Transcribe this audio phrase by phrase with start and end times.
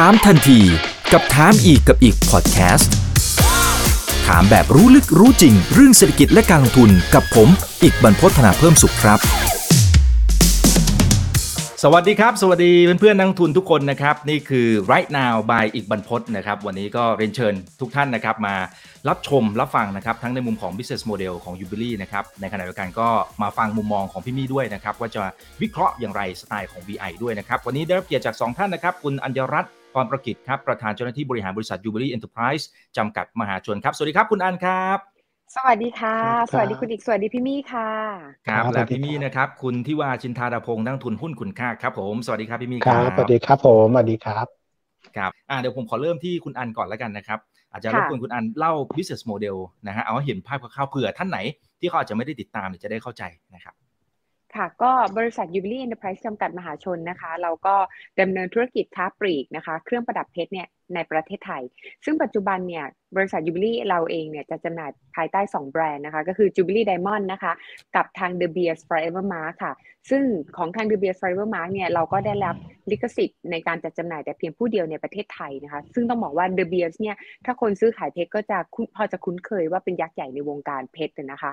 [0.00, 0.60] ถามทันที
[1.12, 2.92] กับถามอีกกับอีกพอดแคสต์
[4.26, 7.48] ถามแบบรู้ลึกรู้จริง เรื่องเศรษฐกิจและการลงทุนกับผม
[7.82, 9.18] อีกบรรพฒนาเพิ่มสุขครับ
[11.82, 18.54] สวัสดีครับ สวัสดีเพื่อนๆนักทุนทุกคนนะครับ นี่คือ right now by อีกบรรพฒนะครับ วันนี้ก็เรียนเชิญทุกท่านนะครับมา
[19.08, 23.08] รับชมรับฟังนะครับทั้งในมุมของ business model ของ Jubilee นะครับในขณะเดียวกันก็
[23.42, 25.20] มาฟังมุมมองของพี่มี่ด้วยนะครับว่าจะ
[25.62, 32.64] วิเคราะห์อย่างไรสไตล์ของ VI ด้วยนะครับวันนี้ได้รับเกียรติจาก 2 ท่านนะครับคุณอัญญรัตน์ พรประกิจครับประธานเจ้าหน้าที่บริหารบริษัท Jubilee Enterprise
[32.96, 34.98] จำกัดมหาชนครับ สวัสดีครับคุณอันครับ
[35.56, 36.16] สวัสดีค่ะ
[36.50, 37.90] สวัสดีคุณอีก สวัสดีพี่มี่ค่ะ
[38.48, 44.46] ครับครับและสวัสดีพี่มี่ครับนะครับ คุณทิวาชินทาดาพงศ์นักลงทุนหุ้นคุณค่าครับ ผม สวัสดีครับพี่มี่ครับสวัสดีครับผมสวัสดีครับ
[45.16, 47.38] ครับอ่าเดี๋ยวผมขอเริ่มที่คุณอันก่อนแล้วกันนะครับ
[47.72, 51.38] อาจจะรค่ะบกวนคุณอันเล่า business model นะฮะเอาให้เห็นภาพคร่าวๆเผื่อท่านไหน
[51.80, 53.22] ที่เขาอาจจะไม่ได้ติดตามเนี่ยจะได้เข้าใจ
[53.54, 53.74] นะครับ
[54.56, 57.74] ค่ะก็บริษัท Jubilee Enterprise จำกัดมหาชนนะคะ เราก็
[58.20, 61.62] ดำเนินธุรกิจค้าปลีกนะคะ เครื่องประดับเพชรเนี่ยในประเทศไทย
[62.04, 62.84] ซึ่งปัจจุบันเนี่ย
[63.16, 67.52] บริษัท Jubilee เราเองเนี่ยจะจำหน่ายภายใต้ 2 แบรนด์นะคะ ก็คือ Jubilee Diamond นะคะ
[67.96, 69.74] กับทาง The Beers Forever Mark ค่ะ
[70.10, 70.22] ซึ่ง
[70.56, 72.56] ของทาง The Beers Forever Mark เนี่ยเราก็ได้รับ
[72.90, 78.58] ลิขสิทธิ์ในการจัดจำหน่ายแต่เพียงผู้เดียวในประเทศไทยนะคะ ซึ่งต้องบอกว่า The Beers เนี่ยถ้าคนซื้อขายเพชรก็จะ
[78.96, 81.52] พอจะคุ้นเคยว่าเป็นยักษ์ใหญ่ในวงการเพชรนะคะ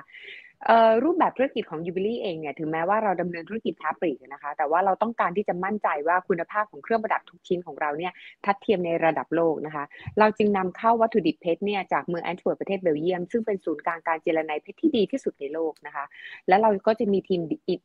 [1.04, 8.12] รูปแบบธุรกิจของ Jubilee เองเนี่ยถึงแม้ว่าเราดำเนินธุรกิจค้าปลีกนะคะ แต่ว่าเราต้องการที่จะมั่นใจว่าคุณภาพของเครื่องประดับทุกชิ้นของเราเนี่ย
[8.44, 9.84] ทัดเทียมในระดับโลกนะคะ
[10.18, 16.04] เราจึงนำเข้าวัตถุดิบเพชรเนี่ยจากเมืองแอนต์เวิร์ปประเทศเบลเยียม ซึ่งเป็นศูนย์กลางการเจียระไนเพชรที่ดีที่สุดในโลกนะคะ
[16.48, 17.40] และเราก็จะมีทีม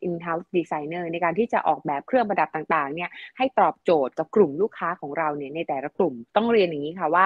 [0.07, 7.25] in-house designer ในการที่จะออกแบบเครื่องประดับต่างๆเนี่ยให้ตอบโจทย์กับกลุ่มลูกค้าของเราเนี่ยในแต่ละกลุ่มต้องเรียนอย่างนี้ค่ะว่า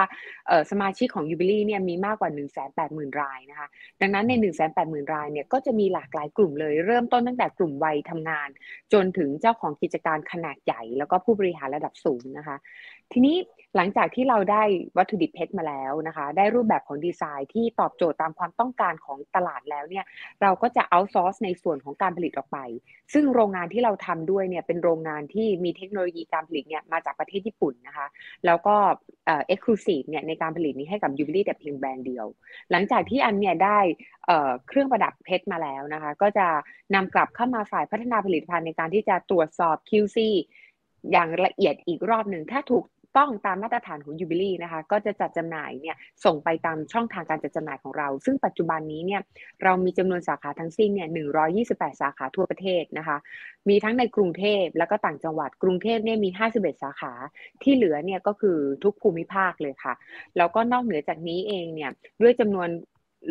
[0.70, 2.30] สมาชิกของ Jubilee เนี่ยมีมากกว่า
[2.76, 3.68] 180,000รายนะคะ
[4.00, 4.32] ดังนั้นใน
[4.74, 8.48] 180,000รายเนี่ยก็จะมีหลากหลายกลุ่มเลย เริ่มต้นตั้งแต่กลุ่มวัยทำงาน
[8.92, 12.56] จนถึงเจ้าของกิจการขนาดใหญ่ แล้วก็ผู้บริหารระดับสูงนะคะ
[13.12, 13.36] ทีนี้
[13.76, 14.62] หลังจากที่เราได้
[14.98, 20.04] วัตถุดิบเพชรมาแล้วนะคะ ได้รูปแบบของดีไซน์ที่ตอบโจทย์ตามความต้องการของตลาดแล้วเนี่ย
[20.42, 22.58] เราก็จะเอาซอร์สในส่วนของการผลิตออกไป
[23.12, 28.06] ซึ่งโรงงานที่เราทำด้วยเนี่ยเป็นโรงงานที่มีเทคโนโลยีการผลิตเนี่ยมาจากประเทศญี่ปุ่นนะคะ
[28.46, 28.74] แล้วก็
[29.26, 32.26] เอ็กซ์คลูซีฟเนี่ยในการผลิตนี้ให้กับ Jubilee แต่เพียงแบรนด์เดียว
[32.70, 33.78] หลังจากที่อันเนี่ยได้
[34.26, 36.46] เอ่อเครื่องประดับเพชรมาแล้วนะคะ ก็จะ
[36.94, 40.18] นำกลับเข้ามาฝ่ายพัฒนาผลิตภัณฑ์ในการที่จะตรวจสอบ QC
[41.12, 42.84] อย่างละเอียดอีกรอบหนึ่งถ้าถูก
[43.18, 49.20] ต้องตามมาตรฐานของ Jubilee นะคะ ก็จะจัดจำหน่ายเนี่ยส่งไปตามช่องทางการจัดจำหน่ายของเรา ซึ่งปัจจุบันนี้เนี่ย
[49.62, 51.08] เรามีจำนวนสาขาทั้งสิ้นเนี่ย
[51.60, 53.16] 128 สาขาทั่วประเทศนะคะ
[53.68, 57.12] มีทั้งในกรุงเทพแล้วก็ต่างจังหวัด กรุงเทพเนี่ยมี 51 สาขา
[57.62, 59.94] ที่เหลือเนี่ยก็คือทุกภูมิภาคเลยค่ะ
[60.36, 61.90] แล้วก็นอกเหนือจากนี้เองเนี่ย
[62.22, 62.68] ด้วยจำนวน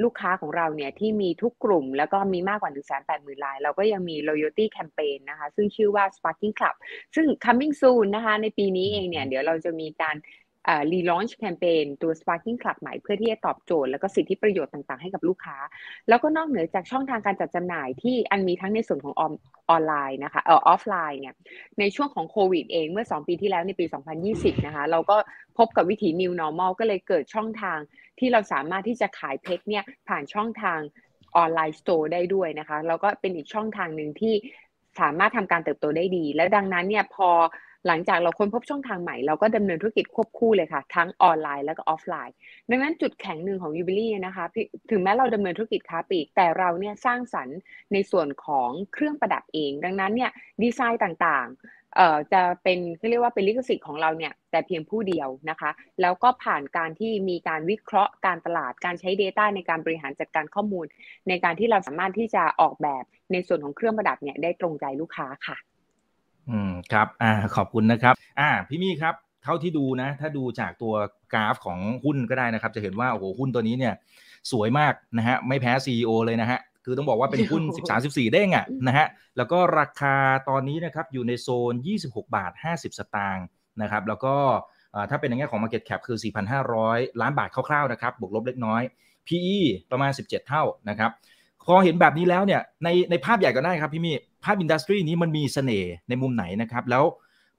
[0.03, 6.75] ลูกค้าของเราเนี่ยที่มีทุกกลุ่ม แล้วก็มีมากกว่า 1 8 0 0 0 0ราย เราก็ยังมี loyalty campaign นะคะ ซึ่งชื่อว่า Sparking Club
[7.15, 10.15] ซึ่ง coming soon นะคะ ในปีนี้เองเนี่ย เดี๋ยวเราจะมีการ
[10.91, 15.57] รีลอนช์แคมเปญตัว Sparking Club ใหม่เพื่อที่จะตอบโจทย์ แล้วก็สิทธิประโยชน์ต่างๆ ให้กับลูกค้า
[16.09, 19.33] แล้วก็นอกเหนือจากช่องทางการจัดจำหน่ายที่มีทั้งในส่วนของออน
[19.75, 21.35] ออนไลน์นะคะเอ่อออฟไลน์เนี่ย
[21.79, 23.85] ในช่วงของโควิดเองเมื่อ 2 ปีที่แล้วในปี
[24.25, 25.17] 2020 นะคะเราก็
[25.57, 27.77] พบกับวิถี New Normal ก็เลยเกิดช่องทาง
[28.19, 30.79] ที่เราสามารถที่จะขายเพชรเนี่ยผ่านช่องทาง
[31.35, 34.33] online store ได้ด้วยนะคะแล้วก็เป็นอีกช่องทางหนึ่งที่
[34.99, 37.29] สามารถทำการเติบโตได้ดี และดังนั้นเนี่ยพอ
[37.87, 42.35] หลังจากเราค้นพบช่องทางใหม่เราก็ดำเนินธุรกิจควบคู่เลยค่ะ ทั้งออนไลน์แล้วก็ออฟไลน์
[42.69, 44.45] ดังนั้นจุดแข็งหนึ่งของ Jubilee นะคะ
[44.91, 47.57] ถึงแม้เราดำเนินธุรกิจค้าปลีก แต่เราเนี่ยสร้างสรรค์
[47.93, 50.31] ในส่วนของเครื่องประดับเอง ดังนั้นเนี่ย
[50.63, 55.71] ดีไซน์ต่างๆเอ่อจะเป็นเขาเรียกว่าเป็นลิขสิทธิ์ของเราเนี่ยแต่เพียงผู้เดียวนะคะ
[56.01, 60.85] แล้วก็ผ่านการที่มีการวิเคราะห์การตลาดการใช้ Data ในการบริหารจัดการข้อมูล
[61.29, 65.57] ในการที่เราสามารถที่จะออกแบบในส่วนของเครื่องประดับเนี่ยได้ตรงใจลูกค้าค่ะ
[66.49, 70.93] อืมครับอ่าขอบคุณนะครับ อ่า พี่มี่ครับเท่าที่ดูนะ ถ้าดูจากตัว
[71.33, 73.93] กราฟของหุ้นก็ได้นะครับ จะเห็นว่าโอ้โหหุ้นตัวนี้เนี่ย
[74.51, 79.07] สวยมากนะฮะไม่แพ้ CEO เลยนะฮะคือต้องบอกว่าเป็นหุ้น 13 14 เด้งอะนะฮะ
[79.37, 80.15] แล้วก็ราคา
[80.49, 83.45] ตอนนี้นะครับอยู่ในโซน 26 บาท 50 สตางค์
[83.81, 84.35] นะครับแล้วก็
[84.95, 86.17] อ่าถ้าเป็นในแง่ของ Market Cap คือ
[86.69, 88.81] 4,500 ล้านบาทคร่าวๆนะครับบวกลบเล็กน้อย
[89.27, 89.57] PE
[89.91, 91.11] ประมาณ 17 เท่านะครับ
[91.67, 97.03] พอเห็นแบบนี้แล้วเนี่ยในในภาพใหญ่ก็ได้ครับพี่มี่ ภาพ industry นี้มันมีเสน่ห์ในมุมไหนนะครับ แล้ว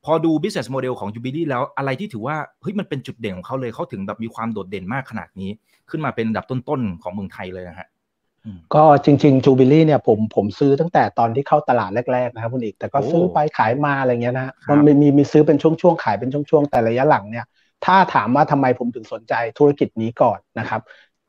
[0.04, 5.50] พอดู business model ของ Jubilee แล้วอะไรที่ถือว่าเฮ้ยมันเป็นจุดเด่นของเขาเลยเขาถึงแบบมีความโดดเด่นมากขนาดนี้
[5.90, 7.88] ขึ้นมาเป็นอันดับต้นๆของเมืองไทยเลยนะฮะ
[8.74, 17.46] ก็จริงๆ Jubilee เนี่ยผมผมซื้อตั้งแต่ตอนที่เข้าตลาดแรกๆนะครับคุณอิก แต่ก็โออซื้อไปขายมาอะไรเงี้ยนะครัมันมีมีมีซื้อเป็นช่วงๆขายเป็นช่วงๆแต่ระยะหลังเนี่ย
[17.84, 20.80] ถ้าถามว่าทำไมผมถึงสนใจธุรกิจนี้ก่อนนะครับ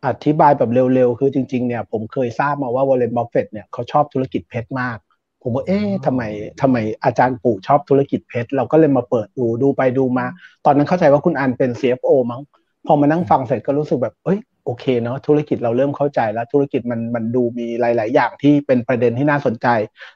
[0.05, 4.97] อธิบายแบบเร็วๆ คือจริงๆ เนี่ยผมเคยทราบมาว่าวอร์เรนบัฟเฟตต์เนี่ยเขาชอบธุรกิจเพชรมาก
[5.43, 6.21] ผมว่าเอ๊ะทำไม
[6.61, 10.25] ทำไมอาจารย์ปู่ชอบธุรกิจเพชรเราก็เลยมาเปิดดูดูไปดูมา
[10.65, 12.41] ตอนนั้นเข้าใจว่าคุณอันเป็น CFO มั้ง
[12.87, 19.67] พอมานั่งฟังเสร็จก็รู้สึกแบบเอ้ยโอเคเนาะธุรกิจเราเริ่มเข้าใจแล้วธุรกิจมันมันดูมีหลาย ๆ อย่างที่เป็นประเด็นที่น่าสนใจ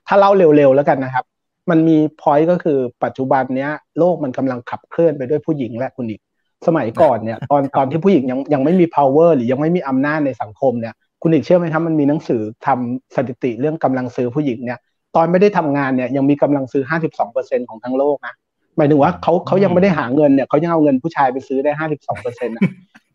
[0.08, 1.26] ถ้าเล่าเร็ว ๆ แล้วกันนะครับ
[1.70, 6.22] มันมีพอยต์ก็คือปัจจุบันเนี้ยโลกมันกำลังขับเคลื่อนไปด้วยผู้หญิงและคุณอีก
[6.68, 14.80] สมัยก่อนเนี่ยตอนตอนที่ผู้หญิงยังยังไม่มี power หรือยังไม่มีอำนาจในสังคมเนี่ยคุณอีกเชื่อไหมครับมันมีหนังสือทำสถิติเรื่องกำลังซื้อผู้หญิงเนี่ย
[15.18, 16.84] ตอนไม่ได้ทำงานเนี่ยยังมีกำลังซื้อ
[17.26, 18.36] 52%ของทั้งโลกนะ
[18.78, 21.72] หมายถึงว่าเขาเขายังไม่ได้หาเงินเนี่ยเขายังเอาเงินผู้ชายไปซื้อได้
[22.16, 22.64] 52%นะ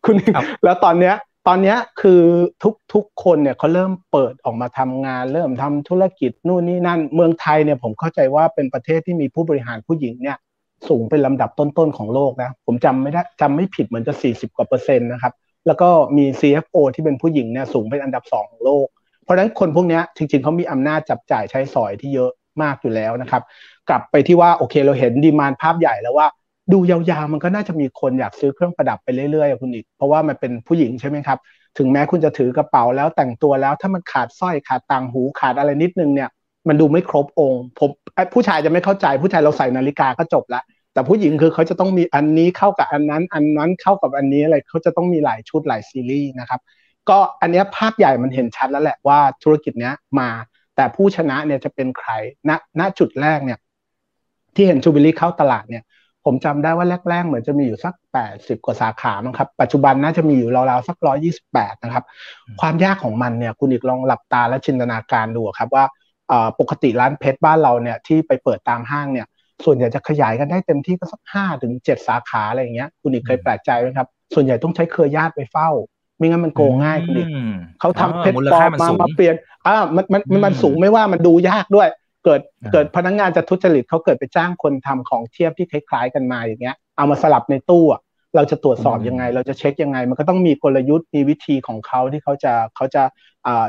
[0.05, 0.17] คุณ
[0.65, 1.15] แล้วตอนเนี้ย
[1.49, 2.23] ตอนนี้คือ
[2.63, 10.37] ทุกทุกคนเนี่ยเขาเริ่มเปิดออกมาทำงาน เริ่มทำธุรกิจนู่นนี่นั่น เมืองไทยเนี่ยผมเข้าใจว่าเป็นประเทศที่มีผู้บริหารผู้หญิงเนี่ย
[10.89, 15.33] สูงเป็นลำดับต้นๆของโลกนะผมจำไม่ได้จำไม่ผิดเหมือนจะ 40 กว่าเปอร์เซ็นต์นะครับ
[15.67, 18.87] แล้วก็มี CFO ที่เป็นผู้หญิงเนี่ยสูงเป็นอันดับสองของโลก
[19.25, 22.31] เพราะฉะนั้นคนพวกนี้จริงๆเขามีอำนาจจับจ่ายใช้สอยที่เยอะ
[22.63, 23.43] มากอยู่แล้วนะครับ
[23.89, 26.27] กลับไปที่ว่าโอเคเราเห็นดีมานภาพใหญ่แล้วว่า
[26.73, 31.39] ดูยาวๆมันก็น่าจะมีคนอยากซื้อเครื่องประดับไปเรื่อยๆคุณอีก เพราะว่ามันเป็นผู้หญิงใช่ไหมครับ
[31.79, 36.29] ถึงแม้คุณจะถือกระเป๋าแล้วแต่งตัวแล้วถ้ามันขาดสร้อยขาดต่างหูขาดอะไรนิดนึงเนี่ย
[36.69, 37.91] มันดูไม่ครบองค์ผม
[38.35, 46.61] ผู้ชายจะไม่เข้าใจผู้ชายเราใส่นาฬิกาก็จบละแต่ผู้หญิงคือเขาจะต้องมีอันนี้เข้ากับอันนั้น อันนั้นเข้ากับอันนี้อะไรเขาจะต้องมีหลายชุดหลายซีรีส์นะครับ
[47.11, 50.29] ก็อันนี้ภาพใหญ่มันเห็นชัดแล้วแหละว่าธุรกิจเนี้ยมา
[50.77, 52.11] แต่ผู้ชนะเนี่ยจะเป็นใคร
[52.49, 53.59] ณณจุดแรกเนี่ย
[54.55, 55.85] ที่เห็นจูบิลี่เข้าตลาดเนี่ย
[56.25, 57.95] ผมจำได้ว่าแรกๆ เหมือนจะมีอยู่สัก
[58.31, 60.97] 80 กว่าสาขามั้งครับ ปัจจุบันน่าจะมีอยู่ราวๆสัก
[61.41, 62.05] 128 นะครับ
[62.61, 65.85] ความยากของมันเนี่ย คุณอีกลองหลับตาและจินตนาการดูครับว่า
[66.61, 69.27] ปกติร้านเพชรบ้านเราเนี่ยที่ไปเปิดตามห้างเนี่ย
[69.65, 75.71] ส่วนใหญ่จะขยายกันได้เต็มที่ก็สักห้าถึงเจ็ดสาขาอะไรอย่างเงี้ย คุณอีกเคยแปลกใจไหมครับ ส่วนใหญ่ต้องใช้เครือญาติไปเฝ้า
[76.23, 77.29] ไม่งั้นมันโกงง่ายคุณอีก
[77.81, 79.35] เขาทำเพชรปลอมมามาเปลี่ยน
[79.67, 81.89] อ่ามันมันมันสูงไม่ว่ามันดูยากด้วย
[82.25, 82.41] เกิด
[82.73, 87.85] เกิดพนักงงานจะทุจริตเขาเกิดไปจ้างคนทำของเทียบที่คล้ายๆกันมาอย่างเงี้ย เอามาสลับในตู้
[88.37, 93.03] เราจะตรวจสอบยังไง เราจะเช็คยังไง มันก็ต้องมีกลยุทธ์มีวิธีของเขาที่เขาจะเขาจะ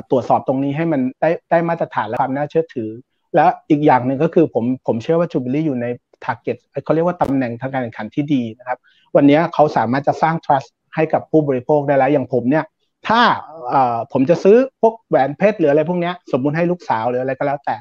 [0.10, 2.90] ตรวจสอบตรงนี้ให้มันได้ได้มาตรฐานและความน่าเชื่อถือ
[3.36, 5.86] แล้วอีกอย่างหนึ่งก็คือผมผมเชื่อว่าจูบิลี่อยู่ใน
[6.26, 8.80] t a r g e t เขาเรียกว่าตำแหน่งทางการแข่งขันที่ดีนะครับ
[9.16, 12.66] วันนี้เขาสามารถจะสร้าง trust ให้กับผู้บริโภคได้แล้วอย่างผมเนี่ย
[13.08, 13.22] ถ้า
[14.12, 17.76] ผมจะซื้อพวกแหวนเพชรหรืออะไรพวกนี้สมมุติให้ลูกสาวหรืออะไรก็แล้วแต่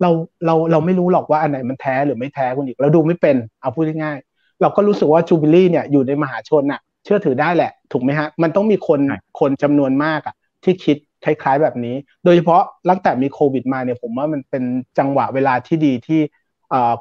[0.00, 0.10] เรา
[0.46, 9.00] เราเราไม่รู้หรอกว่าอันไหนมันแท้หรือไม่แท้คุณอีกเราดูไม่เป็นเอาพูดง่ายๆเราก็รู้สึกว่าจูบิลี่เนี่ยอยู่ในมหาชนน่ะ เชื่อถือได้แหละ ถูกไหมฮะ มันต้องมีคน
[9.40, 10.34] คนจำนวนมากอะ
[10.64, 14.64] ที่คิดคล้ายๆแบบนี้ โดยเฉพาะตั้งแต่มีโควิดมาเนี่ยผมว่ามันเป็น
[14.98, 16.20] จังหวะเวลาที่ดีที่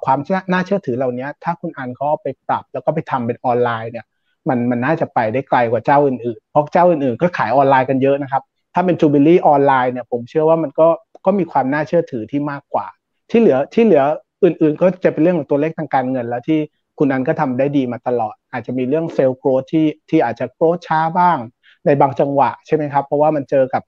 [0.05, 0.19] ความ
[0.51, 4.05] น่าเชื่อถือเหล่านี้ถ้าคุณอันเขาไปปรับแล้วก็ไปทำเป็นออนไลน์เนี่ย
[4.49, 8.43] มันมันน่าจะไปได้ไกลกว่าเจ้าอื่นๆ เพราะเจ้าอื่นๆ ก็ขายออนไลน์กันเยอะนะครับ
[8.73, 10.87] ถ้าเป็นยูบิลลี่ออนไลน์เนี่ยผมเชื่อว่ามันก็
[11.25, 12.87] ก็มีความน่าเชื่อถือที่มากกว่า
[13.29, 14.03] ที่เหลือที่เหลือ
[14.43, 16.59] อื่นๆ ก็จะเป็นเรื่องของตัวเลขทางการเงิน แล้วที่
[16.97, 21.37] คุณอันก็ทำได้ดีมาตลอด อาจจะมีเรื่อง sales growth ที่ที่อาจจะ growth ช้าบ้าง
[21.85, 23.83] ในบางจังหวะใช่ไหมครับ เพราะว่ามันเจอกับ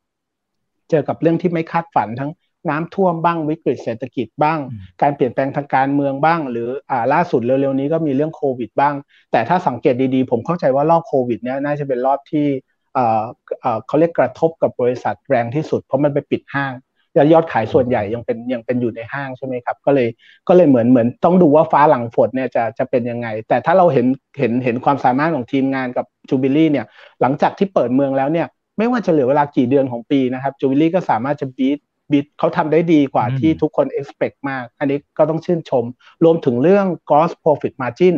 [0.89, 2.31] เจอกับเรื่องที่ไม่คาดฝันทั้ง
[2.69, 4.59] น้ำท่วมบ้างวิกฤตเศรษฐกิจบ้าง
[5.01, 8.95] การเปลี่ยนแปลงทางการเมืองบ้าง หรืออ่าล่าสุดเร็วๆนี้ก็มีเรื่องโควิดบ้าง
[9.31, 12.47] แต่ถ้าสังเกตดีๆ ผมเข้าใจว่ารอบโควิดเนี้ยน่าจะเป็นรอบที่
[12.93, 13.23] เอ่อ
[13.61, 16.73] เอ่อเขาเรียกกระทบกับบริษัทแรงที่สุด เพราะมันไปปิดห้าง
[17.15, 20.07] แล้วยอดขายส่วนใหญ่ยังเป็นยังเป็นอยู่ในห้างใช่ไหมครับ ก็เลย
[20.47, 24.07] ก็เลยเหมือนเหมือนต้องดูว่าฟ้าหลังฝนเนี่ยจะจะเป็นยังไง แต่ถ้าเราเห็น
[24.39, 26.85] เห็นเห็นความสามารถของทีมงานกับจูบิลี่เนี่ย
[27.21, 31.79] หลังจากที่เปิดเมืองแล้วเนี่ยไม่ว่าจะเหลือเวลากี่เดือนของปีนะครับจูบิลี่ก็สามารถจะบีท
[32.11, 35.83] บีทเขาทำได้ดีกว่าที่ทุกคน expect มาก อันนี้ก็ต้องชื่นชม
[36.23, 38.15] รวมถึงเรื่อง gross profit margin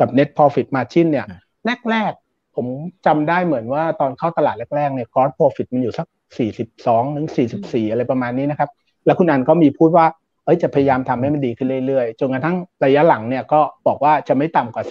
[0.00, 1.26] กับ net profit margin เนี่ย
[1.90, 2.66] แรกๆ ผม
[3.06, 6.06] จำได้เหมือนว่าตอนเข้าตลาดแรกๆเนี่ย gross profit มันอยู่สัก
[6.60, 7.28] 42ถึง
[7.60, 8.70] 44 อะไรประมาณนี้นะครับ
[9.06, 10.06] แล้วคุณอันก็มีพูดว่า
[10.44, 14.84] เอ้ยจะพยายามทำให้มันดีขึ้นเรื่อยๆ จนกระทั่งระยะหลังเนี่ยก็บอกว่าจะไม่ต่ำกว่า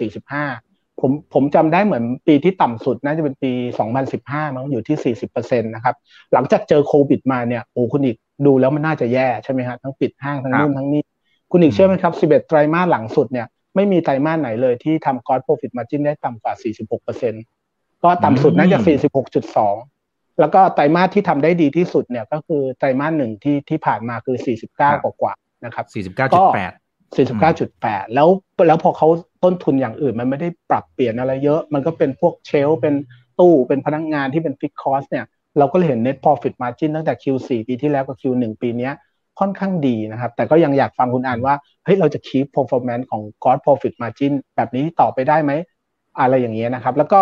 [0.50, 3.52] 45ผมผมจำได้เหมือนปีที่ต่ำสุดน่าจะเป็นปี
[4.04, 5.96] 2015 มั้งอยู่ที่ 40%นะครับ
[6.34, 11.02] หลังจากเจอโควิดมาเนี่ยโอ้คุณอีก ดูแล้วมันน่าจะแย่ใช่ไหมครับทั้งปิดห้างทั้งนู่นทั้งนี้
[11.52, 16.54] คุณอีกเชื่อไหมครับ 11 ไตรมาสหลังสุดเนี่ยไม่มีไตรมาสไหนเลยที่ทำกอร์ดโปรฟิตมาจินได้ต่ำกว่า
[17.08, 18.80] 46%ก็ต่ำสุดน่าจะ
[19.40, 24.38] 46.2 แล้วก็ไตรมาสที่ทำได้ดีที่สุดเนี่ยก็คือไตรมาสหนึ่งที่ที่ผ่านมาคือ
[24.72, 25.34] 49 กว่ากว่า
[25.66, 26.74] นะครับ 49.8
[27.16, 28.28] 49.8 แล้ว
[28.68, 29.08] แล้วพอเขา
[29.44, 32.96] ต้นทุนอย่างอื่นมันไม่ได้ปรับเปลี่ยนอะไรเยอะ มันก็เป็นพวกเชลเป็น
[33.40, 35.26] ตู้เป็นพนักงงานที่เป็นฟิกคอสเนี่ย
[35.58, 38.90] เราก็เลยเห็น net profit margin ตั้งแต่ Q4 ปีที่แล้วกับ Q1 ปีนี้
[39.40, 41.54] ค่อนข้างดีนะครับ แต่ก็ยังอยากฟังคุณอ่านว่า
[41.84, 45.52] เฮ้ยเราจะ keep performance ของ gross profit margin แบบนี้ต่อไปได้ไหม
[46.20, 47.22] อะไรอย่างเงี้ยนะครับ แล้วก็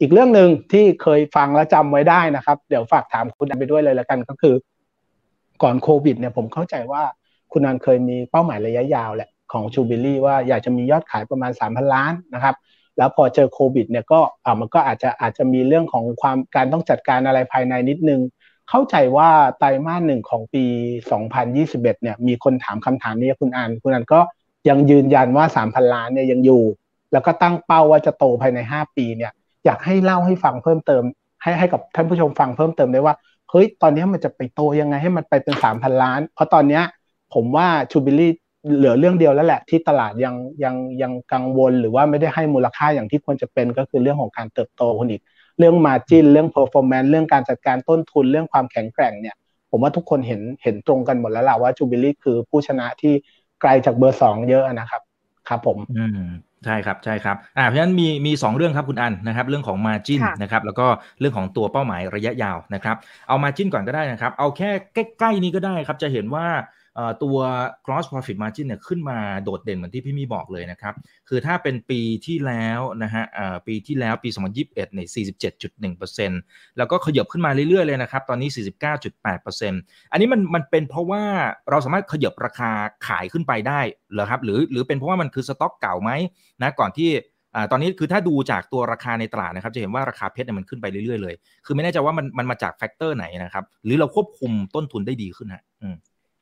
[0.00, 4.54] อีกเรื่องหนึ่งที่เคยฟังและจำไว้ได้นะครับ เดี๋ยวฝากถามคุณอันไปด้วยเลยแล้วกันก็คือ
[5.62, 7.02] ก่อนโควิดเนี่ยผมเข้าใจว่า
[7.52, 12.54] คุณนันเคยมีเป้าหมายระยะยาวแหละของชูบิลี่ว่าอยากจะมียอดขายประมาณ 3,000 ล้านนะครับ
[12.98, 18.20] แล้วพอเจอโควิดเนี่ยก็อ่ามันก็อาจจะอาจจะมีเรื่องของความการต้องจัดการอะไรภายในนิดนึง
[18.70, 20.64] เข้าใจว่าไตรมาสหนึ่งของปี
[21.34, 24.20] 2021 เนี่ยมีคนถามคำถามนี้คุณอันคุณอันก็
[24.68, 26.62] ยังยืนยันว่า 3,000 ล้านเนี่ยยังอยู่
[27.12, 29.32] แล้วก็ตั้งเป้าว่าจะโตภายใน 5 ปีเนี่ย
[29.64, 31.02] อยากให้เล่าให้ฟังเพิ่มเติม
[31.42, 33.14] ให้ให้กับท่านผู้ชมฟังเพิ่มเติมได้ว่า
[33.50, 36.82] เฮ้ยตอนนี้มันจะไปโตยังไงให้มันไปเป็น 3,000 ล้าน เพราะตอนเนี้ย
[37.34, 38.32] ผมว่าชูบิลี่
[38.74, 45.22] เหลือเรื่องเดียวแล้วแหละที่ตลาดยังยังยังกังวล หรือว่าไม่ได้ให้มูลค่าอย่างที่ควรจะเป็นก็คือเรื่องของการเติบโตคนอีก
[45.58, 49.36] เรื่องมาจินเรื่อง performance เรื่องการจัดการต้นทุนเรื่องความแข็งแกร่งเนี่ย
[49.70, 53.12] ผมว่าทุกคนเห็นเห็นตรงกันหมดแล้วล่ะว่าจูบิลี่คือผู้ชนะที่
[53.60, 55.02] ไกลจากเบอร์สองเยอะนะครับ
[55.48, 56.28] ครับผมอืม
[56.64, 60.86] ใช่ครับใช่ครับอ่าเพราะฉะนั้นมีมีสองเรื่องครับคุณอันนะครับเรื่องของ Margin นะครับแล้วก็
[61.20, 62.96] เรื่องของตัวเป้าหมายระยะยาวนะครับ
[63.28, 66.46] เอา Margin ก่อนก็ได้นะครับ เอาแค่ใกล้ๆนี้ก็ได้ครับจะเห็นว่า
[67.22, 67.36] ตัว
[67.86, 70.94] gross profit margin เนี่ยขึ้นมาโดดเด่นเหมือนที่พี่มีบอกเลยนะครับ
[71.28, 73.24] คือถ้าเป็นปีที่แล้วนะฮะ
[73.66, 75.08] ปีที่แล้วปี 2021เนี่ย
[75.72, 78.48] 47.1%แล้วก็ขยับขึ้นมาเรื่อยๆเลยนะครับ ตอนนี้
[79.10, 81.22] 49.8%อันนี้มันมันเป็นเพราะว่า
[81.70, 82.70] เราสามารถขยับราคา
[83.06, 83.80] ขายขึ้นไปได้
[84.12, 86.10] เหรอครับ หรือหรือเป็นเพราะว่ามันคือสต็อกเก่าไหม
[86.62, 87.10] นะก่อนที่
[87.70, 91.34] ตอนนี้คือถ้าดูจากตัวราคาในตลาดนะครับ จะเห็นว่าราคาเพชรเนี่ยมันขึ้นไปเรื่อยๆเลย
[91.66, 95.62] คือไม่แน่ใจว่ามันมันมาจาก factor ไหนนะครับ หรือเราควบคุมต้นทุนได้ดีขึ้นฮะ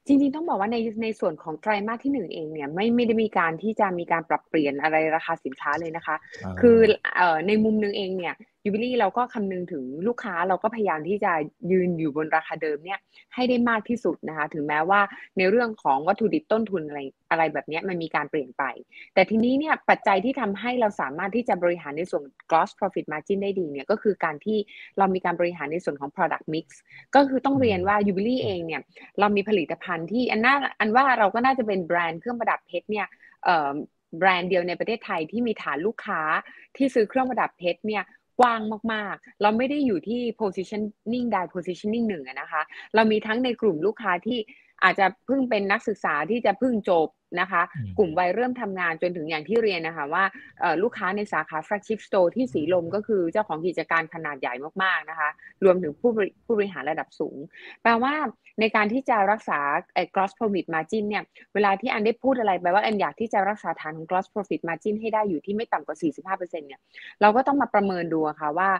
[0.07, 6.17] จริงๆ ต้องบอกว่าในในส่วนของไตรมาสที่หนึ่งเองเนี่ยไม่ไม่ได้มีการที่จะมีการปรับเปลี่ยนอะไรราคาสินค้าเลยนะคะ
[6.61, 6.79] คือ
[7.17, 8.35] เอ่อในมุมนึงเองเนี่ย
[8.67, 11.33] ยูบิลลี่เราก็คำนึงถึงลูกค้าเราก็พยายามที่จะ
[11.71, 12.99] ยืนอยู่บนราคาเดิมเนี่ย
[13.35, 15.01] ให้ได้มากที่สุดนะคะ ถึงแม้ว่า
[15.39, 18.65] ในเรื่องของวัตถุดิบต้นทุนอะไรอะไรแบบนี้มันมีการเปลี่ยนไป
[19.15, 24.59] แต่ทีนี้เนี่ยปัจจัยที่ทำให้เราสามารถที่จะบริหารในส่วน gross profit margin ได้ดีเนี่ยก็คือการที่
[24.99, 26.67] เรามีการบริหารในส่วนของ product mix
[27.15, 28.81] ก็คือต้องเรียนว่ายูบิลี่เองเนี่ย
[29.21, 33.07] เรามีผลิตภัณฑ์ที่อันน่าอันว่าเราก็น่าจะเป็นแบรนด์เครื่องประดับเพชรเนี่ย
[34.19, 36.21] แบรนด์เดียวในประเทศไทยที่มีฐานลูกค้า
[36.77, 38.05] ที่ซื้อเครื่องประดับเพชรเนี่ย
[38.41, 38.61] กว้าง
[38.93, 42.63] มากๆ เราไม่ได้อยู่ที่ positioning ใด positioning หนึ่งนะคะ
[42.95, 44.39] เรามีทั้งในกลุ่มลูกค้าที่
[44.83, 47.09] อาจจะเพิ่งเป็นนักศึกษาที่จะเพิ่งจบ
[47.41, 47.63] นะคะ
[47.99, 50.25] กลุ่มวัยเริ่มทำงานจนถึงอย่างที่เรียนนะคะว่า
[50.83, 55.31] ลูกค้าในสาขา flagship store ที่สีลมก็คือเจ้าของกิจการขนาดใหญ่มากๆนะคะ
[55.65, 56.11] รวมถึงผู้
[56.45, 57.37] ผู้บริหารระดับสูง
[57.83, 58.15] แปลว่า
[58.61, 59.59] ในการที่จะรักษา
[60.15, 61.23] gross profit margin เนี่ย
[61.55, 66.81] เวลาที่อันได้พูดอะไรไปว่าอันอยากที่จะรักษาฐานของ gross profit margin ให้ได้อยู่ที่ไม่ต่ำกว่า 45%เนี่ย
[67.21, 68.71] เราก็ต้องมาประเมินดูค่ะว่า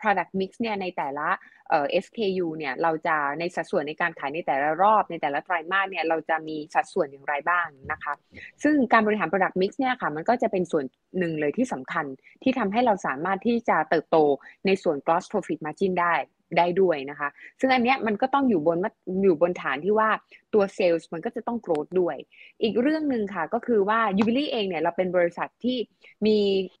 [0.00, 1.28] product mix เนี่ยในแต่ละ
[1.68, 8.14] เอ่อ SKU เนี่ยเราจะในสัดส่วนในการขายในแต่ละรอบในแต่ละไตรมาสเนี่ยเราจะมีสัดส่วนอย่างไรบ้างนะคะ
[8.62, 10.84] ซึ่งการบริหาร Product Mix เนี่ยค่ะมันก็จะเป็นส่วน
[11.18, 12.06] หนึ่งเลยที่สำคัญ
[12.42, 14.16] ที่ทำให้เราสามารถที่จะเติบโต
[14.66, 16.14] ในส่วน Gross Profit Margin ได้
[16.56, 17.28] ได้ด้วยนะคะ
[17.60, 18.78] ซึ่งอันเนี้ยมันก็ต้องอยู่บน
[19.22, 20.08] อยู่บนฐานที่ว่า
[20.54, 22.16] ตัวเซลล์มันก็จะต้องโกรธด้วย
[22.62, 25.78] อีกเรื่องหนึ่งค่ะก็คือว่ายูบิลี่เองเนี่ยเราเป็นบริษัทที่
[26.26, 26.38] มี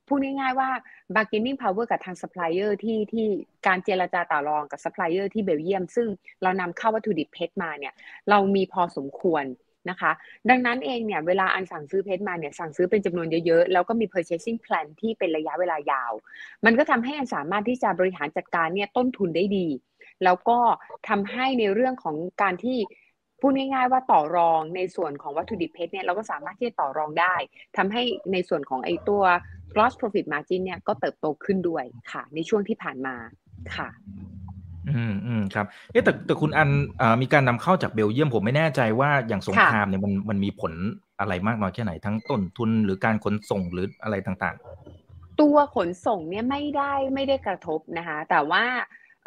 [0.08, 0.70] พูดง่ายๆว่า
[1.14, 3.26] bargaining power กับทางซัพพลายเออร์ที่ที่
[3.66, 6.08] การเจรจาต่อรองกับซัพพลายเออร์ที่เบลเยียม ซึ่ง
[6.42, 7.94] เรานำเข้าวัตถุดิบเพชรมาเนี่ย
[8.30, 9.44] เรามีพอสมควร
[9.90, 10.12] นะคะ
[10.50, 16.12] ดังนั้นเองเนี่ยเวลาอันสั่งซื้อเพชรมาเนี่ยสั่งซื้อเป็นจำนวนเยอะๆ แล้วก็มี purchasing plan ที่เป็นระยะเวลายาว
[16.64, 19.66] มันก็ทำให้อันสามารถที่จะบริหารจัดการเนี่ยต้นทุนได้ดี
[20.24, 20.58] แล้วก็
[21.08, 22.78] ทำให้ในเรื่องของการที่
[23.40, 27.34] พูดง่ายๆว่าต่อรองในส่วนของวัตถุดิบเพชรเนี่ยเราก็สามารถที่จะต่อรองได้
[27.76, 28.02] ทำให้
[28.32, 29.22] ในส่วนของไอ้ตัว
[29.72, 33.16] gross profit margin เนี่ยก็เติบโตขึ้นด้วยค่ะ ในช่วงที่ผ่านมา
[33.76, 33.88] ค่ะ
[34.94, 36.70] อืมอืมครับเอ๊ะแต่แต่คุณอัน
[37.22, 40.72] มีการนำเข้าจากเบลเยียมผมไม่แน่ใจว่าอย่างสงครามเนี่ยมันมันมีผล
[41.20, 48.64] อะไรมากน้อยแค่ไหนทั้งต้นทุนหรือการขนส่งหรืออะไรต่างๆ ตัวขนส่งเนี่ยไม่ได้ไม่ได้กระทบนะคะ แต่ว่า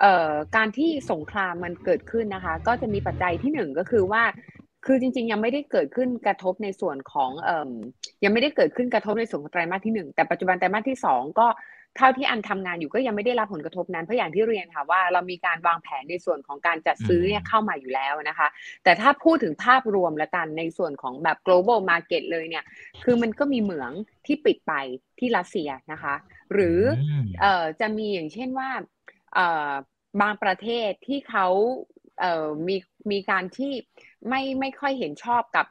[0.01, 4.23] เอ่อการที่สงครามมันเกิดขึ้นนะคะ ก็จะมีปัจจัยที่หนึ่งก็คือว่า
[4.85, 7.71] คือจริง ๆ ยังไม่ได้เกิดขึ้นกระทบในส่วนของเอ่อ
[8.23, 11.47] ยังไม่ได้เกิดขึ้นกระทบในส่วนของไตรมาสที่หนึ่งแต่ปัจจุบันไตรมาสที่สองก็
[11.97, 18.47] เท่าที่อันทำงานอยู่ก็ยังไม่ได้รับผลกระทบนั้นเพราะอย่างที่เรียนค่ะว่าเรามีการวางแผนในส่วนของการจัดซื้อเนี่ยเข้ามาอยู่แล้วนะคะ
[18.83, 22.65] แต่ถ้าพูดถึงภาพรวมละกันในส่วนของแบบ global market เลยเนี่ย
[23.03, 23.91] คือมันก็มีเหมือง
[24.25, 24.73] ที่ปิดไป
[25.19, 26.15] ที่รัสเซียนะคะ
[26.53, 26.79] หรือ
[27.41, 28.69] เอ่อจะมีอย่างเช่นว่า
[29.33, 29.71] เอ่อ
[30.21, 31.47] บางประเทศที่เขา
[32.19, 32.75] เอ่อมี
[33.11, 33.73] มีการที่
[34.29, 35.65] ไม่ไม่ค่อยเห็นชอบกับ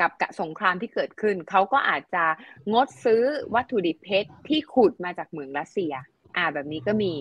[0.00, 0.10] กับ
[0.40, 2.24] สงครามที่เกิดขึ้น เขาก็อาจจะ
[2.72, 3.22] งดซื้อ
[3.54, 5.94] วัตถุดิบเพชรที่ขุดมาจากเมืองรัสเซีย
[6.36, 7.12] อ่าแบบนี้ก็มี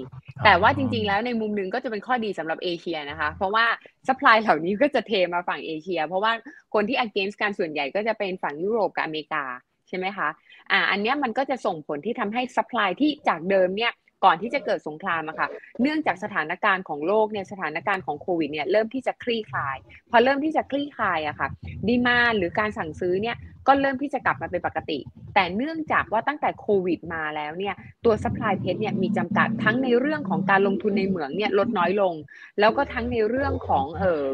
[0.44, 3.66] แต่ว่าจริงๆ แล้วในมุมนึงก็จะเป็นข้อดีสำหรับเอเชียนะคะ เพราะว่า
[4.08, 6.32] สป라이เหล่านี้ก็จะเทมาฝั่งเอเชีย เพราะว่า
[6.74, 9.46] คนที่ against การส่วนใหญ่ก็จะเป็นฝั่งยุโรปกับอเมริกา
[9.88, 10.30] ใช่ไหมคะ
[10.72, 13.92] อ่า อันนี้มันก็จะส่งผลที่ทำให้สป라이ที่จากเดิมเนี่ย
[14.25, 15.49] ก่อนที่จะเกิดสงครามอะค่ะ
[15.83, 19.77] เนื่องจากสถานการณ์ของโลกเนี่ยสถานการณ์ของโควิดเนี่ยเริ่มที่จะคลี่คลาย
[20.11, 21.49] พอเริ่มที่จะคลี่คลายอะค่ะ
[21.89, 24.99] demand หรือการสั่งซื้อเนี่ยก็เริ่มที่จะกลับมาเป็นปกติ
[25.35, 32.15] แต่เนื่องจากว่าตั้งแต่โควิดมาแล้วเนี่ยตัว supply เพชรเนี่ยมีจำกัดทั้งในเรื่องของการลงทุนในเหมืองเนี่ยลดน้อยลง
[32.61, 34.25] แล้วก็ทั้งในเรื่องของเออ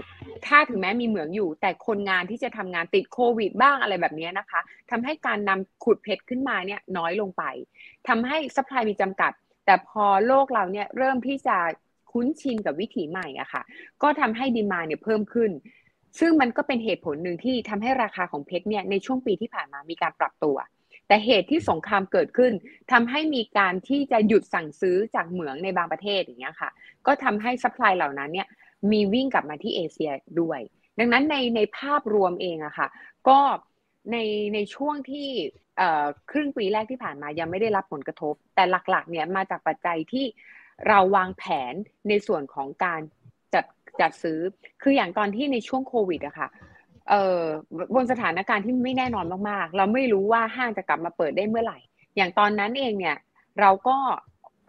[0.46, 4.60] ถ้าถึงแม้มีเหมืองอยู่ แต่คนงานที่จะทำงานติดโควิดบ้างอะไรแบบนี้นะคะ
[4.90, 7.42] ทำให้การนำขุดเพชรขึ้นมาเนี่ยน้อยลงไป
[8.08, 9.32] ทำให้ supply มีจำกัด
[9.64, 11.56] แต่พอโลกเราเนี่ยเริ่มที่จะ
[12.11, 13.62] คุ้นชินกับวิถีใหม่อะค่ะ
[14.02, 15.50] ก็ทำให้ demand เนี่ยเพิ่มขึ้น
[16.21, 20.56] ซึ่งมันก็เป็นเหตุผลหนึ่งที่ทำให้ราคาของเพชรเนี่ยในช่วงปีที่ผ่านมามีการปรับตัว
[21.09, 22.52] แต่เหตุที่สงครามเกิดขึ้น
[22.92, 26.71] ทำให้มีการที่จะหยุดสั่งซื้อจากเหมืองในบางประเทศอย่างเงี้ยค่ะ
[27.06, 28.49] ก็ทำให้ supply เหล่านั้นเนี่ย
[28.92, 30.61] มีวิ่งกลับมาที่เอเชียด้วย
[30.99, 32.88] ดังนั้นในในภาพรวมเองอะค่ะ
[33.28, 33.38] ก็
[34.12, 34.16] ใน
[34.54, 35.28] ในช่วงที่
[36.31, 40.25] ครึ่งปีแรกที่ผ่านมายังไม่ได้รับผลกระทบ แต่หลักๆ เนี่ยมาจากปัจจัยที่
[40.88, 41.75] เราวางแผน
[42.09, 43.00] ในส่วนของการ
[43.54, 43.64] จัด
[44.00, 44.38] จัดซื้อ
[44.83, 46.49] คืออย่างตอนที่ในช่วงโควิดอะค่ะ
[47.09, 47.43] เอ่อ
[47.95, 51.78] บนสถานการณ์ที่ไม่แน่นอนมากๆ เราไม่รู้ว่าห้างจะกลับมาเปิดได้เมื่อไหร่
[52.16, 53.16] อย่างตอนนั้นเองเนี่ย
[53.61, 53.97] เราก็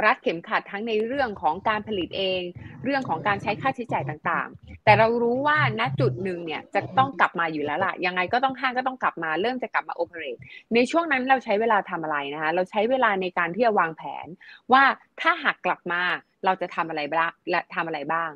[0.04, 2.42] รัดเข็มขัดทั้งในเรื่องของการผลิตเอง
[2.84, 10.38] เรื่องของการใช้ค่าใช้จ่ายต่างๆ แต่เรารู้ว่าณจุดหนึ่งเนี่ยจะต้องกลับมาอยู่แล้วล่ะ ยังไงก็ต้องห้างก็ต้องกลับมา เริ่มจะกลับมาโอเปเรต
[10.74, 14.28] ในช่วงนั้นเราใช้เวลาทำอะไรนะคะ เราใช้เวลาในการที่จะวางแผน
[14.74, 14.84] ว่า
[15.22, 16.02] ถ้าหากกลับมา
[16.46, 18.32] เราจะทำอะไรบ้างและทำอะไรบ้าง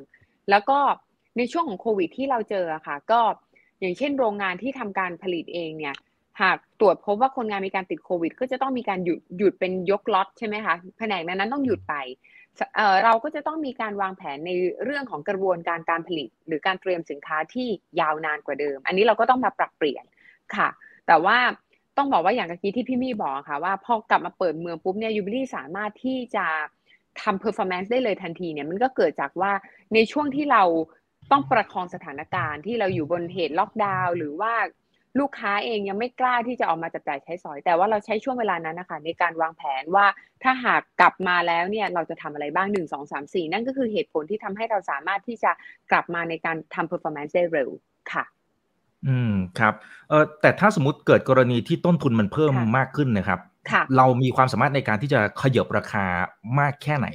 [0.50, 0.78] แล้วก็
[1.36, 3.20] ในช่วงของโควิดที่เราเจอค่ะ ก็
[3.80, 5.94] อย่างเช่นโรงงานที่ทำการผลิตเองเนี่ย
[6.42, 11.94] หากตรวจพบว่าคนงานมีการติดโควิด ก็จะต้องมีการหยุดหยุดเป็นยกล็อตใช่ไหมคะแผนกนั้นต้องหยุดไป
[13.04, 14.50] เราก็จะต้องมีการวางแผนใน
[14.84, 17.66] เรื่องของกระบวนการการผลิต หรือการเตรียมสินค้าที่
[18.00, 20.04] ยาวนานกว่าเดิม อันนี้เราก็ต้องมาปรับเปลี่ยน
[20.56, 20.68] ค่ะ
[21.06, 21.38] แต่ว่า
[21.96, 26.46] ต้องบอกว่าอย่างเมื่อกี้ที่พี่มี่บอกค่ะว่าพอกลับมาเปิดเมืองปุ๊บเนี่ยยูบิลลี่สามารถที่จะ
[27.22, 29.52] ทำ performance ได้เลยทันทีเนี่ยมันก็เกิดจากว่า
[29.94, 30.62] ในช่วงที่เรา
[31.30, 34.52] ต้องประคองสถานการณ์ที่เราอยู่บนเหตุล็อกดาวน์หรือว่า
[35.18, 40.06] ลูกค้าเองยังไม่กล้าที่จะออกมาจับจ่ายใช้สอย แต่ว่าเราใช้ช่วงเวลานั้นนะคะในการวางแผนว่า
[40.42, 45.50] ถ้าหากกลับมาแล้วเนี่ยเราจะทำอะไรบ้างหนึ่งสองสามสี่นั่นก็คือเหตุผลที่ทำให้เราสามารถที่จะ
[45.90, 47.70] กลับมาในการทำ performance ได้เร็ว
[48.12, 48.24] ค่ะ
[49.06, 49.74] อืมครับ
[50.08, 53.40] เออแต่ถ้าสมมติเกิดกรณีที่ต้นทุนมันเพิ่มมากขึ้นนะครับ
[53.96, 56.06] เรามีความสามารถในการที่จะขยับราคา
[56.58, 57.08] มากแค่ไหน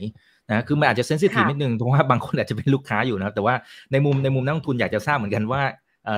[0.50, 3.56] นะคือมันอาจจะเซนซิทีฟนิดนึงเพราะว่าบางคนอาจจะเป็นลูกค้าอยู่นะแต่ว่า
[3.92, 5.62] ในมุมในมุมนักลงทุนอยากจะทราบเหมือนกันว่า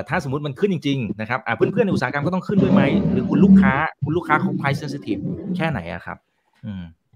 [0.09, 3.73] ถ้าสมมติมันขึ้นจริงๆนะครับเพื่อนๆในอุตสาหกรรมก็ต้องขึ้นด้วยไหมหรือคุณลูกค้า
[4.03, 5.21] คุณลูกค้าเขา price sensitive
[5.55, 6.17] แค่ไหนอะครับ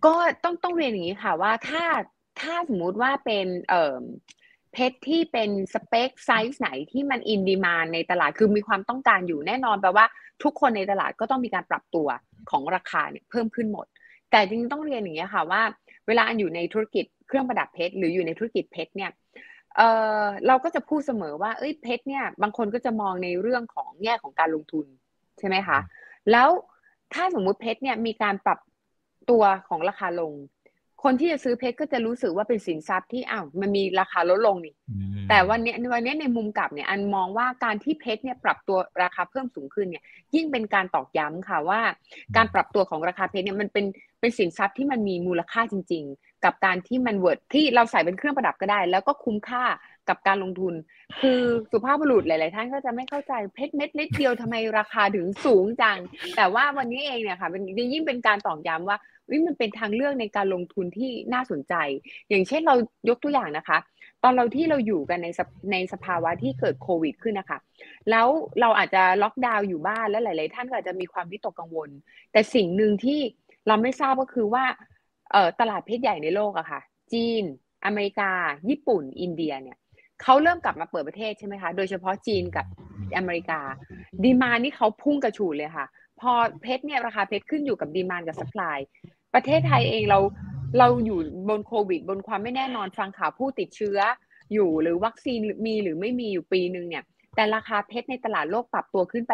[0.05, 1.83] ก็ต้องต้องเรียนอย่างนี้ค่ะว่าถ้า
[2.41, 3.97] ถ้าสมมุติว่าเป็นเอ่อ
[4.73, 10.05] เพชรที่เป็นสเปคไซส์ไหนที่มันอินดีมาในตลาดคือมีความต้องการอยู่แน่นอนแปลว่า
[10.43, 12.07] ทุกคนในตลาดก็ต้องมีการปรับตัว
[12.49, 13.85] ของราคาเนี่ยเพิ่มขึ้นหมด
[14.31, 15.61] แต่จริงๆต้องเรียนอย่างนี้ค่ะว่า
[16.07, 19.11] เวลาอันอยู่ในธุรกิจเครื่องประดับเพชรหรืออยู่ในธุรกิจเพชรเนี่ย
[19.77, 19.81] เอ
[20.23, 24.85] อเราก็จะพูดเสมอว่าเอ้ยเพชรเนี่ยบางคนก็จะมองในเรื่องของแง่ของการลงทุน
[25.39, 25.79] ใช่ไหมคะ
[26.31, 26.49] แล้ว
[27.13, 28.59] ถ้าสมมุติเพชรเนี่ยมีการปรับ
[29.29, 30.33] ตัวของราคาลง
[31.03, 34.73] คนที่จะซื้อเพชรก็จะรู้สึกว่าเป็นสินทรัพย์ที่อ้าวมันมีราคาลดลงนี่
[35.29, 40.03] แต่วันนี้วันนี้ในมุมกลับเนี่ยอันมองว่าการที่เพชรเนี่ยปรับตัวราคาเพิ่มสูงขึ้นเนี่ย
[40.35, 41.81] ยิ่งเป็นการตอกย้ำค่ะว่า
[42.35, 43.85] การปรับตัวของราคาเพชรเนี่ยมันเป็น
[44.19, 49.63] เป็นสินทรัพย์ที่มันมีมูลค่าจริง ๆ กับการที่มัน worth ที่เราใส่เป็นเครื่องประดับก็ได้ แล้วก็คุ้มค่า
[50.09, 50.73] กับการลงทุน
[51.21, 55.97] คือสุภาพบุรุษหลาย ๆ ท่านก็จะไม่เข้าใจเพชรเม็ดเล็กเดียวทำไมราคาถึงสูงจัง
[56.35, 57.61] แต่ว่าวันนี้เองเนี่ยค่ะเป็น
[57.93, 58.97] ยิ่งเป็นการตอกย้ำว่า
[59.29, 61.73] วิมันเป็นทางเลือกในการลงทุนที่น่าสนใจ
[62.29, 62.75] อย่างเช่นเรา
[63.09, 63.77] ยกตัวอย่างนะคะ
[64.23, 65.27] ตอนเราที่เราอยู่กันใน
[65.71, 67.59] ในสภาวะที่เกิดโควิดขึ้นนะคะ
[68.09, 68.27] แล้ว
[68.61, 71.89] เราอาจจะล็อกดาวน์อยู่บ้านแล้วหลาย ๆ ท่านก็อาจจะมีความวิตกกังวล
[72.31, 73.19] แต่สิ่งหนึ่งที่
[73.67, 74.65] เราไม่ทราบก็คือว่า
[75.31, 76.81] เอ่อตลาดเพชรใหญ่ในโลกอะค่ะ
[77.13, 77.43] จีน
[77.85, 78.31] อเมริกา
[78.69, 79.77] ญี่ปุ่น อินเดียเนี่ย
[80.21, 82.65] เขาเริ่มกลับมาเปิดประเทศใช่ไหมคะ โดยเฉพาะจีนกับ
[83.17, 83.59] อเมริกา
[84.23, 85.85] ดีมานี่เขาพุ่งกระฉูดเลยค่ะ
[86.19, 88.79] พอเพชรเนี่ยราคาเพชรขึ้นอยู่กับดีมานกับสป라이
[89.33, 90.19] ประเทศไทยเองเรา
[90.79, 93.99] เราอยู่บนโควิด บนความไม่แน่นอนฟังข่าวผู้ติดเชื้อ
[94.53, 97.03] อยู่หรือวัคซีนมีหรือไม่มีอยู่ปีหนึ่งเนี่ย
[97.35, 99.33] แต่ราคาเพชรในตลาดโลกปรับตัวขึ้นไป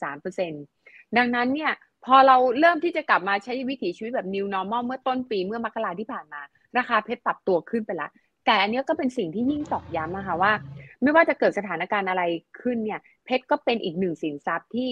[0.00, 1.72] 27.3%ดังนั้นเนี่ย
[2.04, 6.40] พอเราเริ่มที่จะกลับมาใช้วิถีชีวิตแบบ new normal เมื่อต้นปีเมื่อมกราที่ผ่านมา
[6.78, 8.08] ราคาเพชรปรับตัวขึ้นไปละ
[8.46, 10.52] แต่อันนี้ก็เป็นสิ่งที่ยิ่งตอกย้ำนะคะว่า
[11.02, 12.22] ไม่ว่าจะเกิดสถานการณ์อะไร
[12.60, 14.90] ขึ้นเนี่ย เพชรก็เป็นอีกหนึ่งสินทรัพย์ที่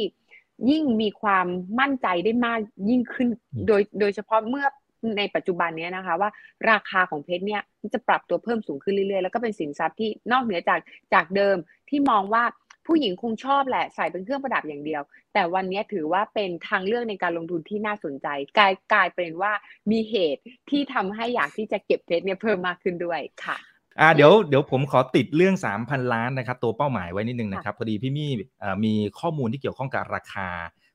[0.70, 1.46] ยิ่งมีความ
[1.80, 2.58] มั่นใจได้มาก
[2.90, 3.28] ยิ่งขึ้น
[3.66, 4.66] โดยโดยเฉพาะเมื่อ
[5.18, 6.30] ในปัจจุบันนี้นะคะ ว่า
[6.70, 7.62] ราคาของเพชรเนี่ย
[7.94, 10.80] จะปรับตัวเพิ่มสูงขึ้นเรื่อยๆ แล้วก็เป็นสินทรัพย์ที่นอกเหนือจาก
[11.14, 11.56] จากเดิม
[11.88, 12.44] ที่มองว่า
[12.88, 15.02] ผู้หญิงคงชอบแหละ ใส่เป็นเครื่องประดับอย่างเดียว
[15.34, 18.26] แต่วันนี้ถือว่าเป็นทางเลือกในการลงทุนที่น่าสนใจ
[18.58, 19.52] กลายกลายเป็นว่า
[19.90, 23.58] มีเหตุที่ทำให้อยากที่จะเก็บเพชรเนี่ยเพิ่มมากขึ้นด้วยค่ะ
[24.00, 28.30] อ่าเดี๋ยวเดี๋ยวผมขอติดเรื่อง 3,000 ล้านนะครับ ตัวเป้าหมายไว้นิดนึงนะครับ พอดีพี่มี่
[28.84, 30.48] มีข้อมูลที่เกี่ยวข้องกับราคา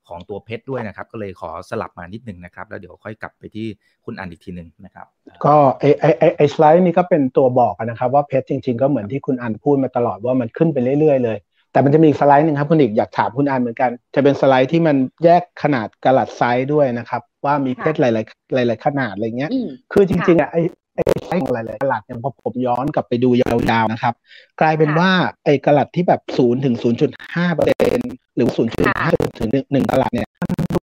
[0.09, 3.67] ของตัวเพชรด้วยนะครับ ก็เลยขอสลับมานิดนึงนะครับ แล้วเดี๋ยวค่อยกลับไปที่
[4.05, 5.05] คุณอันอีกทีหนึ่งนะครับ
[5.45, 11.37] ก็ไอไอไอไอสไลด์นี้ก็เป็นตัวบอกนะครับ ว่าเพชรจริง ๆ ก็เหมือนที่คุณอันพูดมาตลอดว่ามันขึ้นไปเรื่อย ๆ เลย
[11.73, 19.51] แต่มันจะมีสไลด์หนึ่งครับคุณอีกอยากถามคุณอันเหมือนกัน จะเป็นสไลด์ที่มันแยกขนาดกะรัตไซส์ด้วยนะครับ ว่ามีเพชรหลาย ๆ หลาย ๆ ขนาดอะไรเงี้ย
[19.93, 20.57] คือจริงๆอะไอ
[20.95, 24.13] ไอ้ไซส์ของหลายๆกะรัตเนี่ยพอผมย้อนกลับไปดูยาวๆนะครับ
[24.61, 25.09] กลายเป็นว่า
[25.45, 27.99] ไอ้กะรัตที่แบบศูนย์ถึงศูนย์จุดห้าเปอร์เซ็น
[28.35, 29.09] หรือศูนย์จุดห้า
[29.39, 30.79] ถึงหนึ่งกะรัตเนี่ยมันดู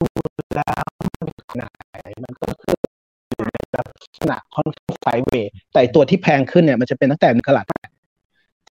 [0.56, 2.76] แล้วมันขนาดไหนมันก็คือ
[3.30, 3.86] อยู่ในลัก
[4.18, 7.66] ษณะค่อนข้าง sideway แต่ตัวที่แพงขึ้นเนี่ยมันจะเป็นตั้งแต่หนึ่งกะรัต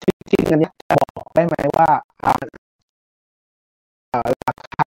[0.04, 1.88] จริงๆอันนี้จะบอกได้ไหมว่า
[2.24, 2.32] รา
[4.74, 4.86] คา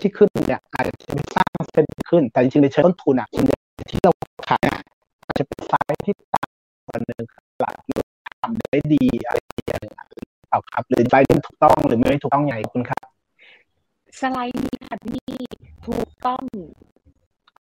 [0.00, 3.28] ที่ขึ้นเนี่ยอาจจะไม่สร้างเส้นขึ้น แต่จริงๆในเชิงต้นทุนอะ
[3.90, 4.12] ที่เรา
[4.48, 4.62] ขาย
[5.24, 6.48] อาจจะเป็นไซส์ที่ต่าง
[6.88, 7.24] กันหนึ่ง
[7.60, 7.74] หลัก
[8.40, 9.80] ทำได้ดีอะไรอย่างเงี้ย
[10.50, 13.06] เอาครับ หรือไซส์ถูกต้องหรือไม่ถูกต้องไงคุณครับ
[14.20, 15.22] สไลด์นี้ค่ะพี่
[15.86, 16.42] ถูกต้อง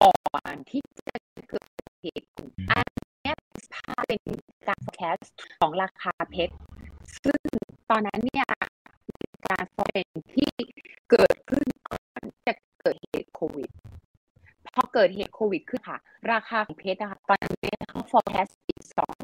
[0.02, 0.14] ก่อ
[0.54, 1.16] นที่จะ
[1.50, 1.70] เกิด
[2.02, 2.28] เหตุ
[2.70, 2.86] อัน
[3.26, 3.34] นี้
[3.74, 4.20] ภาพเป็น
[4.68, 5.26] การ forecast
[5.60, 6.54] ของราคาเพชร
[7.26, 7.40] ซึ่ง
[7.90, 8.48] ตอนนั้นเนี่ย
[9.48, 10.52] การฟอร์เ c ที่
[11.10, 13.70] เกิดขึ้นก่อนจะเกิดเหตุโควิด
[14.76, 15.98] พอเกิดเหตุโควิดขึ้นค่ะ
[16.32, 19.16] ราคาของเพชรนะคะตอนนี้เขา forecast อีกสอง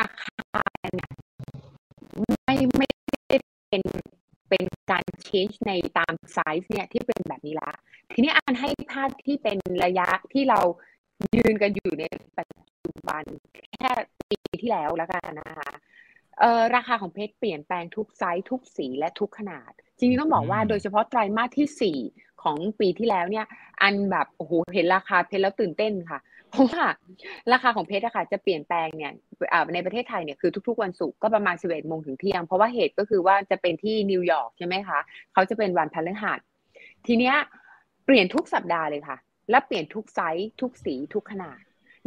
[0.00, 0.36] ราคา
[0.94, 1.10] เนี่ย
[2.44, 2.88] ไม่ไม่
[3.28, 3.36] ได้
[3.68, 3.82] เป็น
[4.48, 7.70] เป็นการ change ในตามไซส์เนี่ยที่เป็นแบบนี้ละ
[8.12, 10.60] ทีนี้อันให้ภาพที่เป็นระยะที่เรา
[11.36, 12.04] ยืนกันอยู่ใน
[12.36, 12.46] ปัจ
[12.84, 13.24] จุบัน
[13.74, 13.90] แค่
[14.30, 15.70] ปีที่แล้วแล้วกันนะคะ
[16.42, 21.98] เอ่อราคาของเพชรเปลี่ยนแปลงทุกไซส์ทุกสีและทุกขนาด จริงๆต้องบอกว่าโดยเฉพาะไตรมาสที่สี่
[22.42, 23.46] ของปีที่แล้วเนี่ย
[23.82, 26.84] อันแบบโอ้โหเห็นราคาเพชรแล้วตื่นเต้นค่ะ เพราะว่า
[27.52, 29.12] ราคาของเพชรอะค่ะจะเปลี่ยนแปลงเนี่ย
[29.74, 34.98] ในประเทศไทยเนี่ยคือทุกๆวันศุกร์ก็ประมาณ11โมงถึงเที่ยง เพราะว่าเหตุก็คือว่าจะเป็นที่นิวยอร์กใช่ไหมคะ
[35.32, 36.38] เขาจะเป็นวันพฤหัส
[37.06, 37.34] ทีเนี้ย
[38.06, 39.16] เปลี่ยนทุกสัปดาห์เลยค่ะ
[39.50, 41.60] และเปลี่ยนทุกไซส์ทุกสีทุกขนาด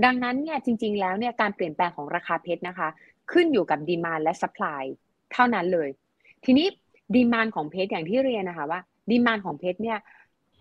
[0.06, 2.90] ดังนั้นเนี่ยจริงๆแล้วเนี่ยการเปลี่ยนแปลงของราคาเพชรนะคะ
[3.32, 4.84] ขึ้นอยู่กับ demand และ supply
[5.34, 5.90] เท่านั้นเลย
[6.46, 6.68] ทีนี้
[7.16, 8.80] demand ของเพชรอย่างที่เรียนนะคะว่า
[9.12, 10.00] demand ของเพชรเนี่ย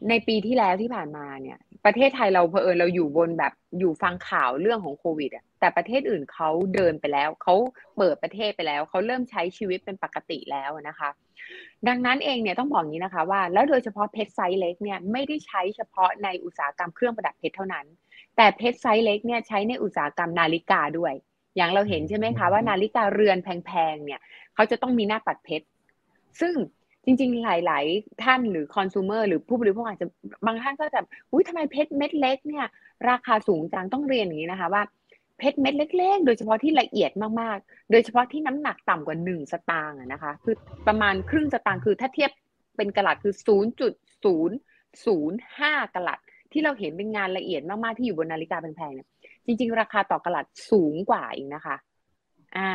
[0.08, 7.54] ในปีที่แล้วที่ผ่านมาเนี่ย ประเทศไทยเราเพอเออเราอยู่บนแบบอยู่ฟังข่าวเรื่องของโควิดอะแต่ประเทศอื่นเขาเดินไปแล้วเขา
[7.96, 11.10] เปิดประเทศไปแล้วเขาเริ่มใช้ชีวิตเป็นปกติแล้วนะคะ
[11.88, 17.86] ดังนั้นเองเนี่ยต้องบอกงี้นะคะว่า แล้วโดยเฉพาะเพชรไซส์เล็กเนี่ยไม่ได้ใช้เฉพาะในอุตสาหกรรมเครื่องประดับเพชรเท่านั้น
[18.36, 21.14] แต่เพชรไซส์เล็กเนี่ยใช้ในอุตสาหกรรมนาฬิกาด้วย
[21.56, 24.20] อย่างเราเห็นใช่ไหมคะว่านาฬิกาเรือนแพงๆเนี่ย
[24.54, 25.66] เขาจะต้องมีหน้าปัดเพชร
[26.40, 26.54] ซึ่ง
[27.04, 30.08] จริงๆ หลาย ๆ ท่านหรือคอน sumer หรือผู้บริโภคอาจจะ
[30.46, 31.00] บางท่านก็จะ
[31.32, 32.66] อุ้ยทำไมเพชรเม็ดเล็กเนี่ย
[33.10, 34.82] ราคาสูงจังต้องเรียนอย่างนี้นะคะว่า
[35.38, 40.54] เพชรเม็ดเล็ก ๆ โดยเฉพาะที่ละเอียดมากๆ โดยเฉพาะที่น้ำหนักต่ำกว่า 1 สตางค์นะคะ คือ
[40.86, 42.30] ประมาณครึ่งสตางค์คือถ้าเทียบ
[42.76, 43.34] เป็นกะลัดคือ
[44.24, 46.18] 0.005กะลัด
[46.52, 49.08] ที่เราเห็นเป็นงานละเอียดมากๆ ที่อยู่บนนาฬิกาแพงๆเนี่ย
[49.46, 51.76] จริง ๆ ราคาต่อกะลัดสูงกว่าอีกนะคะ
[52.56, 52.72] อ่า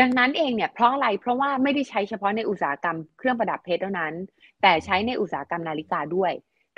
[0.00, 4.14] ดังนั้นเองเนี่ยเพราะอะไรเพราะว่าไม่ได้ใช้เฉพาะในอุตสาหกรรมเครื่องประดับเพชรเท่านั้น
[4.62, 6.32] แต่ใช้ในอุตสาหกรรมนาฬิกาด้วย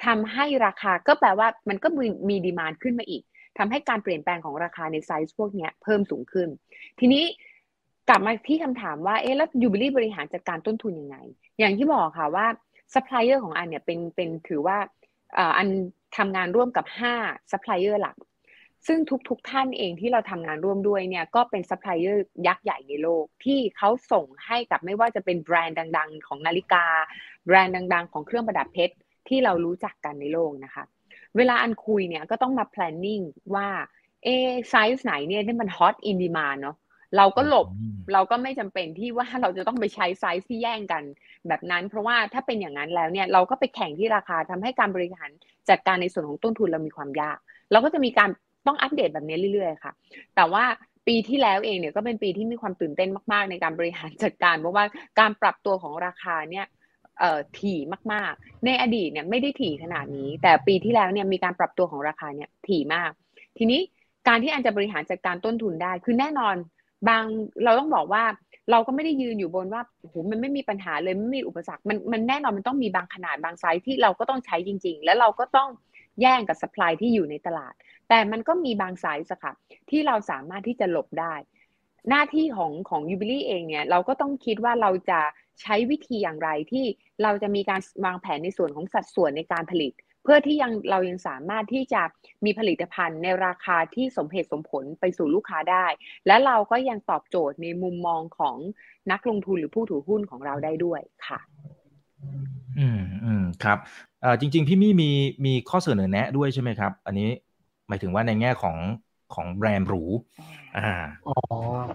[0.05, 3.23] ทำให้ราคาก็แปลว่ามันก็มีมี demand ขึ้นมาอีก
[3.59, 6.49] ทำให้การเปลี่ยนแปลงของราคาในไซส์พวกนี้เพิ่มสูงขึ้น
[7.01, 7.25] ทีนี้
[8.09, 11.17] กลับมาที่คำถามว่าเอ๊ะแล้วยูบิลี่บริหารจัดการต้นทุนยังไง
[11.59, 12.47] อย่างที่บอกค่ะว่า
[12.95, 14.79] ซัพพลายเออร์ของอันเนี่ยเป็นเป็นถือว่า
[15.57, 15.69] อัน
[16.17, 16.87] ทำงานร่วมกับ
[17.19, 18.17] 5ซัพพลายเออร์หลัก
[18.87, 26.85] ซึ่งทุกๆทท่านเองที่เราทำงานร่วมด้วยเนี่ยก็เป็นซัพพลายเออร์ยักษ์ใหญ่ในโลก ที่เขาส่งให้กับไม่ว่าจะเป็นแบรนด์ดัง ๆ ของนาฬิกา
[27.47, 28.95] แบรนด์ดัง ๆ ของเครื่องประดับเพชร
[29.29, 30.85] ที่เรารู้จักกันในโลกนะคะ
[31.37, 33.69] เวลาอันคุยเนี่ยก็ต้องมา planning ว่า
[34.25, 34.29] เอ
[34.69, 36.77] ไซส์ไหนเนี่ยที่มัน hot in demand เนาะ
[37.17, 37.67] เราก็หลบ
[38.13, 41.03] เราก็ไม่จำเป็นที่ว่าเราจะต้องไปใช้ไซส์ที่แย่งกัน
[41.49, 45.31] แบบนั้น เพราะว่าถ้าเป็นอย่างนั้นแล้วเนี่ยเราก็ไปแข่งที่ราคาทำให้การบริหาร
[45.69, 47.39] จัดการในส่วนของต้นทุนเรามีความยาก
[47.73, 48.31] เราก็จะมีการ
[48.67, 49.93] ต้องอัปเดตแบบนี้เรื่อยๆค่ะ
[50.37, 50.65] แต่ว่า
[51.07, 54.85] ปีที่แล้วเองเนี่ยก็เป็นปีที่มีความตื่นเต้นมาก ๆ ในการบริหารจัดการ เพราะว่า
[55.21, 56.67] การปรับตัวของราคาเนี่ย
[57.59, 57.79] ถี่
[58.13, 63.11] มากๆ ในอดีตเนี่ยไม่ได้ถี่ขนาดนี้ แต่ปีที่แล้วเนี่ยมีการปรับตัวของราคาเนี่ยถี่มาก
[63.59, 63.81] ทีนี้
[64.29, 66.57] การที่อันจะบริหารจัดการต้นทุนได้ คือแน่นอน
[67.09, 67.25] บาง
[67.65, 68.25] เราต้องบอกว่า
[68.71, 75.69] เราก็ไม่ได้ยืนอยู่บนว่าโอ้โหมันไม่มีปัญหาเลยไม่มีอุปสรรคมันมันแน่นอนมันต้องมีบางขนาดบางไซส์ที่เราก็ต้องใช้จริง ๆ แล้วเราก็ต้อง
[76.21, 77.75] แย่งกับสป라이ที่อยู่ในตลาด
[78.09, 79.53] แต่มันก็มีบางไซส์ค่ะ
[79.91, 81.35] ที่เราสามารถที่จะหลบได้
[82.09, 85.21] หน้าที่ของของยูบิลี่เองเนี่ยเราก็ต้องคิดว่าเราจะ
[85.63, 86.85] ใช้วิธีอย่างไรที่
[87.23, 89.93] เราจะมีการวางแผนในส่วนของสัดส่วนในการผลิต
[90.23, 92.03] เพื่อที่ยังเรายังสามารถที่จะ
[92.45, 95.87] มีผลิตภัณฑ์ในราคาที่สมเหตุสมผลไปสู่ลูกค้าได้
[96.27, 98.57] และเราก็ยังตอบโจทย์ในมุมมองของ
[99.13, 101.39] นักลงทุนหรือผู้ถือหุ้นของเราได้ด้วยค่ะ
[102.79, 103.79] อืมอืมครับ
[104.25, 105.11] อ่จริง ๆ พี่มี่มี
[105.47, 107.29] มีข้อเสนอแนะด้วยใช่ไหมครับ อันนี้
[107.89, 108.77] หมายถึงว่าในแง่ของ
[109.35, 110.03] ของแบรนด์หรู
[110.79, 110.91] อ่า
[111.29, 111.37] อ๋อ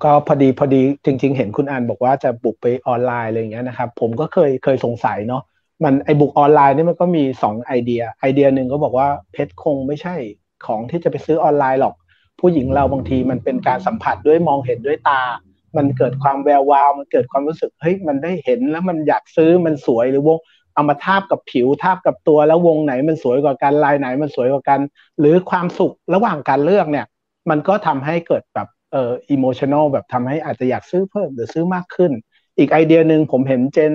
[0.03, 5.43] ก็พอดีพอดีจริง ๆ เห็นคุณอันบอกว่าจะบุกไปออนไลน์อะไรอย่างเงี้ยนะครับ ผมก็เคยเคยสงสัยเนาะ
[5.83, 10.15] มันไอบุกออนไลน์นี่มันก็มีสองไอเดีย ไอเดียหนึ่งก็บอกว่าเพชรคงไม่ใช่
[10.65, 11.95] ของที่จะไปซื้อออนไลน์หรอก
[12.39, 15.21] ผู้หญิงเราบางทีมันเป็นการสัมผัสด้วยมองเห็นด้วยตา
[15.77, 20.37] มันเกิดความแวววาว มันเกิดความรู้สึกเฮ้ยมันได้เห็นแล้วมันอยากซื้อมันสวยหรือวง
[20.73, 24.79] เอามาทาบกับผิวทาบกับตัวแล้ววงไหนมันสวยกว่ากันลายไหนมันสวยกว่ากัน
[25.19, 27.05] หรือความสุขระหว่างการเลือกเนี่ย
[27.49, 32.11] มันก็ทำให้เกิดแบบเอ่อ emotional แบบทำให้อาจจะอยากซื้อเพิ่มหรือซื้อมากขึ้น
[32.57, 33.93] อีกไอเดียหนึ่งผมเห็นเจน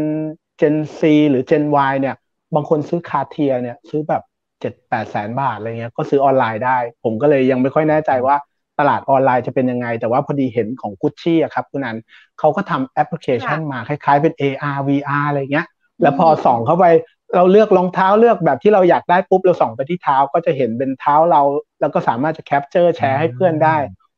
[0.59, 2.17] เจนซีหรือเจน Y เนี่ย
[2.55, 4.23] บางคนซื้อ Cartier เนี่ยซื้อแบบ
[4.61, 8.37] เจ็ดแปดแสนบาทอะไรเงี้ยก็ซื้อออนไลน์ได้ ผมก็เลยยังไม่ค่อยแน่ใจว่า
[8.79, 11.97] ตลาดออนไลน์จะเป็นยังไง แต่ว่าพอดีเห็นของกุชชี่อะครับคุณอัน
[12.39, 15.67] เขาก็ทำแอปพลิเคชันมาคล้ายๆเป็น AR VR อะไรเงี้ย
[16.03, 16.85] แล้วพอส่องเข้าไป
[17.35, 21.43] เราเลือกรองเท้าเลือกแบบที่เราอยากได้ปุ๊บเราส่องไปที่เท้าก็จะเห็นเป็นเท้าเรา
[21.81, 23.77] แล้วก็สามารถจะ capture แชร์ให้เพื่อนได้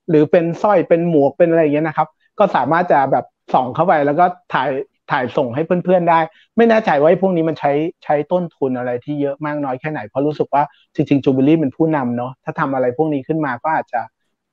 [0.08, 4.68] หรือเป็นสร้อยเป็นหมวกเป็นอะไรอย่างเงี้ยนะครับ ก็สามารถจะแบบส่องเข้าไปแล้วก็ถ่าย
[5.10, 6.20] ถ่ายส่งให้เพื่อนๆได้
[6.56, 7.72] ไม่แน่ใจว่าพวกนี้มันใช้
[8.04, 10.62] ใช้ต้นทุนอะไรที่เยอะมากน้อยแค่ไหน เพราะรู้สึกว่า
[10.94, 14.00] จริงๆยูบิลี่เป็นผู้นำเนาะถ้าทำอะไรพวกนี้ขึ้นมาก็อาจจะ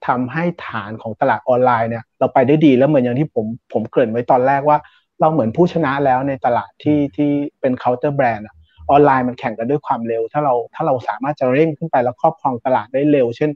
[0.07, 4.77] ทำให้ฐานของตลาดออนไลน์เนี่ย เราไปได้ดีแล้วเหมือนอย่างที่ผมผมเกริ่นไว้ตอนแรกว่า
[5.21, 8.47] เราเหมือนผู้ชนะแล้วในตลาดที่ที่เป็นเคาน์เตอร์แบรนด์
[8.91, 13.49] ออนไลน์มันแข่งกันด้วยความเร็ว ถ้าเราถ้าเราสามารถจะเร่งขึ้นไปแล้วครอบครองตลาดได้เร็ว เช่น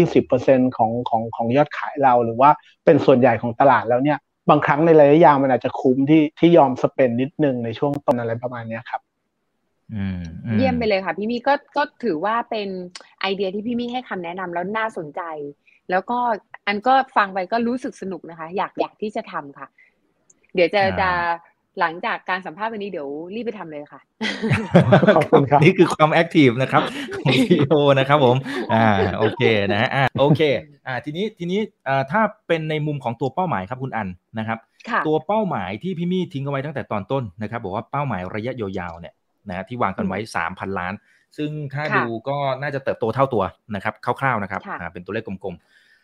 [0.00, 2.50] 10-20%ของของของยอดขายเราหรือว่า
[2.84, 4.18] เป็นส่วนใหญ่ของตลาดแล้วเนี่ย
[4.50, 9.00] บางครั้งในระยะยาวมันอาจจะคุ้มที่ที่ยอมสเปนนิดนึงในช่วงต้นอะไรประมาณนี้ครับ
[10.56, 12.68] เยี่ยมไปเลยค่ะ พี่มีก็ก็ถือว่าเป็น
[13.20, 15.22] ไอเดียที่พี่มีให้คำแนะนำแล้วน่าสนใจ
[15.90, 16.18] แล้วก็
[16.66, 19.68] อันก็ฟังไปก็รู้สึกสนุกนะคะ อยากอยากที่จะทำค่ะ
[20.54, 21.10] เดี๋ยวจะจะ
[21.80, 24.00] หลังจากการสัมภาษณ์วันนี้เดี๋ยวรีบไปทำเลยค่ะ
[25.16, 26.82] ขอบคุณครับ นี่คือความแอคทีฟนะครับ
[27.24, 28.36] ของพีโอนะครับผม
[28.72, 28.86] อ่า
[29.18, 30.40] โอเคนะอ่าโอเค
[30.86, 34.08] อ่าทีนี้ทีนี้อ่าถ้าเป็นในมุมของตัวเป้าหมายครับคุณอัน
[34.38, 34.58] นะครับ
[35.06, 39.14] ตัวเป้าหมายที่พี่มี่ทิ้งเอาไว้ตั้งแต่ตอนต้นนะครับบอกว่าเป้าหมายระยะยาวๆเนี่ย
[39.48, 40.92] นะที่วางกันไว้สามพันล้าน
[41.36, 43.42] ซึ่งถ้าดูก็น่าจะเติบโตเท่าตัว
[43.74, 45.54] นะครับคร่าวๆนะครับอ่าเป็นตัวเลขกลม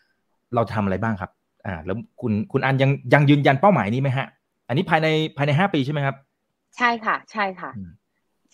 [0.03, 1.31] ๆ เราทำอะไรบ้างครับ
[1.67, 4.27] อ่า แล้วคุณคุณอันยังยังยืนยันเป้าหมายนี้ไหมฮะ
[4.69, 6.17] อันนี้ภายในภายในห้าปีใช่ไหมครับ
[6.77, 7.71] ใช่ค่ะ ใช่ค่ะ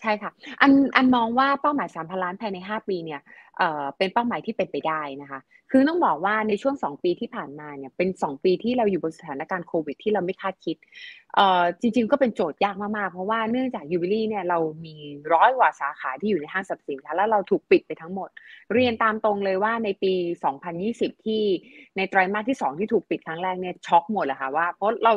[0.01, 3.21] ใช่ค่ะ อันอันมองว่าเป้าหมายสามพันล้านภายในห้าปีเนี่ย
[3.57, 5.39] เอ่อเป็นเป้าหมายที่เป็นไปได้นะคะ
[5.71, 10.77] คือต้องบอกว่าในช่วงสองปีที่ผ่านมาเนี่ยเป็นสองปีที่เราอยู่บนสถานการณ์โควิด ที่เราไม่คาดคิด
[11.35, 14.95] เอ่อจริง ๆ ก็เป็นโจทย์ยากมากๆ เพราะว่าเนื่องจากยูบิลี่เนี่ยเรามี
[15.33, 18.29] ร้อยกว่าสาขาที่อยู่ในห้างสรรพสินค้าแล้วเราถูกปิดไปทั้งหมด
[18.73, 20.13] เรียนตามตรงเลยว่าในปี
[20.69, 21.43] 2020 ที่
[21.97, 25.13] ในไตรมาสที่ 2 ที่ถูกปิดครั้งแรกเนี่ยช็อกหมดเลยค่ะว่าเพราะเรา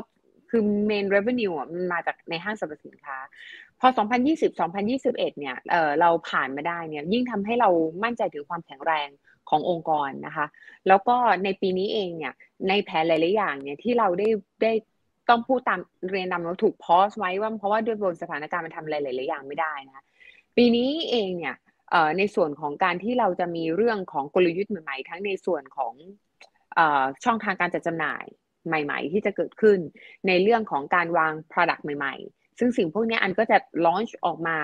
[0.51, 3.17] คือ main revenue อะมันมาจากในห้างสรรพสินค้า
[3.81, 3.89] พอ
[4.25, 7.71] 2020 2021 เนี่ยเออเราผ่านมาได้เนี่ยยิ่งทำให้เรา
[8.05, 9.09] มั่นใจถึงความแข็งแรง
[9.51, 10.47] ขององค์กรนะคะ
[10.89, 12.33] แล้วก็ในปีนี้เองเนี่ย
[12.69, 14.29] ในแผนหลายๆอย่างเนี่ยที่เราได้
[14.63, 14.73] ได้
[15.29, 15.81] ต้องพูดตาม
[16.11, 20.05] เรียนนำเราถูกพอสไว้ว่าเพราะว่าด้วยบนสถานการณ์มันทำอะไรหลายๆอย่างไม่ได้นะคะ
[20.57, 21.55] ปีนี้เองเนี่ย
[22.19, 25.93] ในส่วนของการที่เราจะมีเรื่องของกลยุทธ์ใหม่ๆ ทั้งในส่วนของ
[27.25, 28.25] ช่องทางการจัดจำหน่าย
[28.67, 29.79] ใหม่ ๆ ที่จะเกิดขึ้น
[30.27, 34.59] ในเรื่องของการวาง Product ใหม่ ๆ ซึ่งสิ่งพวกนี้อันก็จะ launch ออกมา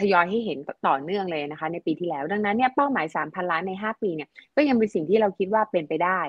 [0.00, 6.20] ทยอยให้เห็นต่อเนื่องเลยนะคะ ในปีที่แล้ว ดังนั้นเนี่ยเป้าหมาย 3,000 ล้านใน 5 ปีเนี่ยก็ยังเป็นสิ่งที่เราคิดว่าเป็นไปได้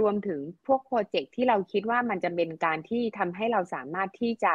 [0.00, 4.54] รวมถึงพวกโปรเจกต์ที่เราคิดว่ามันจะเป็นการที่ทำให้เราสามารถที่จะ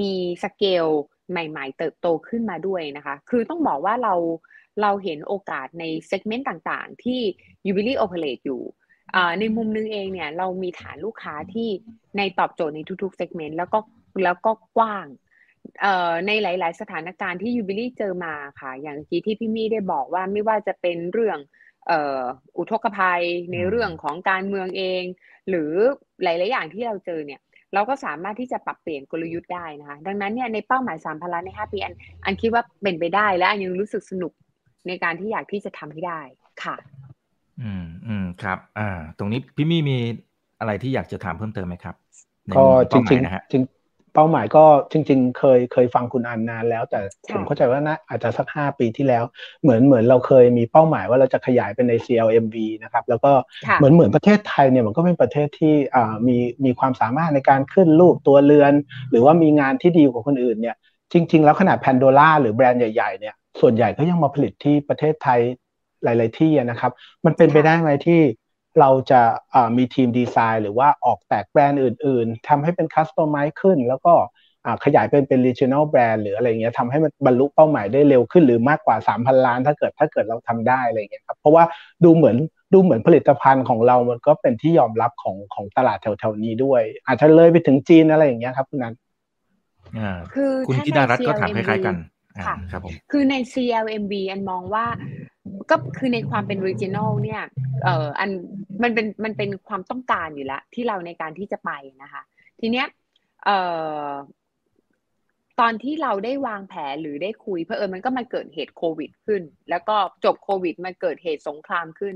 [0.00, 0.12] มี
[0.44, 0.86] สเกล
[1.30, 4.14] ใหม่ ๆ เติบโตขึ้นมาด้วยนะคะ คือต้องบอกว่าเรา
[4.82, 7.20] เราเห็นโอกาสใน segment ต่างๆ ที่
[7.70, 8.62] ยูบิลี่ operate อยู่
[9.40, 11.68] ในมุมนึงเองเนี่ยเรามีฐานลูกค้าที่
[12.18, 13.78] ในตอบโจทย์ในทุกๆ segment แล้วก็
[14.24, 15.06] แล้วก็กว้าง
[16.26, 21.38] ในหลาย ๆ สถานการณ์ที่ยูบิลี่เจอมาค่ะ อย่างที่ที่พี่มี่ได้บอกว่าไม่ว่าจะเป็นเรื่อง
[22.56, 23.22] อุทกภัย
[23.52, 25.02] ในเรื่องของการเมืองเอง
[25.48, 25.72] หรือ
[26.22, 27.40] หลาย ๆ อย่างที่เราเจอเนี่ย
[27.74, 31.94] เราก็สามารถที่จะปรับเปลี่ยนกลยุทธ์ได้นะคะ ดังนั้นเนี่ยในเป้าหมายสามพันล้านในห้าปีอัน
[32.24, 34.32] อันคิดว่าเป็นไปได้และอันยังรู้สึกสนุก
[34.88, 36.20] ในการที่อยากที่จะทำให้ได้
[36.62, 36.76] ค่ะ
[37.60, 38.88] อืมอืมครับ อ่า
[39.18, 39.96] ตรงนี้พี่มี่มี
[40.60, 41.94] อะไรที่อยากจะถามเพิ่มเติมไหมครับ
[42.56, 43.62] ก็จริงๆนะฮะจริง
[44.14, 47.00] เป้าหมายก็จริง ๆ เคยเคยฟังคุณอันนานแล้ว แต่
[47.32, 49.24] ผมเข้าใจว่านะอาจจะสักห้าปีที่แล้ว
[49.62, 53.32] เหมือนเหมือนเราเคยมีเป้าหมายว่าเราจะขยายเป็นใน CLMV นะครับ แล้วก็
[53.78, 58.72] เหมือนเหมือนประเทศไทยเนี่ยมันก็เป็นประเทศที่อ่ามีมีความสามารถในการขึ้นรูปตัวเรือน
[59.10, 60.76] หรือว่ามีงานที่ดีกว่าคนอื่นเนี่ย
[61.12, 65.40] จริง ๆ แล้วขนาดแพนโดล่าหรือแบรนด์ใหญ่ๆเนี่ยส่วนใหญ่ก็ยังมาผลิตที่ประเทศไทย
[66.04, 66.92] หลาย ๆ ที่นะครับ
[67.24, 68.20] มันเป็นไปได้ไหมที่
[68.80, 69.20] เราจะ
[69.76, 74.14] มีทีมดีไซน์ หรือว่าออกแตกแบรนด์อื่น ๆทำให้เป็นคัสตอมไมซ์ขึ้น แล้วก็
[74.84, 81.64] ขยายเป็นเป็น regional brand หรืออะไรเงี้ยทำให้มันบรรลุเป้าหมายได้เร็วขึ้นหรือมากกว่า 3,000 ล้าน ถ้าเกิดถ้าเกิดเราทำได้อะไรเงี้ยครับเพราะว่า
[82.04, 82.36] ดูเหมือน
[82.72, 88.94] ดูเหมือนผลิตภัณฑ์ของเรามันก็เป็นที่ยอมรับของของตลาดแถวๆนี้ด้วย อาจจะเลยไปถึงจีนอะไรอย่างเงี้ยครับคุณนัน
[90.34, 91.96] คือคุณธิดารัตน์ก็ถามคล้ายๆกัน
[92.46, 94.84] ค่ะครับผมคือใน CLMB อันมองว่า
[95.70, 97.42] ก็คือในความเป็น regional เนี่ย
[97.82, 98.30] เอ่ออัน
[98.82, 101.70] มันเป็นมันเป็นความต้องการอยู่แล้วที่เราในการที่จะไป
[102.02, 102.22] นะคะ
[102.60, 102.86] ทีเนี้ย
[103.44, 103.58] เอ่
[104.06, 104.10] อ
[105.60, 112.14] ตอนที่เราได้วางแผนหรือได้คุยเพอเออมันก็มาเกิดเหตุโควิดขึ้น แล้วก็จบโควิดมาเกิดเหตุสงครามขึ้น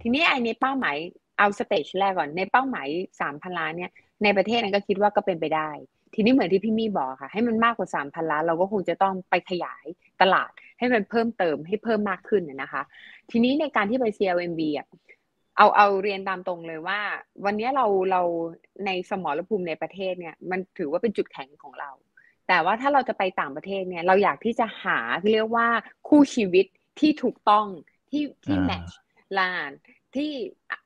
[0.00, 0.96] ทีนี้ไอ้ในเป้าหมาย
[1.38, 2.88] เอา stage แรกก่อนในเป้าหมาย
[3.20, 3.90] สามพันล้านเนี่ย
[4.22, 5.70] ในประเทศนั้นก็คิดว่าก็เป็นไปได้
[6.14, 9.84] ทีนี้เหมือนที่พี่มี่บอกค่ะ ให้มันมากกว่าสามพันล้านเราก็คงจะต้องไปขยาย
[10.22, 12.82] ตลาดให้มันเพิ่มเติมให้เพิ่มมากขึ้นนะคะ
[13.30, 14.86] ทีนี้ในการที่ไป CLMV อะ
[15.56, 17.00] เอาเอาเรียนตามตรงเลยว่า
[17.44, 18.22] วันนี้เราเรา
[18.86, 21.90] ในสมรภูมิในประเทศเนี่ยมันถือว่าเป็นจุดแข็งของเรา
[22.48, 25.68] แต่ว่าถ้าเราจะไปต่างประเทศเนี่ยเราอยากที่จะหาเรียกว่า
[26.08, 26.66] คู่ชีวิต
[27.00, 27.66] ที่ถูกต้อง
[28.10, 28.98] ที่ที่ match
[29.38, 29.70] ลาน
[30.14, 30.30] ที่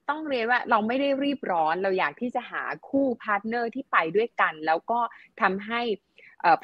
[0.09, 5.01] ต้องเรียนว่าเราไม่ได้รีบร้อนเราอยากที่จะหาคู่ partner ที่ไปด้วยกัน แล้วก็
[5.41, 5.81] ทำให้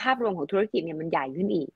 [0.00, 1.70] ภาพรวมของธุรกิจเนี่ยมันใหญ่ขึ้นอีก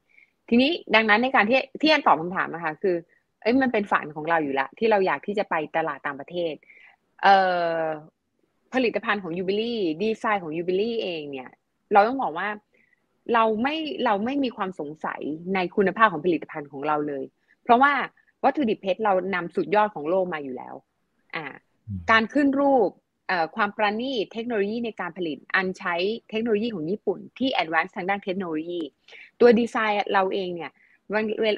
[0.48, 2.96] ทีนี้ดังนั้นในการที่ที่อันตอบคำถามนะคะคือ
[3.42, 6.54] เอ้ยมันเป็นฝันของเราอยู่แล้วที่เราอยากที่จะไปตลาดต่างประเทศ
[7.22, 7.36] เอ่
[7.78, 7.82] อ
[8.74, 11.50] ผลิตภัณฑ์ของยูบิลี่ดีไซน์ของยูบิลี่เองเนี่ย
[11.92, 12.48] เราต้องบอกว่า
[13.34, 15.20] เราไม่เราไม่มีความสงสัย
[15.54, 17.24] ในคุณภาพของผลิตภัณฑ์ของเราเลย
[17.62, 17.92] เพราะว่า
[18.44, 20.74] วัตถุดิบเพชรเรานำสุดยอดของโลกมาอยู่แล้ว
[21.34, 21.44] อ่า
[22.10, 22.90] การขึ้นรูป
[23.56, 25.94] ความประณีตเทคโนโลยีในการผลิต อันใช้
[26.30, 28.80] เทคโนโลยีของญี่ปุ่นที่ advance ทางด้านเทคโนโลยี
[29.40, 30.72] ตัวดีไซน์เราเองเนี่ย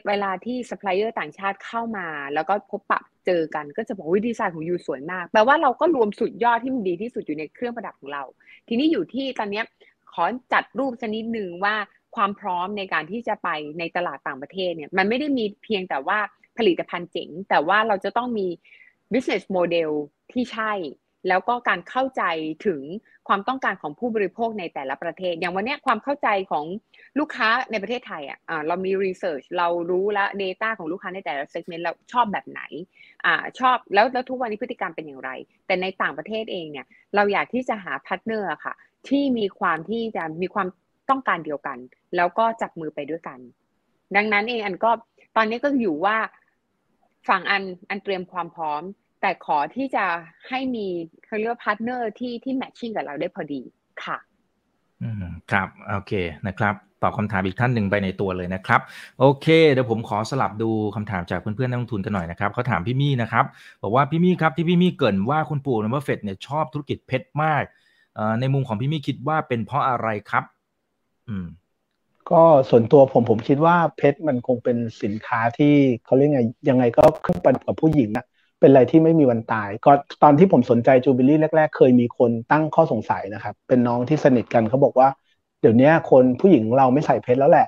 [0.08, 8.22] เวลาที่ซัพพลายเออร์ต่างชาติเข้ามา แล้วก็พบปะเจอกันก็จะบอกว่าดีไซน์ของ you สวยมากแปลว่าเราก็รวมสุดยอดที่มันดีที่สุดอยู่ในเครื่องประดับของเรา
[8.68, 9.62] ทีนี้อยู่ที่ตอนนี้
[10.12, 11.74] ขอจัดรูปชนิดหนึ่งว่า
[12.16, 16.18] ความพร้อมในการที่จะไปในตลาดต่างประเทศเนี่ยมันไม่ได้มีเพียงแต่ว่า
[16.58, 18.46] ผลิตภัณฑ์เจ๋ง แต่ว่าเราจะต้องมี
[19.12, 19.90] business model
[20.32, 20.72] ที่ใช่
[21.28, 22.22] แล้วก็การเข้าใจ
[22.66, 22.80] ถึง
[23.28, 26.64] ความต้องการของผู้บริโภคในแต่ละประเทศ อย่างวันนี้ความเข้าใจของ
[27.18, 32.62] ลูกค้าในประเทศไทยอะเรามี research เรารู้แล้ว data ของลูกค้าในแต่ละ segment เราชอบแบบไหน
[33.24, 35.30] อ่าชอบแล้วแล้วทุกวันนี้พฤติกรรมเป็นอย่างไร
[35.66, 38.74] แต่ในต่างประเทศเองเนี่ยเราอยากที่จะหา partner ค่ะ
[39.08, 40.68] ที่มีความที่จะมีความ
[41.10, 41.78] ต้องการเดียวกัน
[42.16, 43.38] แล้วก็จับมือไปด้วยกัน
[44.16, 44.90] ดังนั้นเองอันก็
[45.36, 46.16] ตอนนี้ก็อยู่ว่า
[47.28, 48.82] ฝั่งอันอันเตรียมความพร้อม
[49.20, 50.04] แต่ขอที่จะ
[50.48, 50.86] ให้มี
[51.24, 53.60] เขาเรียกว่า partner ที่ที่ matching กับเราได้พอดี
[54.04, 54.18] ค่ะ
[55.02, 56.12] อืมครับ โอเค
[56.46, 58.80] นะครับ ตอบคำถามอีกท่านหนึ่งไปในตัวเลยนะครับ
[59.20, 63.44] โอเค เดี๋ยวผมขอสลับดูคำถามจากเพื่อนๆนักลงทุนกันหน่อยนะครับเขาถามพี่มี่นะครับ
[63.82, 67.62] บอกว่าพี่มี่ครับที่พี่มี่เกริ่นว่าคุณปู่บัฟเฟตต์เนี่ยชอบธุรกิจเพชรมาก
[68.40, 70.44] ในมุมของพี่มี่คิดว่าเป็นเพราะอะไรครับ
[71.28, 71.46] อืม
[72.30, 78.24] ก็ส่วนตัวผมผมคิดว่าเพชรมันคงเป็นสินค้าที่เขาเรียกไงยังไงก็ขึ้นประกับผู้หญิงนะ
[78.60, 79.92] เป็นอะไรที่ไม่มีวันตายก็
[80.22, 85.08] ตอนที่ผมสนใจจูบิลี่แรก ๆ เคยมีคนตั้งข้อสงสัยนะครับ เป็นน้องที่สนิทกันเขาบอกว่า
[85.60, 87.66] เดี๋ยวนี้คนผู้หญิงเราไม่ใส่เพชรแล้วแหละ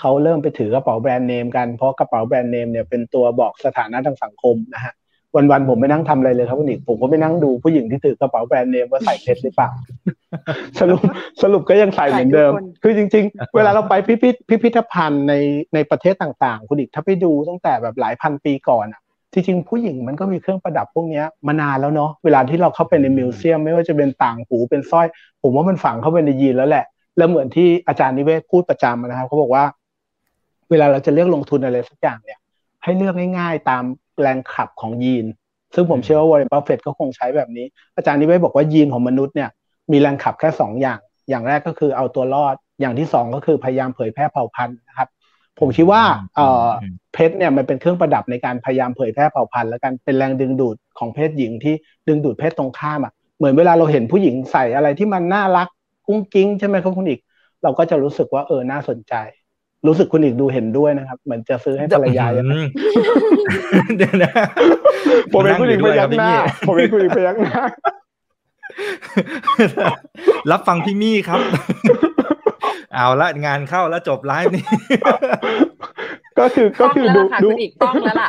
[0.00, 4.94] เขาเริ่มไปถือกระเป๋าแบรนด์เนมกันเพราะกระเป๋าแบรนด์เนมเนี่ยเป็นตัวบอกสถานะทางสังคมนะฮะ
[5.36, 9.70] วันๆผมไม่นั่งทำอะไรเลยครับคุณอีกผมก็ไม่นั่งดูผู้หญิงที่ถือกระเป๋าแบรนด์เนมว่าใส่เพชรหรือเปล่า
[10.80, 11.00] สรุป
[11.42, 15.34] สรุปก็ยังใส่เหมือนเดิม คือจริง ๆ เวลาเราไปพิพิธพิพิธภัณฑ์ใน
[15.74, 19.00] ในประเทศต่างๆ คุณอิกถ้าไปดูตั้งแต่แบบหลายพันปีก่อนอะ
[19.36, 25.06] จริงๆผู้หญิงมันก็มีเครื่องประดับพวกนี้มานานแล้วเนาะเวลาที่เราเข้าไปใน museum ไม่ว่าจะเป็นต่างหูเป็นสร้อย
[25.42, 26.84] ผมว่ามันฝังเข้าไปในยีนแล้วแหละ
[27.16, 29.64] แล้วเหมือนที่อาจารย์นิเวศน์พูดประจำนะครับเขาบอกว่า
[30.70, 32.38] เวลาเราจะเลือกลงทุนอะไรสักอย่างเนี่ย
[32.82, 33.84] ให้เลือกง่าย ๆ ตาม
[34.20, 35.26] แรงขับของยีน
[35.74, 39.50] ซึ่งผมเชื่อว่าวอร์เรนบัฟเฟตต์ก็คงใช้แบบนี้ อาจารย์นิเวศบอกว่ายีนของมนุษย์เนี่ย
[39.92, 45.08] มีแรงขับแค่สองอย่าง อย่างแรกก็คือเอาตัวรอด อย่างที่สองก็คือพยายามเผยแพร่เผ่าพันธุ์นะครับ
[45.58, 46.02] ผมคิดว่า
[46.36, 46.66] เอ่อ
[47.12, 51.74] เพชรเนี่ยมันเป็นเครื่องประดับในการพยายามเผยแพร่เผ่าพันธุ์และกันเป็นแรงดึงดูดของเพศหญิงที่
[52.08, 55.68] ดึงดูดเพศตรงข้ามอะเหมือนเวลาเราเห็นผู้หญิงใส่อะไรที่มันน่ารัก
[56.06, 57.20] กุ้งกิ้งใช่ไหมครับคุณอีก
[57.62, 59.14] เราก็จะรู้สึกว่าเออน่าสนใจ
[59.86, 62.62] รู้สึกคุณอีกดูเห็นด้วยนะครับ เหมือนจะซื้อให้ภรรยาอย่างนั้น
[63.96, 64.32] เดี๋ยวนะ
[65.32, 66.30] ผมเป็นผู้หญิงพยักหน้า
[66.66, 67.62] ผมเป็นผู้หญิงพยักหน้า
[70.50, 71.40] รับฟังพี่มี่ครับ
[72.94, 74.64] เอาละงานเข้าแล้วจบไลฟ์นี่
[76.38, 78.28] ก็คือก็คือดูดูอีกต้องแล้วล่ะ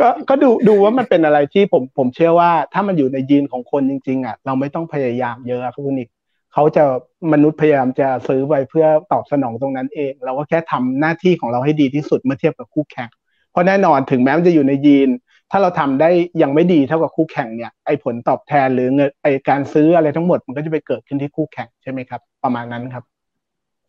[0.00, 6.10] ก็ก็ดูดูว่ามันเป็นอะไรที่ผมผมเชื่อว่า ถ้ามันอยู่ในยีนของคนจริง ๆ อะ เราไม่ต้องพยายามเยอะครับคุณอีก
[6.52, 6.84] เขาจะ
[7.32, 13.08] มนุษย์พยายามจะซื้อไปเพื่อตอบสนองตรงนั้นเอง เราก็แค่ทำหน้าที่ของเราให้ดีที่สุดเมื่อเทียบกับคู่แข่ง
[13.50, 15.08] เพราะแน่นอนถึงแม้มันจะอยู่ในยีน
[15.56, 16.10] ถ้าเราทำได้
[16.42, 23.04] ยังไม่ดีเท่ากับคู่แข่งเนี่ยไอ้ผลตอบแทนหรือเงินไอ้การซื้ออะไรทั้งหมดมันก็จะไปเกิดขึ้นที่คู่แข่งใช่ไหมครับ ประมาณนั้นครับ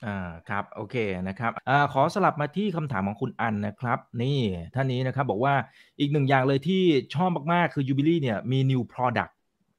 [0.05, 0.95] อ่าครับโอเค
[1.27, 4.39] นะครับอ่าขอสลับมาที่คำถามของคุณอันนะครับ นี่
[4.75, 5.53] ท่านนี้นะครับบอกว่า
[5.99, 6.83] อีกหนึ่งอย่างเลยที่
[7.15, 9.31] ชอบมากๆ คือ Jubilee เนี่ยมี new product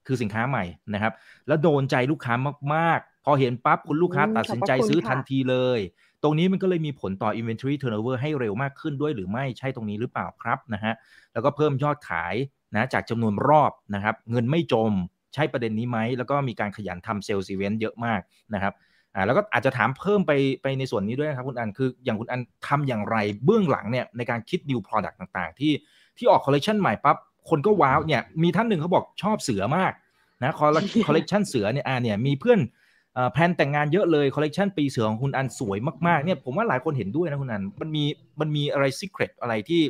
[0.06, 0.64] คือสินค้าใหม่
[0.94, 1.12] นะครับ
[1.46, 2.34] แล้วโดนใจลูกค้า
[2.74, 5.80] มากๆ พอเห็นปั๊บคุณลูกค้าตัดสินใจซื้อทันทีเลย
[6.22, 10.94] ตรงนี้มันก็เลยมีผลต่อ inventory turnover ให้เร็วมากขึ้นด้วยหรือไม่ใช่ตรงนี้หรือเปล่าครับนะฮะ
[11.32, 12.34] แล้วก็เพิ่มยอดขาย
[12.74, 14.92] นะจากจำนวนรอบนะครับ เงินไม่จม
[15.34, 18.20] ใช่ประเด็นนี้ไหม แล้วก็มีการขยันทำ sales event เยอะมาก
[18.54, 18.72] นะครับ
[19.14, 25.72] อ่าแล้วก็อาจจะถามเพิ่มไปไปในส่วนนี้ด้วยนะครับคุณอันคืออย่างคุณอันทำอย่างไรเบื้องหลังเนี่ยในการคิด new product ต่างๆ ที่
[26.16, 27.16] ที่ออกคอลเลคชันใหม่ปั๊บ
[27.50, 29.92] คนก็ว้าวเนี่ยมีท่านหนึ่งเขาบอกชอบเสือมาก
[30.42, 30.70] นะคอล
[31.14, 32.60] เลคชันเสือเนี่ยอ่าเนี่ยมีเพื่อน
[33.32, 38.04] แหวนแต่งงานเยอะเลยคอลเลกชันปีเสือของคุณอันสวยมากๆเนี่ยผมว่าหลายคนเห็นด้วยนะคุณอันมันมี
[38.40, 39.82] มันมีอะไร secret อะไรที่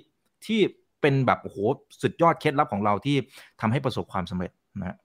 [0.47, 0.61] ที่
[1.01, 1.57] เป็นแบบโอ้โห
[2.03, 3.17] สุดยอดเคล็ดลับของเราที่
[3.61, 4.97] ทำให้ประสบความสำเร็จนะ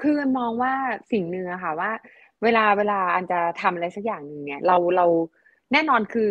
[0.00, 0.74] คือมองว่า
[1.12, 1.90] สิ่งหนึ่งอะค่ะว่า
[2.42, 5.06] เวลาเวลาอันจะทำอะไรสักอย่างหนึ่งเนี่ยเราเรา
[5.72, 6.28] แน่นอนคือ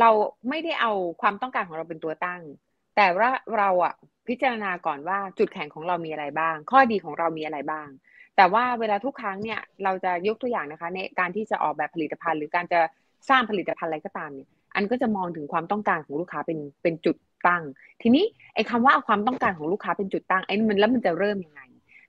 [0.00, 0.10] เรา
[0.48, 0.92] ไม่ได้เอา
[1.22, 2.42] ความต้องการของเราเป็นตัวตั้ง
[2.96, 3.94] แต่ว่าเราอะ
[4.28, 7.88] พิจารณาก่อนว่าจุดแข็งของเรามีอะไรบ้าง ข้อดีของเรามีอะไรบ้าง
[8.38, 12.80] แต่ว่าเวลาทุกครั้งเนี่ยเราจะยกตัวอย่างนะคะ ในการที่จะออกแบบผลิตภัณฑ์ หรือการจะ
[13.28, 17.16] สร้างผลิตภัณฑ์อะไรก็ตามเนี่ยอันก็จะมองถึงความต้องการของลูกค้าเป็นเป็นจุด
[17.46, 17.62] ตั้ง
[18.02, 18.24] ทีนี้
[18.54, 21.62] ไอ้คาว่าเอาความต้องการของลูกค้าเป็นจุดตั้งไอ้มันแล้วมันจะเริ่มยังไง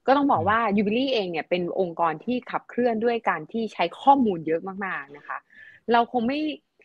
[0.08, 5.38] ก็ต้องบอกว่ายูบิลี่เองเนี่ยเป็นองค์กรที่ขับเคลื่อนด้วยการที่ใช้ข้อมูลเยอะมากๆนะคะ
[5.92, 6.40] เราคงไม่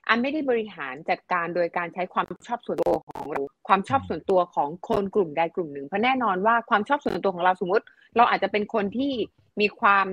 [0.09, 7.85] อันไม่ได้บริหารจัดการโดยการใช้ความชอบส่วนตัวของเราความชอบส่วนตัวของคนกลุ่มใดกลุ่มหนึ่ง เพราะแน่นอนว่าความชอบส่วนตัวของเราสมมติ
[8.17, 9.13] เราอาจจะเป็นคนที่
[9.61, 10.07] มีความ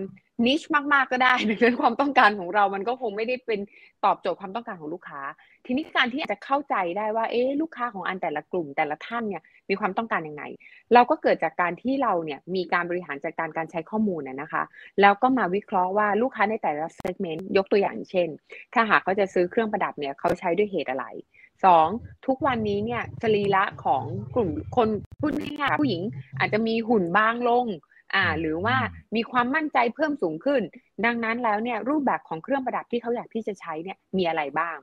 [0.46, 0.62] นิช
[0.94, 3.60] มากๆก็ได้ในเรื่องความต้องการของเรามันก็คงไม่ได้เป็น
[4.06, 5.22] ตอบโจทย์ความต้องการของลูกค้า
[5.66, 10.44] ทีนี้การที่จะเข้าใจได้ว่าเอ๊ลูกค้าของอันแต่ละกลุ่มแต่ละท่านเนี่ยมีความต้องการยังไง
[10.94, 14.64] เราก็เกิดจากการที่เราเนี่ยมีการบริหารจัดการการใช้ข้อมูลนะคะ
[15.02, 18.30] แล้วก็มาวิเคราะห์ว่าลูกค้าในแต่ละเซกเมนต์ยกตัวอย่างเช่น
[18.74, 21.06] ถ้าหากเขาจะซื้อเครื่องประดับเนี่ยเขาใช้ด้วยเหตุอะไร
[21.66, 21.88] สอง
[22.28, 24.04] ทุกวันนี้เนี่ยสรีระของ
[24.36, 24.88] กลุ่มคน
[25.20, 26.02] พูดง่ายๆผู้หญิง
[26.40, 27.66] อาจจะมีหุ่นบางลง
[28.16, 28.76] อ่าหรือว่า
[29.16, 30.62] มีความมั่นใจเพิ่มสูงขึ้น
[31.06, 34.78] ดังนั้นแล้วเนี่ยรูปแบบของเครื่องประดับที่เขาอยากที่จะใช้เนี่ยมีอะไรบ้าง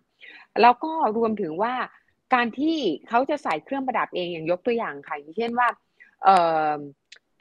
[0.60, 1.74] แล้วก็รวมถึงว่า
[2.34, 2.76] การที่
[3.08, 5.68] เขาจะใส่เครื่องประดับเองอย่างยกตัวอย่างค่ะอย่างเช่นว่า
[6.24, 6.36] เอ่
[6.70, 6.76] อ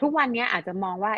[0.02, 1.14] ทุกวันนี้อาจจะมองว่า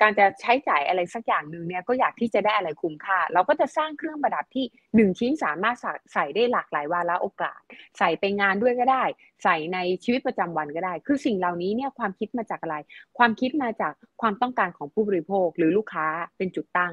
[0.00, 5.76] การจะใช้จ่ายอะไรสักอย่างหนึ่งเนี่ยก็อยากที่จะได้อะไรคุ้มค่า เราก็จะสร้างเครื่องประดับที่หนึ่งชิ้นสามารถ
[6.12, 7.60] ใส่ได้หลากหลายวาระโอกาส
[7.98, 9.04] ใส่ไปงานด้วยก็ได้
[9.44, 12.76] ใส่ในชีวิตประจำวันก็ได้ คือสิ่งเหล่านี้เนี่ยความคิดมาจากอะไร
[13.18, 16.06] ความคิดมาจากความต้องการของผู้บริโภคหรือลูกค้า
[16.36, 16.92] เป็นจุดตั้ง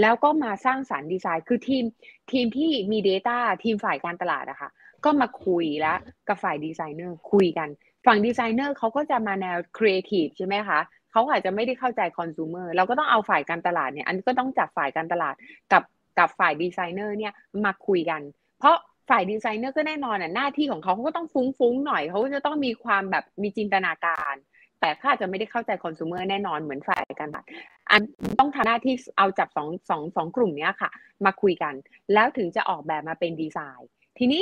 [0.00, 1.84] แล้วก็มาสร้างสรรค์ดีไซน์ คือทีม
[2.32, 4.70] ทีมที่มี Data ทีมฝ่ายการตลาดอะค่ะ
[5.04, 5.98] ก็มาคุยแล้ว
[6.28, 7.68] กับฝ่ายดีไซเนอร์คุยกัน
[8.06, 10.80] ฝั่งดีไซเนอร์เขาก็จะมาแนวครีเอทีฟใช่ไหมคะ
[11.12, 15.34] เขาอาจจะไม่ได้เข้าใจคอน sumer เราก็ต้องเอาฝ่ายการตลาดเนี่ย อันก็ต้องจับฝ่ายการตลาด
[15.72, 15.82] กับ
[16.18, 17.32] กับฝ่ายดีไซเนอร์เนี่ย
[17.64, 18.20] มาคุยกัน
[18.58, 18.76] เพราะ
[19.10, 24.34] ฝ่ายดีไซเนอร์ก็แน่นอนอะหน้าที่ของเขาเขาก็ต้องฟุ้งๆหน่อยเขาจะต้องมีความแบบมีจินตนาการ
[24.80, 27.46] แต่ข้าจะไม่ได้เข้าใจคอน sumer แน่นอนเหมือนฝ่ายการตลาด
[27.90, 28.02] อัน
[28.38, 30.90] ต้องทำหน้าที่เอาจับสองสองสองกลุ่มนี้ค่ะ
[31.24, 31.74] มาคุยกัน
[32.14, 33.88] แล้วถึงจะออกแบบมาเป็นดีไซน์
[34.18, 34.40] ทีนี้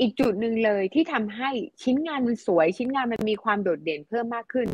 [0.00, 1.50] อีกจุดหนึ่งเลยที่ทำให้
[1.82, 4.68] ชิ้นงานมันสวย ชิ้นงานมันมีความโดดเด่นเพิ่มมากขึ้น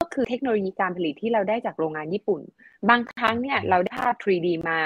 [0.00, 2.42] ก็คือเทคโนโลยีการผลิตที่เราได้จากโรงงานญี่ปุ่น
[2.90, 4.80] บางครั้งเนี่ยเราได้ภาพ 3D มา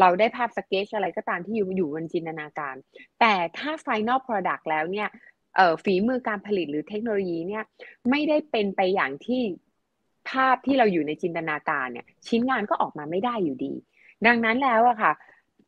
[0.00, 2.74] เราได้ภาพสเกจอะไรก็ตามที่อยู่อยู่บนจินตนาการ
[3.20, 5.08] แต่ถ้า Final Product แล้วเนี่ย
[5.84, 7.64] ฝีมือการผลิตหรือเทคโนโลยีเนี่ย
[8.10, 9.42] ไม่ได้เป็นไปอย่างที่
[10.30, 13.72] ภาพที่เราอยู่ในจินตนาการเนี่ยชิ้นงานก็ออกมาไม่ได้อยู่ดี
[14.26, 15.12] ดังนั้นแล้วอะค่ะ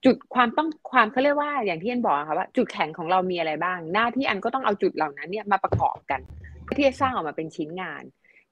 [0.05, 6.21] จุดความต้องความเขาเรียกว่าอย่างที่อันบอกค่ะว่าจุดแข็งของเรามีอะไรบ้าง หน้าที่อันก็ต้องเอาจุดเหล่านั้นเนี่ยมาประกอบกัน
[6.63, 8.03] เพื่อที่จะสร้างออกมาเป็นชิ้นงาน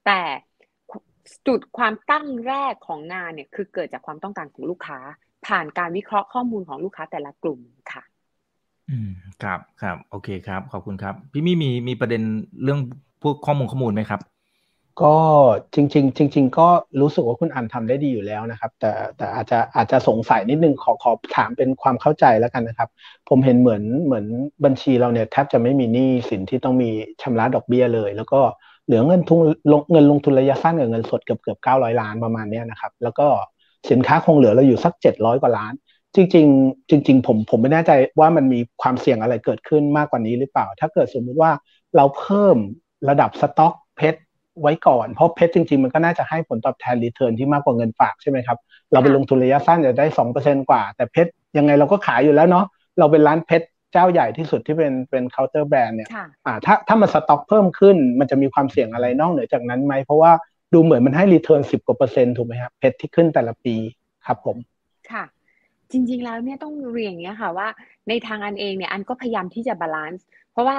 [0.07, 0.21] แต่
[1.49, 4.99] จุดความตั้งแรกของงานเนี่ยคือเกิดจากความต้องการของลูกค้า
[5.47, 7.61] ผ่านการวิเคราะห์ข้อมูลของลูกค้าแต่ละกลุ่ม
[7.93, 8.03] ค่ะ
[8.91, 9.11] อืม
[9.43, 12.23] ครับครับโอเคครับ ขอบคุณครับ พี่มี่มีมีประเด็น
[12.63, 12.81] เรื่อง
[13.23, 14.21] พวกข้อมูลข้อมูลไหมครับ
[15.03, 15.17] ก็
[15.75, 16.69] จริง ๆ จริง ๆ ก็
[17.01, 22.89] รู้สึกว่าคุณอันทำได้ดีอยู่แล้วนะครับ แต่แต่อาจจะอาจจะสงสัยนิดนึงขอขอถามเป็นความเข้าใจแล้วกันนะครับ
[23.29, 24.27] ผมเห็นเหมือนเหมือน
[24.65, 26.91] บัญชีเราเนี่ยแทบจะไม่มีหนี้สินที่ต้องมี
[27.23, 28.41] ชำระดอกเบี้ยเลย แล้วก็
[28.87, 29.39] เหลือเงินทุน
[29.73, 33.27] ลงเงินลงทุนระยะสั้นกับเงินสดเกือบเกือบเก้าร้อยล้านประมาณนี้นะครับ แล้วก็
[33.91, 35.73] สินค้าคงเหลือเราอยู่สักเจ็ดร้อยกว่าล้าน
[36.15, 41.51] จริง ๆ จริง ๆ ผมผมไม่แน่ใจว่ามันมีความเสี่ยงอะไรเกิดขึ้นมากกว่านี้หรือเปล่า ถ้าเกิดสมมุติว่า
[41.97, 42.57] เราเพิ่ม
[43.09, 44.21] ระดับสต็อกเพชร
[44.63, 48.59] ไว้ก่อน เพราะเพชรจริง ๆ มันก็น่าจะให้ผลตอบแทนรีเทิร์นที่มากกว่าเงินฝากใช่ไหมครับ
[48.93, 52.65] เราไปลงทุนระยะสั้นจะได้สองเปอร์เซ็นกว่า แต่เพชรยังไงเราก็ขายอยู่แล้วเนาะ
[52.99, 56.09] เราเป็นร้านเพชรเจ้าใหญ่ที่สุดที่เป็นเป็นเคาน์เตอร์แบรนด์เนี่ย
[56.47, 60.33] อ่าถ้าถ้ามันสต็อกเพิ่มขึ้น มันจะมีความเสี่ยงอะไรนอกเหนือจากนั้นไหม เพราะว่า
[60.73, 63.75] ดูเหมือนมันให้ return สิบกว่าเปอร์เซ็นต์ถูกไหมครับ เพชรที่ขึ้นแต่ละปี
[64.27, 64.57] ครับผม
[65.11, 65.25] ค่ะ
[65.93, 67.69] จริง ๆ แล้วเนี่ยต้องเรียนอย่างนี้ค่ะว่า
[68.09, 70.77] ในทางอันเองเนี่ยอันก็พยายามที่จะ balance เพราะว่า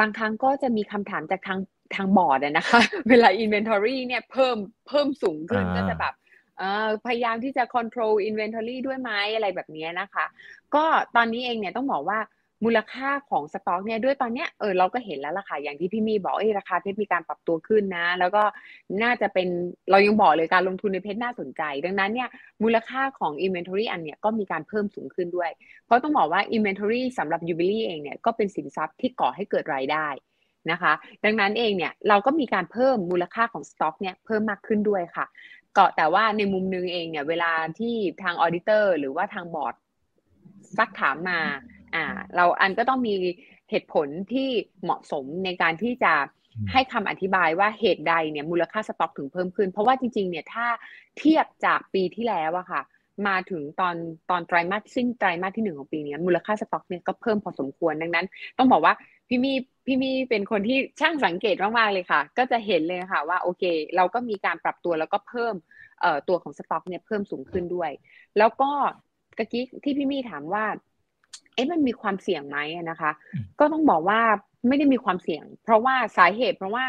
[0.00, 1.58] บางครั้งก็จะมีคำถามจากทาง
[1.94, 4.56] ทางบอร์ดนะคะ เวลา inventory เนี่ยเพิ่ม
[4.88, 6.14] เพิ่มสูงขึ้นก็จะแบบ
[7.06, 10.24] พยายามที่จะ control inventory ด้วยไหมอะไรแบบนี้นะคะ
[10.74, 10.84] ก็
[11.16, 12.20] ตอนนี้เองเนี่ยต้องบอกว่า
[12.64, 18.42] มูลค่าของสต็อกเนี่ยด้วยตอนเนี้ยเออเราก็เห็นแล้วล่ะค่ะอย่างที่พี่มีบอกเอ้ราคาเพชรมีการปรับตัวขึ้นนะ แล้วก็
[19.02, 19.48] น่าจะเป็น
[19.90, 22.28] เรายังบอกเลยการลงทุนในเพชรน่าสนใจ ดังนั้นเนี่ย
[22.62, 25.50] มูลค่าของ inventory อันเนี้ยก็มีการเพิ่มสูงขึ้นด้วย
[25.86, 30.08] เพราะต้องบอกว่า inventory สำหรับ Jubilee เองเนี่ยก็เป็นสินทรัพย์ที่ก่อให้เกิดรายได้
[30.70, 30.92] นะคะ
[31.24, 35.26] ดังนั้นเองเนี่ยเราก็มีการเพิ่มมูลค่าของสต็อกเนี่ยเพิ่มมากขึ้นด้วยค่ะ
[35.76, 39.74] ก็แต่ว่าในมุมนึงเองเนี่ยเวลาที่ทาง auditor หรือว่าทางบอร์ด
[40.78, 41.40] ซักถามมา
[41.94, 42.04] อ่า
[42.36, 43.14] เราอันก็ต้องมี
[43.70, 44.48] เหตุผลที่
[44.82, 46.12] เหมาะสมในการที่จะ
[46.72, 50.66] ให้คำอธิบายว่าเหตุใดเนี่ยมูลค่าสต็อกถึงเพิ่มขึ้น เพราะว่าจริงๆเนี่ยถ้า
[51.18, 52.82] เทียบจากปีที่แล้วอะค่ะ
[53.28, 53.96] มาถึงตอน
[54.30, 58.26] ตอนไตรมาสสิ้นไตรมาสที่หนึ่งของปีนี้มูลค่าสต็อกเนี่ยก็เพิ่มพอสมควรดังนั้น
[58.58, 58.94] ต้องบอกว่า
[59.28, 59.52] พี่มี่
[59.86, 63.62] พี่มี่เป็นคนที่ช่างสังเกตมากๆเลยค่ะ ก็จะเห็นเลยค่ะว่าโอเค
[63.96, 65.54] เราก็มีการปรับตัวแล้วก็เพิ่ม
[66.00, 67.90] เอ่อตัวของสต็อกเนี่ยเพิ่มสูงขึ้นด้วย
[68.38, 68.70] แล้วก็
[69.38, 70.64] กะกี้ที่พี่มีถามว่า
[71.54, 72.58] เอ๊ะมันมีความเสี่ยงไหม
[72.90, 73.10] นะคะ
[73.60, 74.20] ก็ต้องบอกว่า
[74.68, 76.84] ไม่ได้มีความเสี่ยง เพราะว่าสาเหตุเพราะว่า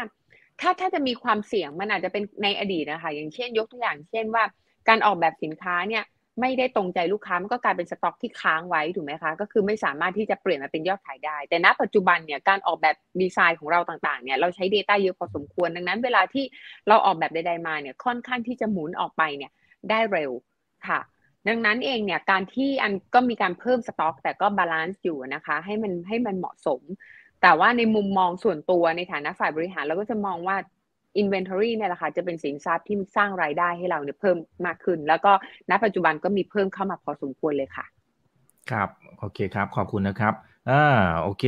[0.60, 4.44] ถ้าถ้าจะมีความเสี่ยงมันอาจจะเป็นในอดีตนะคะ อย่างเช่นยกตัวอย่างเช่นว่า
[4.88, 6.04] การออกแบบสินค้าเนี่ย
[6.40, 16.44] ไม่ได้ตรงใจลูกค้ามันก็กลายเป็นสต็อกที่ค้างไว้ถูกไหมคะ ก็คือไม่สามารถที่จะเปลี่ยนมาเป็นยอดขายได้ แต่ณ ปัจจุบันเนี่ยการออกแบบดีไซน์ของเราต่างๆเนี่ยเราใช้ Data เยอะพอสมควรดังนั้น เวลาที่
[16.88, 19.50] เราออกแบบใดๆมาเนี่ยค่อนข้างที่จะหมุนออกไปเนี่ย
[19.90, 20.30] ได้เร็ว
[20.88, 21.00] ค่ะ
[21.48, 26.80] ดังนั้นเองเนี่ยการที่อันก็มีการเพิ่มสต็อก แต่ก็ balance อยู่นะคะ ให้มันให้มันเหมาะสม
[27.42, 30.56] แต่ว่าในมุมมองส่วนตัวในฐานะฝ่ายบริหารเราก็จะมองว่า
[31.22, 34.36] inventory เนี่ยแหละค่ะจะเป็นสินทรัพย์ที่สร้างรายได้ให้เราเนี่ยเพิ่ม
[34.66, 35.32] มากขึ้น แล้วก็
[35.70, 37.86] ณปัจจุบันก็มีเพิ่มเข้ามาพอสมควรเลยค่ะ
[38.70, 38.88] ครับ
[39.18, 40.34] โอเคครับ ขอบคุณนะครับ
[40.70, 40.84] อ่า
[41.22, 41.44] โอเค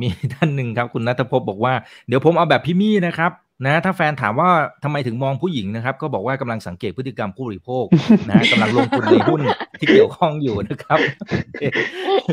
[0.00, 1.74] มีท่านหนึ่งครับ คุณนัทพบบอกว่า
[2.08, 3.32] เดี๋ยวผมเอาแบบพี่มี่นะครับ
[3.66, 4.48] นะถ้าแฟนถามว่า
[4.84, 7.84] ทำไมถึงมองผู้หญิงนะครับ ก็บอกว่ากำลังสังเกตพฤติกรรมผู้บริโภค
[8.28, 9.40] นะกำลังลงทุนในหุ้น
[9.78, 10.98] ที่เกี่ยวข้องอยู่นะครับ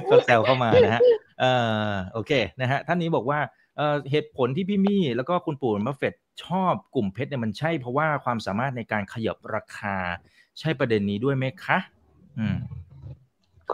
[0.09, 1.01] ก็แซวเข้ามานะฮะ
[1.39, 1.51] เอ่
[1.87, 3.39] อโอเคนะฮะท่านนี้บอกว่า
[3.77, 6.13] เอ่อเหตุผลที่พี่มี่แล้วก็คุณปู่มัฟเฟต
[6.43, 9.95] ชอบกลุ่มเพชรเนี่ยมันใช่เพราะว่าความสามารถในการขยับราคา
[10.59, 11.77] ใช่ประเด็นนี้ด้วยไหมคะ
[12.39, 12.57] อืม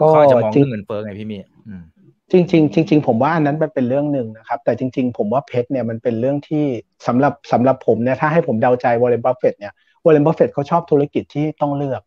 [0.00, 1.82] ก็จะมองเรื่องเงินเฟ้อไงพี่มี่อืม
[2.30, 6.64] จริงๆจริงๆผมว่าอันนั้นมันเป็นเรื่องหนึ่งนะครับ แต่จริง ๆ ผมว่าเพชรเนี่ยมันเป็นเรื่องที่
[7.06, 9.72] สำหรับสำหรับผมเนี่ยถ้าให้ผมเดาใจวอร์เรนบัฟเฟตต์เนี่ย
[10.04, 12.02] วอร์เรนบัฟเฟตต์เขาชอบธุรกิจที่ต้องเลือก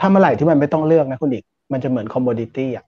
[0.00, 2.84] ถ้าเมื่อไหร่ที่มันไม่ต้องเลือกนะคุณอิกมันจะเหมือน commodity อะ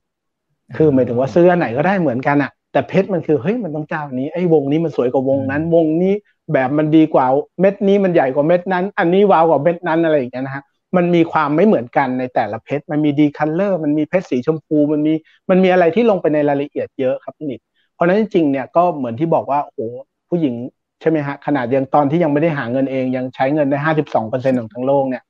[0.77, 6.15] คือหมายถึงว่าซื้ออันไหนก็ได้เหมือนกันอะ แต่เพชรมันคือเฮ้ยมันต้องเจ้านี้ไอ้วงนี้มันสวยกว่าวงนั้น วงนี้
[6.53, 7.27] แบบมันดีกว่า
[7.61, 10.65] เม็ดนี้มันใหญ่กว่าเม็ดนั้น อันนี้วาวกว่าเม็ดนั้นอะไรอย่างเงี้ยนะฮะ
[10.97, 15.15] มันมีความไม่เหมือนกันในแต่ละเพชรมันมี D color มันมีเพชรสีชมพูมันมี
[15.51, 17.61] มันมีอะไรที่ลงไปในรายละเอียดเยอะครับนิด
[17.95, 19.87] เพราะนั้นจริงๆเนี่ยก็เหมือนที่บอกว่าโอ้
[20.29, 20.55] ผู้หญิง
[21.01, 25.23] ใช่ไหมฮะขนาดยังตอนที่ยังไม่ได้หาเงินเองยังใช้เงินได้ห้าสิบสองเปอร์เซ็นต์ของทั้งโลกเนี่ย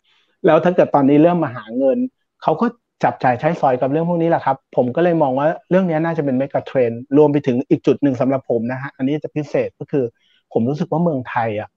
[0.46, 1.98] แล้วถ้าเกิดตอนนี้เริ่มมาหาเงิน
[2.42, 2.66] เขาก็
[3.04, 10.04] จับจ่ายใช้สอยกับเรื่องพวกนี้แหละครับ ผมก็เลยมองว่าเรื่องนี้น่าจะเป็น megatrend รวมไปถึงอีกจุดหนึ่งสำหรับผมนะฮะอันนี้จะพิเศษก็คือ
[10.52, 11.68] ผมรู้สึกว่าเมืองไทยอะ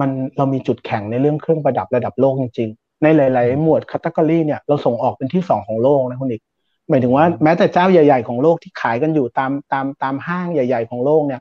[0.00, 6.42] มันเรามีจุดแข็งในเรื่องเครื่องประดับระดับโลกจริงๆ ในหลาย ๆ หมวดคัตเกอรี่เนี่ยเราส่งออกเป็นที่สองของโลกนะคุณอีก
[6.88, 11.40] หมายถึงว่าแม้แต่เจ้าใหญ่ ๆ ของโลกที่ขายกันอยู่ตามตามตามห้างใหญ่ ๆ ของโลกเนี่ย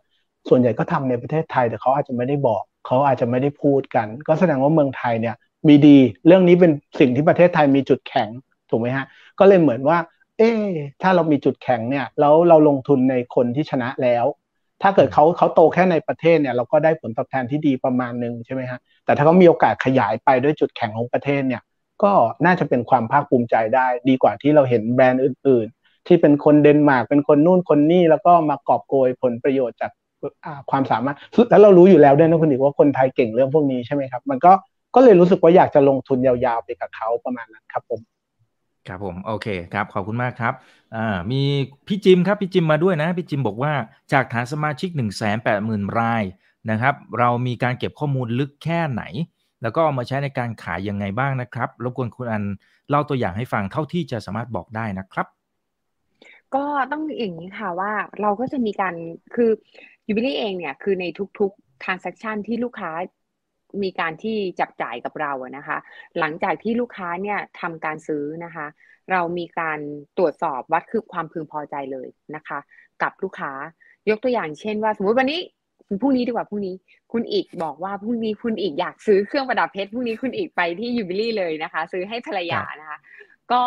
[0.50, 5.36] ส่วนใหญ่ก็ทำในประเทศไทยแต่เขาอาจจะไม่ได้บอกเขาอาจจะไม่ได้พูดกัน ก็แสดงว่าเมืองไทยเนี่ย
[5.68, 8.30] มีดี เรื่องนี้เป็นสิ่งที่ประเทศไทยมีจุดแข็ง
[8.70, 9.06] ถูกไหมฮะ
[9.40, 9.98] ก็เลยเหมือนว่า
[10.38, 10.52] เอ๊
[11.02, 14.26] ถ้าเรามีจุดแข็งเนี่ยแล้วเราลงทุนในคนที่ชนะแล้ว
[14.82, 21.62] ถ้าเกิดเขาเขาโตแค่ในประเทศเนี่ยเราก็ได้ผลตอบแทนที่ดีประมาณหนึ่งใช่ไหมฮะแต่ถ้าเขามีโอกาสขยายไปด้วยจุดแข็งของประเทศเนี่ย
[22.04, 22.12] ก็
[22.46, 29.92] น่าจะเป็นความภาคภูมิใจได้ ดีกว่าที่เราเห็นแบรนด์อื่น ๆ ที่เป็นคนเดนมาร์กเป็นคนนู่นคนนี่แล้วก็มากอบโกยผลประโยชน์จาก
[30.72, 31.18] ความสามารถ
[31.50, 34.52] แล้วเรารู้อยู่แล้วด้วยนะคุณอีกว่าคนไทยเก่งเรื่องพวกนี้ใช่ไหมครับ มันก็
[34.96, 38.00] ก็เลยรู้สึกว่าอยากจะลงทุนยาวๆไปกับเขาประมาณนั้นครับผม
[38.90, 40.54] ครับผมโอเคครับขอบคุณมากครับ
[41.32, 41.42] มี
[41.88, 43.74] พี่จิมครับพี่จิมมาด้วยนะพี่จิมบอกว่า
[44.14, 46.24] จากฐานสมาชิก 1 8 0 0 0 0 ราย
[46.72, 49.04] นะครับ เรามีการเก็บข้อมูลลึกแค่ไหน
[49.62, 52.44] แล้วก็เอามาใช้ในการขายยังไงบ้างนะครับรบกวนคุณอัน
[52.90, 55.28] เล่าตัวอย่างให้ฟังเท่าที่จะสามารถบอกได้นะครับ
[56.56, 58.96] ก็ต้องอย่างนี้ค่ะว่าเราก็จะมีการ
[59.36, 59.50] คือ
[60.08, 61.06] ยูบิลี่เองเนี่ยคือใน
[61.40, 62.92] ทุกๆ transaction ที่ลูกค้า
[63.84, 65.78] มีการที่จับจ่ายกับเราอะนะคะ
[66.20, 68.66] หลังจากที่ลูกค้าเนี่ยทำการซื้อนะคะ
[69.12, 69.80] เรามีการ
[70.18, 72.60] ตรวจสอบวัดคือความพึงพอใจเลยนะคะ
[73.02, 73.52] กับลูกค้า
[74.10, 75.40] ยกตัวอย่างเช่นว่า สมมติวันนี้
[76.02, 76.76] พรุ่งนี้ดีกว่าพรุ่งนี้
[77.14, 82.98] คุณอีกบอกว่าพรุ่งนี้คุณอีกอยากซื้อเครื่องประดับเพชรพรุ่งนี้คุณอีกไปที่ยูบิลี่เลยนะคะ ซื้อให้ภรรยานะคะ
[83.52, 83.64] ก็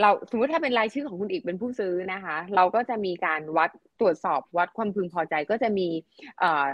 [0.00, 3.70] เราสมมติถ้าเป็นรายชื่อของคุณอีกเป็นผู้ซื้อนะคะ เราก็จะมีการวัด
[4.00, 5.88] ตรวจสอบวัดความพึงพอใจก็จะมี
[6.38, 6.66] เอ่อ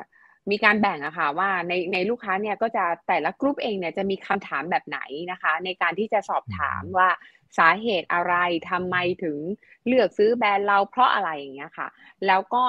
[0.51, 5.01] มีการแบ่งอะค่ะว่าในในลูกค้าเนี่ยก็จะแต่ละกลุ่มเองเนี่ยจะมีคำถามแบบไหน
[5.33, 7.09] นะคะ ในการที่จะสอบถามว่า
[7.59, 8.35] สาเหตุอะไร
[8.71, 9.37] ทำไมถึง
[9.87, 11.89] เลือกซื้อแบรนด์เราเพราะอะไรอย่างเงี้ยค่ะ
[12.27, 12.63] แล้วก็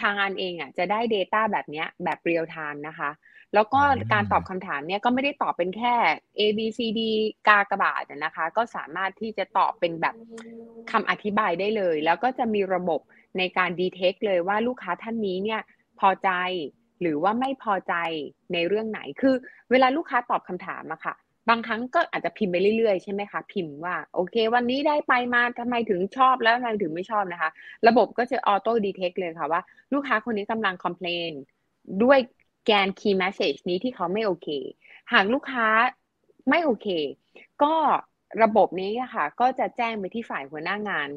[0.00, 3.10] ทางงานเองอะจะได้ Data แบบเนี้ยแบบเรียลไทม์นะคะ
[3.54, 3.80] แล้วก็
[4.12, 5.94] การตอบคำถามเนี่ยก็ไม่ได้ตอบเป็นแค่
[6.38, 7.00] A B C D
[7.48, 10.14] กากระบาดนะคะ ก็สามารถที่จะตอบเป็นแบบ
[10.90, 13.00] คำอธิบายได้เลย แล้วก็จะมีระบบ
[13.38, 15.60] ในการดีเทคเลยว่าลูกค้าท่านนี้เนี่ย
[16.00, 16.30] พอใจ
[17.00, 17.94] หรือว่าไม่พอใจ
[18.52, 19.34] ในเรื่องไหน คือ
[19.70, 21.14] เวลาลูกค้าตอบคำถามอะค่ะ
[21.48, 27.50] บางครั้งก็อาจจะพิมพ์ไปเรื่อยๆใช่ไหมคะ พิมพ์ว่า โอเค วันนี้ได้ไปมาทำไมถึงชอบแล้วทำไมถึงไม่ชอบนะคะ
[27.88, 29.62] ระบบก็จะออโต้ดีเทคเลยค่ะว่า
[29.94, 31.32] ลูกค้าคนนี้กำลังคอมเพลน
[32.02, 32.18] ด้วย
[32.66, 34.48] แกน key message นี้ที่เขาไม่โอเค
[35.12, 35.66] หากลูกค้า
[36.48, 36.86] ไม่โอเค
[37.62, 37.74] ก็
[38.42, 41.08] ระบบนี้ค่ะ ก็จะแจ้งไปที่ฝ่ายหัวหน้างาน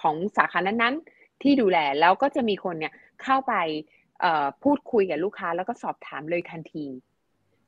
[0.00, 2.92] ของสาขานั้นๆที่ดูแลแล้วก็จะมีคนเนี่ย
[3.22, 3.54] เข้าไป
[4.62, 6.86] พูดคุยกับลูกค้าแล้วก็สอบถามเลยทันที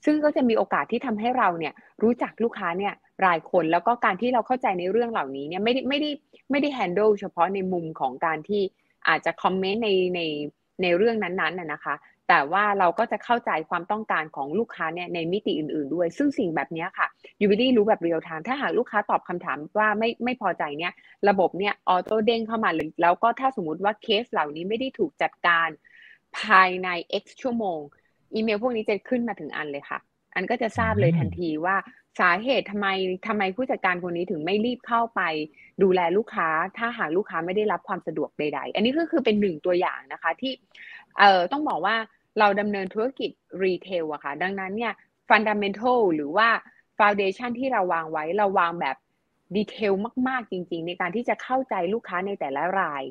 [0.05, 2.95] ซึ่งก็จะมีโอกาสที่ทำให้เราเนี่ยรู้จักลูกค้าเนี่ย
[3.27, 6.11] รายคนแล้วก็การที่เราเข้าใจในเรื่องเหล่านี้เนี่ยไม่ได้ไม่ได้
[6.51, 8.63] ไม่ได้ handle เฉพาะในมุมของการที่
[9.09, 10.21] อาจจะคอมเมนต์ในใน
[10.83, 11.95] ในเรื่องนั้นๆน่ะนะคะ
[12.29, 17.07] แต่ว่าเราก็จะเข้าใจความต้องการของลูกค้าเนี่ยในมิติอื่น ๆ ด้วย ซึ่งสิ่งแบบนี้ค่ะ
[17.41, 20.93] ยูบิลลี่รู้แบบ real time ถ้าหากลูกค้าตอบคำถามว่าไม่ไม่พอใจเนี่ย
[21.29, 25.69] ระบบเนี่ย auto เด้งเข้ามาเลยแล้วก็ถ้าสมมติว่าเคสเหล่านี้ไม่ได้ถูกจัดการ
[26.41, 26.89] ภายใน
[27.23, 27.81] x ชั่วโมง
[28.35, 29.99] อีเมลพวกนี้จะขึ้นมาถึงอันเลยค่ะ
[30.35, 31.77] อันก็จะทราบเลยทันทีว่า
[32.21, 32.89] สาเหตุทำไม
[33.27, 35.21] ทำไมผู้จัดการคนนี้ถึงไม่รีบเข้าไป
[35.83, 36.49] ดูแลลูกค้า
[36.79, 40.53] ถ้าหากลูกค้าไม่ได้รับความสะดวกใด ๆ อันนี้ก็คือเป็นหนึ่งตัวอย่างนะคะที่
[41.19, 41.97] เอ่อต้องบอกว่า
[42.39, 43.31] เราดำเนินธุรกิจ
[43.65, 44.93] retail อะค่ะ ดังนั้นเนี่ย
[45.29, 46.49] fundamental หรือว่า
[46.99, 48.97] ฟาวเดชันที่เราวางไว้เราวางแบบ
[49.57, 49.93] ดีเทล
[50.29, 53.03] มาก ๆ จริง ๆ ในการที่จะเข้าใจลูกค้าในแต่ละราย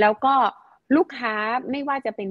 [0.00, 0.34] แล้วก็
[0.96, 1.34] ลูกค้า
[1.70, 2.28] ไม่ว่าจะเป็น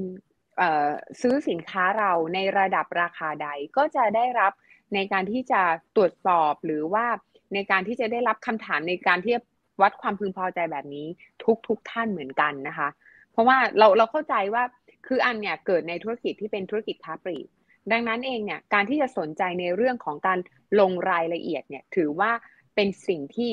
[1.22, 4.54] ซื้อสินค้าเราในระดับราคาใดก็จะได้รับ
[4.94, 5.62] ในการที่จะ
[5.96, 7.06] ตรวจสอบหรือว่า
[7.54, 9.36] ในการที่จะได้รับคำถามในการที่
[9.82, 11.08] วัดความพึงพอใจแบบนี้
[11.44, 12.90] ทุกทุกท่านเหมือนกันนะคะ
[13.32, 14.64] เพราะว่าเราเราเข้าใจว่า
[15.08, 17.48] คืออันเนี่ยเกิดในธุรกิจที่เป็นธุรกิจค้าปลีก
[17.92, 20.40] ดังนั้นเองเนี่ยการที่จะสนใจในเรื่องของการ
[20.80, 22.32] ลงรายละเอียดเนี่ยถือว่า
[22.76, 23.52] เป็นสิ่งที่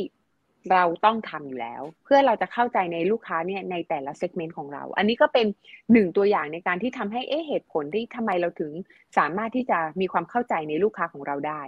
[0.73, 5.47] เราต้องทำอยู่แล้ว เพื่อเราจะเข้าใจในลูกค้าเนี่ยในแต่ละเซกเมนต์ของเรา อันนี้ก็เป็น
[5.93, 8.73] หนึ่งตัวอย่างในการที่ทำให้เอ๊ะเหตุผลที่ทำไมเราถึง
[9.19, 11.61] สามารถที่จะมีความเข้าใจในลูกค้าของเราได้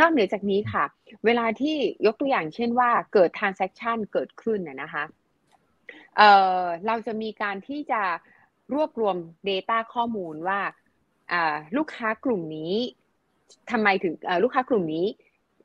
[0.00, 0.84] นอกเหนือจากนี้ค่ะ
[1.24, 1.76] เวลาที่
[2.06, 5.04] ยกตัวอย่างเช่นว่าเกิด transaction เกิดขึ้นนะคะ
[6.16, 6.30] เอ่
[6.60, 8.02] อเราจะมีการที่จะ
[8.74, 9.16] รวบรวม
[9.48, 10.60] Data ข้อมูลว่า
[11.76, 12.74] ลูกค้ากลุ่มนี้
[13.70, 15.06] ทำไมถึงลูกค้ากลุ่มนี้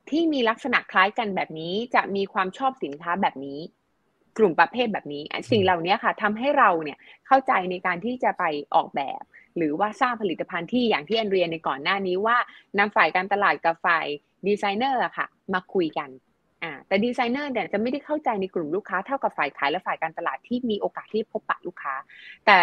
[0.09, 3.59] ที่มีลักษณะคล้ายกันแบบนี้จะมีความชอบสินค้าแบบนี้
[4.37, 6.97] กลุ่มประเภทแบบนี้สิ่งเหล่านี้ค่ะทำให้เราเนี่ย
[7.27, 8.43] เข้าใจในการที่จะไป
[8.75, 9.21] ออกแบบ
[9.57, 12.37] หรือว่าสร้างผลิตภัณฑ์ที่อย่างที่แอนเรียนในก่อนหน้านี้ว่า
[12.79, 14.05] นำฝ่ายการตลาดกับฝ่าย
[14.47, 16.09] ดีไซเนอร์ค่ะ มาคุยกัน
[16.63, 21.95] อ่าแต่ดีไซเนอร์เนี่ยจะไม่ได้เข้าใจในกลุ่มลูกค้าเท่ากับฝ่ายขายและฝ่ายการตลาดที่มีโอกาสที่พบปะลูกค้า
[22.45, 22.59] แต่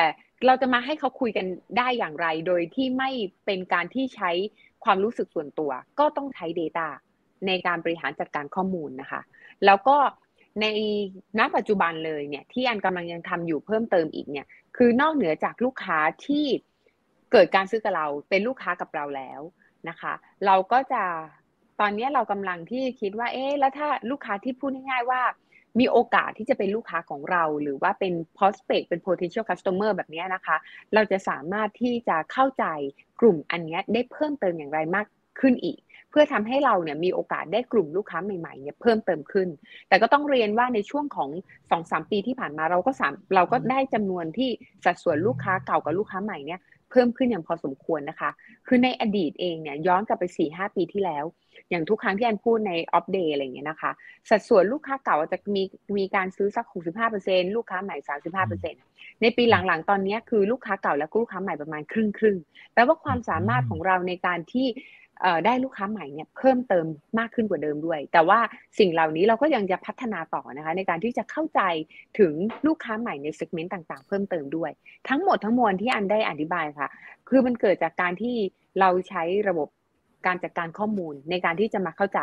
[0.46, 1.46] เราจะมาให้เขาคุยกัน
[1.78, 3.10] ได้อย่างไร โดยที่ไม่
[3.46, 4.30] เป็นการที่ใช้
[4.84, 6.88] ความรู้สึกส่วนตัว ก็ต้องใช้ Data
[7.46, 9.20] ในการบริหารจัดการข้อมูลนะคะ
[9.66, 9.96] แล้วก็
[10.60, 10.66] ใน
[11.38, 16.44] ณปัจจุบันเลยเนี่ยที่อันกำลังยังทำอยู่เพิ่มเติมอีกเนี่ยคือนอกเหนือจากลูกค้าที่
[17.32, 19.40] เกิดการซื้อกับเราเป็นลูกค้ากับเราแล้ว
[19.88, 20.12] นะคะ
[20.46, 21.02] เราก็จะ
[21.80, 25.22] ตอนนี้เรากำลังที่คิดว่าเอ๊ะแล้วถ้าลูกค้าที่พูดง่ายๆว่า
[25.78, 30.56] มีโอกาสที่จะเป็นลูกค้าของเรา หรือว่าเป็น prospect เป็น potential customer แบบนี้นะคะ
[30.94, 32.64] เราจะสามารถที่จะเข้าใจ
[33.20, 35.06] กลุ่มอันนี้ได้เพิ่มเติมอย่างไรมาก
[35.40, 35.78] ขึ้นอีก
[36.20, 39.48] พื่อทำให้เราเนี่ยมีโอกาสได้กลุ่มลูกค้าใหม่ๆเนี่ยเพิ่มเติมขึ้น
[39.88, 44.50] แต่ก็ต้องเรียนว่าในช่วงของ2อสปีที่ผ่านมาเราก็สามเราก็ได้จำนวนที่
[44.84, 46.60] สัดส่วนลูกค้าเก่ากับลูกค้าใหม่เนี่ย
[46.90, 48.30] เพิ่มขึ้นอย่างพอสมควรนะคะ
[48.66, 51.24] คือในอดีตเองเนี่ยย้อนกลับไป4ี่หปีที่แล้ว
[51.70, 53.90] อย่างทุกครั้งที่อันพูดใน Opp Day อะไรอย่างเงี้ยนะคะ
[54.30, 55.62] สัดส่วนลูกค้าเก่าจะมี
[55.98, 56.66] มีการซื้อสัก
[57.10, 57.96] 65%ลูกค้าใหม่
[58.58, 62.36] 35%ในปีหลังๆ ตอนนี้คือลูกค้าเก่าและลูกค้าใหม่ประมาณครึ่งครึ่ง
[62.74, 64.66] แปลว่าความสามารถของเราในการที่
[65.44, 66.86] ได้ลูกค้าใหม่เนี่ยเพิ่มเติม
[67.18, 68.38] มากขึ้นกว่าเดิมด้วย แต่ว่า
[68.78, 71.60] สิ่งเหล่านี้เราก็ยังจะพัฒนาต่อนะคะ ในการที่จะเข้าใจ
[72.18, 72.32] ถึง
[72.66, 74.70] ลูกค้าใหม่ใน segment ต่างๆ เพิ่มเติมด้วย
[75.08, 76.88] ทั้งหมดทั้งมวลที่อันได้อธิบายค่ะ
[77.28, 78.36] คือมันเกิดจากการที่
[78.80, 79.68] เราใช้ระบบ
[80.26, 82.20] การจัดการข้อมูลในการที่จะมาเข้าใจ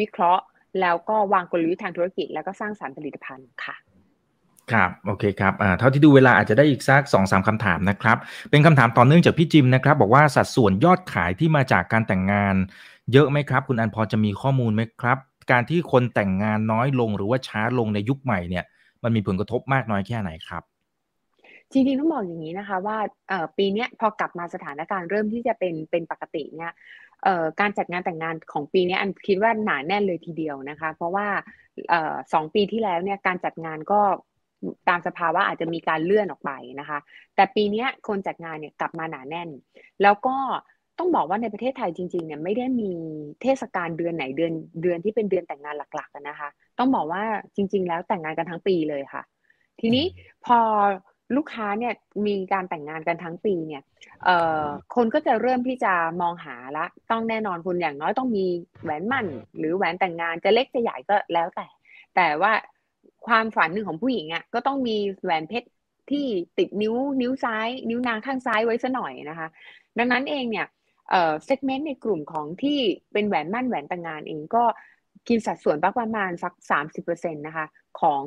[0.00, 0.42] วิเคราะห์
[0.80, 3.76] แล้วก็วางกลยุทธ์ทางธุรกิจ แล้วก็สร้างสารรค์ผลิตภัณฑ์ค่ะ
[4.72, 8.16] ครับโอเคครับอ่าเท่าที่ดูเวลาอาจจะได้อีกสักสองสามคำถามนะครับ
[8.50, 12.54] เป็นคำถามต่อเนื่องจากพี่จิมนะครับ บอกว่าสัดส่วนยอดขายที่มาจากการแต่งงาน
[13.12, 15.18] เยอะไหมครับ คุณอันพอจะมีข้อมูลไหมครับ
[15.50, 18.64] การที่คนแต่งงานน้อยลงหรือว่าช้าลงในยุคใหม่เนี่ย
[19.02, 20.62] มันมีผลกระทบมากน้อยแค่ไหนครับ
[21.72, 22.98] จริงๆต้องบอกอย่างนี้นะคะว่า
[23.58, 26.72] ปีนี้พอกลับมาสถานการณ์เริ่มที่จะเป็นเป็นปกติเนี่ย
[27.60, 31.26] การจัดงานแต่งงานของปีนี้อันคิดว่าหนาแน่นเลยทีเดียวนะคะ เพราะว่า
[32.32, 34.00] สองปีที่แล้วเนี่ยการจัดงานก็
[34.88, 36.50] ตามสภาวะอาจจะมีการเลื่อนออกไป
[36.80, 36.98] นะคะ
[37.36, 39.48] แต่ปีนี้คนจัดงานเนี่ยกลับมาหนาแน่น
[40.02, 40.36] แล้วก็
[40.98, 42.90] ต้องบอกว่าในประเทศไทยจริงๆเนี่ยไม่ได้มี
[43.42, 44.52] เทศกาลเดือนไหนเดือน
[44.82, 46.48] เดือนที่เป็นเดือนแต่งงานหลักๆนะคะ
[46.78, 47.22] ต้องบอกว่า
[47.56, 49.22] จริง ๆ แล้วแต่งงานกันทั้งปีเลยค่ะ
[49.80, 50.04] ทีนี้
[50.46, 50.58] พอ
[51.36, 51.92] ลูกค้าเนี่ย
[52.26, 53.82] มีการแต่งงานกันทั้งปีเนี่ย
[54.24, 54.30] เอ
[54.62, 58.44] อคนก็จะเริ่มที่จะมองหาละ ต้องแน่นอนคุณอย่างน้อยต้องมี
[58.82, 59.26] แหวนมั่น
[59.58, 61.66] หรือแหวนแต่งงานจะเล็กจะใหญ่ก็แล้วแต่
[62.16, 62.52] แต่ว่า
[63.26, 65.68] ความฝันหนึ่งของผู้หญิงอะก็ต้องมีแหวนเพชร
[66.10, 66.24] ที่
[66.58, 69.48] ติดนิ้วนิ้วซ้าย นิ้วนางข้างซ้ายไว้ซะหน่อยนะคะ
[69.98, 70.66] ดังนั้นเองเนี่ย
[71.10, 72.78] เอ่อเซกเมนต์ในกลุ่มของที่
[73.12, 74.64] เป็นแหวนมั่นแหวนแต่งงานเองก็
[75.28, 77.66] กินสัดส่วนประมาณสักสามสิบเปอร์เซ็นต์นะคะ
[78.00, 78.20] ของ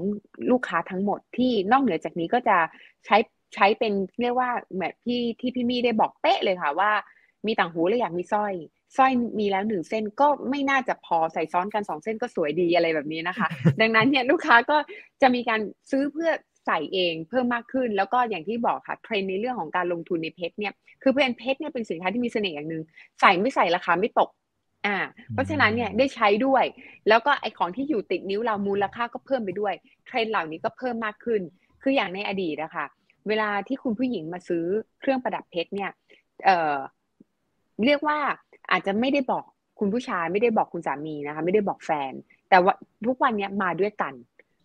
[0.51, 2.57] ลูกค้าทั้งหมดที่นอกเหนือจากนี้ก็จะ
[3.05, 3.17] ใช้
[3.55, 6.91] ใช้เป็นเรียกว่าแบบที่ที่พี่มี่ได้บอกเป๊ะเลยค่ะว่า
[7.47, 8.53] มีต่างหูเลยอยากมีสร้อย
[8.97, 13.47] สร้อยมีแล้วหนึ่งเส้นก็ไม่น่าจะพอใส่ซ้อนกันสองเส้นก็สวยดีอะไรแบบนี้นะคะ
[13.81, 14.77] ดังนั้นเนี่ยลูกค้าก็
[15.21, 16.31] จะมีการซื้อเพื่อ
[16.65, 20.73] ใส่เองเพิ่มมากขึ้น แล้วก็อย่างที่บอกค่ะเทรนในเรื่องของการลงทุนในเพชรเนี่ย
[21.03, 22.83] คือเพนเพชรเนี่ยเป็นสินค้าที่มีเสน่ห์อย่างหนึ่ง
[23.21, 24.29] ใส่ไม่ใส่ราคาไม่ตก
[24.85, 24.97] อ่า
[25.33, 26.63] เพราะฉะนั้นเนี่ยได้ใช้ด้วย
[27.09, 29.73] แล้วก็ไอของที่อยู่ติดนิ้วเรามูลค่าก็เพิ่มไปด้วย
[30.07, 31.41] เทรนเหล่านี้ก็เพิ่มมากขึ้น
[31.81, 32.85] คืออย่างในอดีตนะคะ
[33.27, 34.65] เวลาที่คุณผู้หญิงมาซื้อ
[34.99, 35.91] เครื่องประดับเพชรเนี่ย
[36.45, 36.77] เอ่อ
[37.85, 38.19] เรียกว่า
[38.71, 39.43] อาจจะไม่ได้บอก
[39.79, 42.13] คุณผู้ชายไม่ได้บอกคุณสามีนะคะ ไม่ได้บอกแฟน
[42.49, 42.73] แต่ว่า
[43.05, 44.13] ทุกวันนี้มาด้วยกัน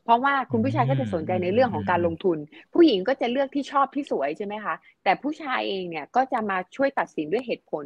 [0.04, 2.38] เพราะว่าคุณผู้ชายก็จะสนใจในเรื่องของการลงทุน
[2.74, 4.74] ผู้หญิงก็จะเลือกที่ชอบที่สวยใช่ไหมคะ
[5.04, 7.84] แต่ผู้ชายเองเนี่ยก็จะมาช่วยตัดสินด้วยเหตุผล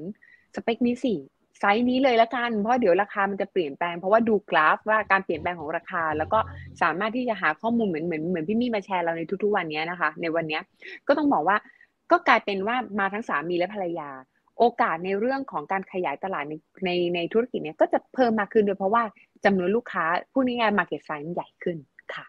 [0.54, 1.14] สเปคนี้สิ
[1.58, 6.38] ไซส์นี้เลยละกัน เพราะเดี๋ยวราคามันจะเปลี่ยนแปลง เพราะว่าดูกราฟว่าการเปลี่ยนแปลงของราคา แล้วก็
[6.82, 10.60] สามารถที่จะหาข้อมูลเหมือนเหมือนเหมือนพี่มี่มาแชร์เราในทุกๆวันนี้นะคะ ในวันนี้
[11.06, 11.56] ก็ต้องบอกว่า
[12.10, 14.08] ก็กลายเป็นว่ามาทั้งสามีและภรรยา
[14.62, 16.54] โอกาสในเรื่องของการขยายตลาดใน
[16.84, 19.02] ในในธุรกิจเนี้ยก็จะเพิ่มมากขึ้นโดยเพราะว่า
[19.44, 21.76] จำนวนลูกค้าผู้นี้งาน market size ใหญ่ขึ้น
[22.14, 22.24] ค่ะ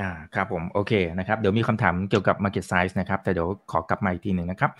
[0.00, 4.70] อ่าครับผมโอเคนะครับเดี๋ยวมีคำถามเกี่ยวกับ Market Size นะครับ แต่เดี๋ยวขอกลับมาอีกทีหนึ่งนะครับ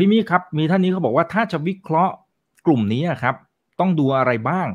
[0.00, 2.14] พี่มี่ครับ มีท่านนี้เขาบอกว่าถ้าจะวิเคราะห์
[2.66, 3.34] กลุ่มนี้ครับ
[3.80, 4.66] ต้องดูอะไรบ้าง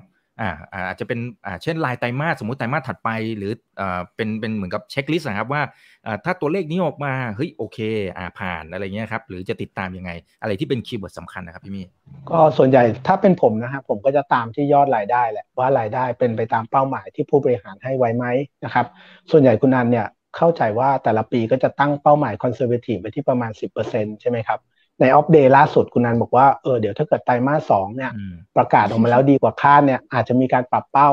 [0.42, 0.52] อ่า
[0.88, 5.62] อาจจะเป็นอ่าเช่นรายไตรมาสสมมติไตรมาสถัดไป หรืออ่าเป็นเป็นเหมือนกับ checklist นะครับว่า
[6.06, 7.80] อ่าถ้าตัวเลขนี้ออกมาเฮ้ยโอเค
[8.18, 10.12] อ่าผ่านอะไรเงี้ยครับหรือจะติดตามยังไง
[10.42, 11.86] อะไรที่เป็น keyword สำคัญนะครับพี่มี่
[12.30, 18.26] ก็ส่วนใหญ่ถ้าเป็นผมนะครับผมก็จะตามที่ยอดรายได้แหละว่ารายได้เป็นไปตามเป้าหมายที่ผู้บริหารให้ไว้ไหม
[18.66, 18.86] นะครับ
[19.32, 23.52] ส่วนใหญ่คุณอันเนี่ยเข้าใจว่าแต่ละปีก็จะตั้งเป้าหมาย conservative ไปที่ประมาณ
[23.86, 24.60] 10%ใช่ไหมครับ
[25.02, 28.12] ใน Opp Day ล่าสุดคุณอันบอกว่าเออเดี๋ยวถ้าเกิดไตรมาสสองเนี่ย
[28.56, 31.10] ประกาศออกมาแล้วดีกว่าคาดเนี่ยอาจจะมีการปรับเป้า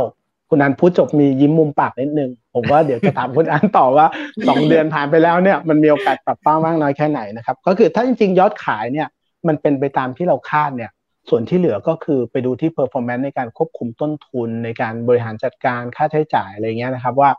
[0.48, 4.06] คุณอันพูดจบมียิ้มมุมปากนิดนึง ผมว่าเดี๋ยวจะถามคุณอันต่อว่า
[4.48, 9.08] สองเดือนผ่านไปแล้วเนี่ยมันมีโอกาสปรับเป้ามากน้อยแค่ไหนนะครับก็คือถ้าจริงๆ ยอดขายเนี่ย
[9.46, 10.90] มันเป็นไปตามที่เราคาดเนี่ย
[11.28, 17.30] ส่วนที่เหลือก็คือไปดูที่ performance ในการควบคุมต้นทุนในการบริหารจัดการค่าใช้จ่ายอะไรเงี้ยนะครับว่า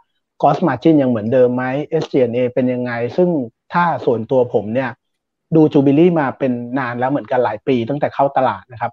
[0.42, 1.64] cost margin ยังเหมือนเดิมไหม
[2.02, 3.30] SG&A เป็นยังไง ซึ่ง
[3.74, 4.90] ถ้าส่วนตัวผมเนี่ย
[5.56, 8.92] ดูจูบิลี่มาเป็นนานแล้วเหมือนกันหลายปีตั้งแต่เข้าตลาดนะครับ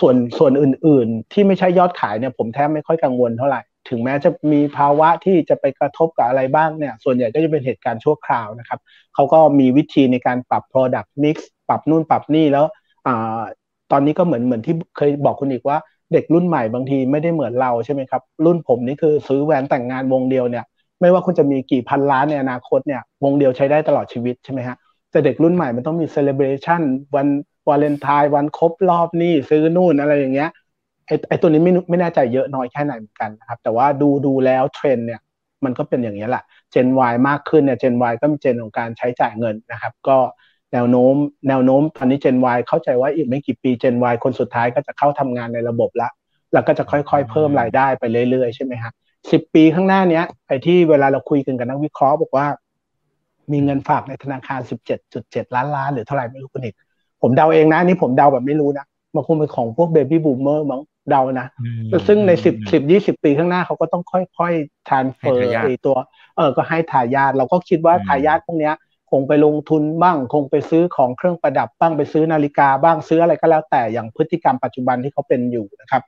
[0.00, 8.80] ส่วนส่วนอื่นๆ ที่ไม่ใช่ยอดขายเนี่ยผมแทบไม่ค่อยกังวลเท่าไหร่ ถึงแม้จะมีภาวะที่จะไปกระทบกับอะไรบ้างเนี่ย ส่วนใหญ่ก็จะเป็นเหตุการณ์ชั่วคราวนะครับ
[9.14, 11.36] เขาก็มีวิธีในการปรับ product mix
[11.68, 12.64] ปรับนู่นปรับนี่แล้ว
[13.06, 13.08] อ
[13.92, 15.78] ตอนนี้ก็เหมือนเหมือนที่เคยบอกคุณอิกว่า
[16.12, 20.64] เด็กรุ่นใหม่บางทีไม่ได้เหมือนเราใช่ไหมครับ รุ่นผมนี่คือซื้อแหวนแต่งงานวงเดียวเนี่ย
[21.00, 24.76] ไม่ว่าคุณจะมีกี่พันล้านในอนาคตเนี่ยวงเดียวใช้ได้ตลอดชีวิตใช่ไหมฮะ
[25.16, 26.82] แต่เด็กรุ่นใหม่มันต้องมี celebration
[27.14, 27.26] วัน
[27.68, 30.50] วาเลนไทน์วันครบรอบนี่ซื้อนู่นอะไรอย่างเงี้ย
[31.06, 35.20] ไอไอตัวนี้ไม่ไม่แน่ใจเยอะน้อยแค่ไหนเหมือนกันนะครับ แต่ว่าดูดูแล้วเทรนด์เนี่ย
[35.64, 40.18] มันก็เป็นอย่างนี้แหละเจน Y มากขึ้นเนี่ยเจน Y ก็มีเจนของการใช้จ่ายเงินนะครับ ก็
[40.72, 41.14] แนวโน้ม
[41.48, 46.08] แนวโน้มตอนนี้เจน Y เข้าใจว่าอีกไม่กี่ปีเจน Y คนสุดท้ายก็จะเข้าทำงานในระบบละ
[46.52, 48.92] แล้วก็จะค่อยๆ เพิ่มรายได้ไปเรื่อยๆ ใช่ไหมครับ
[49.30, 52.46] สิบปีข้างหน้าเนี้ยไอที่เวลาเราคุยกันกับนักวิเคราะห์บอกว่า
[53.52, 54.60] มีเงินฝากในธนาคาร
[55.08, 56.74] 17.7 ล้านล้านหรือเท่าไหร่ไม่รู้คุณอีก
[57.22, 61.46] ผมเดาเองนะนี่ผมเดาแบบไม่รู้นะมันคงเป็นของพวกเบบี้บูมเมอร์มั้งเดานะ
[62.06, 64.02] ซึ่งในสิบสิบยี่สิบปีข้างหน้าเขาก็ต้อง
[64.38, 65.96] ค่อยๆ transfer ไอตัว
[66.36, 68.74] เออก็ให้ทายาทเราก็คิดว่าทายาทพวกเนี้ย
[69.10, 76.02] คงไปลงทุนบ้าง คงไปซื้อของเครื่องประดับบ้างไปซื้อนาฬิกาบ้างซื้ออะไรก็แล้วแต่อย่างพฤติกรรมปัจจุบันที่เขาเป็นอยู่นะครับ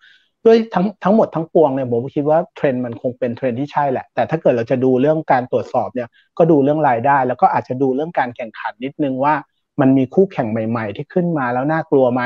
[0.46, 6.08] ด้วยทั้งทั้งหมดทั้งปวงเนี่ยผมคิดว่าเทรนด์มันคงเป็นเทรนด์ที่ใช่แหละ แต่ถ้าเกิดเราจะดูเรื่องการตรวจสอบเนี่ย
[6.38, 9.34] ก็ดูเรื่องรายได้ แล้วก็อาจจะดูเรื่องการแข่งขันนิดนึงว่า
[9.80, 12.22] มันมีคู่แข่งใหม่ ๆ ที่ขึ้นมาแล้วน่ากลัวไหม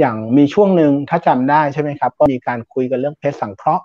[0.00, 3.84] อย่างมีช่วงหนึ่งถ้าจำได้ใช่ไหมครับ ก็มีการคุยกันเรื่องเพชรสังเคราะห์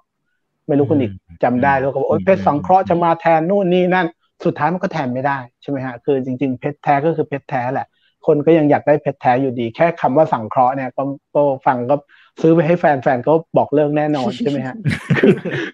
[0.68, 1.12] ไม่รู้คุณอีก
[1.44, 4.08] จำได้แล้วก็บอกโอ้ยเพชรสังเคราะห์จะมาแทนนู่นนี่นั่น
[4.46, 7.88] สุดท้ายมันก็แทนไม่ได้ใช่ไหมฮะคือจริง ๆเพชรแท้ก็คือเพชรแท้แหละ
[8.28, 11.04] คนก็ยังอยากได้เพชรแท้อยู่ดี แค่คำว่าสังเคราะห์เนี่ยก็
[11.36, 11.96] ก็ฟังก็
[12.42, 14.76] ซื้อไปให้แฟนๆก็บอกเลิกแน่นอนใช่ไหมฮะ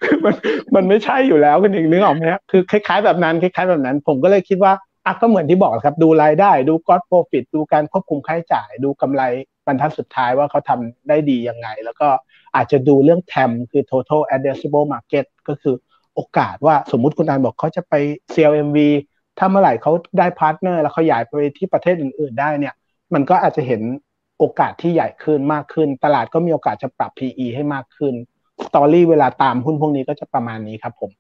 [0.03, 0.36] คือมัน
[0.76, 4.74] มันไม่ใช่อยู่แล้วคุณอีกนึกออกไหมฮะคือคล้าย ๆ แบบนั้นคล้ายๆแบบนั้น ผมก็เลยคิดว่า
[5.05, 9.22] อะก็เหมือนที่บอกครับ ดูรายได้ ดูก๊อตโปรฟิตดูการควบคุมค่าใช้จ่าย ดูกำไร
[9.65, 12.07] บรรทัดสุดท้ายว่าเขาทำได้ดียังไง แล้วก็
[12.55, 15.76] อาจจะดูเรื่อง TAM คือ total addressable market ก็คือ
[16.15, 17.93] โอกาสว่าสมมุติคุณอันบอกเขาจะไป
[18.34, 18.78] CLMV
[19.38, 22.74] ถ้าเมื่อไหร่เขาได้ partner แล้วเขาใหญ่ไปที่ประเทศอื่น ๆ ได้เนี่ย
[23.13, 23.82] มันก็อาจจะเห็น
[24.40, 28.14] โอกาสที่ใหญ่ขึ้นมากขึ้น ตลาดก็มีโอกาสจะปรับ PE ให้มากขึ้น
[28.66, 31.12] story เวลาตามหุ้นพวกนี้ก็จะประมาณนี้ครับผม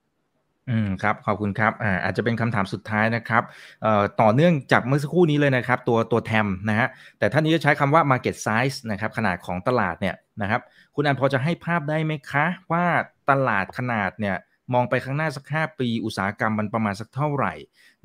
[0.69, 3.43] อืมครับ ขอบคุณครับอ่าอาจจะเป็นคำถามสุดท้ายนะครับ
[3.83, 6.87] เอ่อต่อเนื่องจากเมื่อสักครู่นี้เลยนะครับ ตัวตัวแทมนะฮะ
[7.19, 10.61] แต่ท่านนี้จะใช้คำว่า market size นะครับ ขนาดของตลาดเนี่ยนะครับ
[10.95, 12.85] คุณอันพอจะให้ภาพได้ไหมคะ ว่า
[13.29, 14.35] ตลาดขนาดเนี่ย
[14.73, 17.53] มองไปข้างหน้าสักห้าปีอุตสาหกรรมมันประมาณสักเท่าไหร่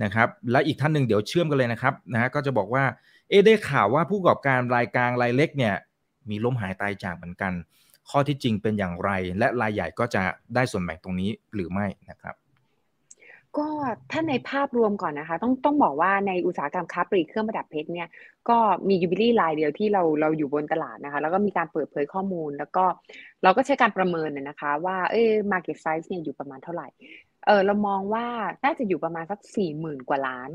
[0.03, 2.85] นะครับ และอีกท่านหนึ่งเดี๋ยวเชื่อมกันเลยนะครับนะฮะก็จะบอกว่า
[3.33, 5.75] เอได้ข่าวว่าผู้ประกอบการรายกลางรายเล็กเนี่ย
[6.31, 7.53] มีล้มหายตายจากเหมือนกัน
[8.11, 10.23] ข้อที่จริงเป็นอย่างไร และรายใหญ่ก็จะ
[10.55, 12.35] ได้ส่วนแบ่งตรงนี้หรือไม่นะครับ
[13.59, 13.69] ก็
[14.11, 18.09] ถ้าในภาพรวมก่อนนะคะ ต้องต้องบอกว่าในอุตสาหกรรมค้าปลีกเครื่องประดับเพชรเนี่ย
[18.49, 18.59] ก็
[18.89, 22.85] มียูบิลี่รายเดียวที่เราเราอยู่บนตลาดนะคะ แล้วก็มีการเปิดเผยข้อมูล แล้วก็
[23.43, 25.23] เราก็ใช้การประเมินนะคะ ว่าเอ้
[25.53, 26.89] market size เนี่ยอยู่ประมาณเท่าไหร่
[27.47, 28.27] เออเรามองว่า
[28.65, 30.51] น่าจะอยู่ประมาณสักสี่หมื่นกว่าล้าน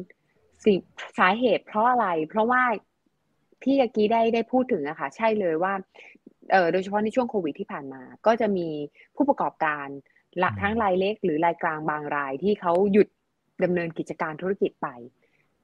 [0.63, 0.73] สิ
[1.19, 2.61] สาเหตุเพราะอะไร เพราะว่า
[3.63, 5.73] ที่เมื่อกี้ได้ได้พูดถึงอะค่ะ ใช่เลยว่า
[6.51, 8.67] เออโดยเฉพาะในช่วงโควิดที่ผ่านมา ก็จะมี
[9.15, 9.87] ผู้ประกอบการ
[10.43, 13.07] ละทั้งรายเล็ก หรือรายกลางบางรายที่เขาหยุด
[13.63, 14.87] ดำเนินกิจการธุรกิจไป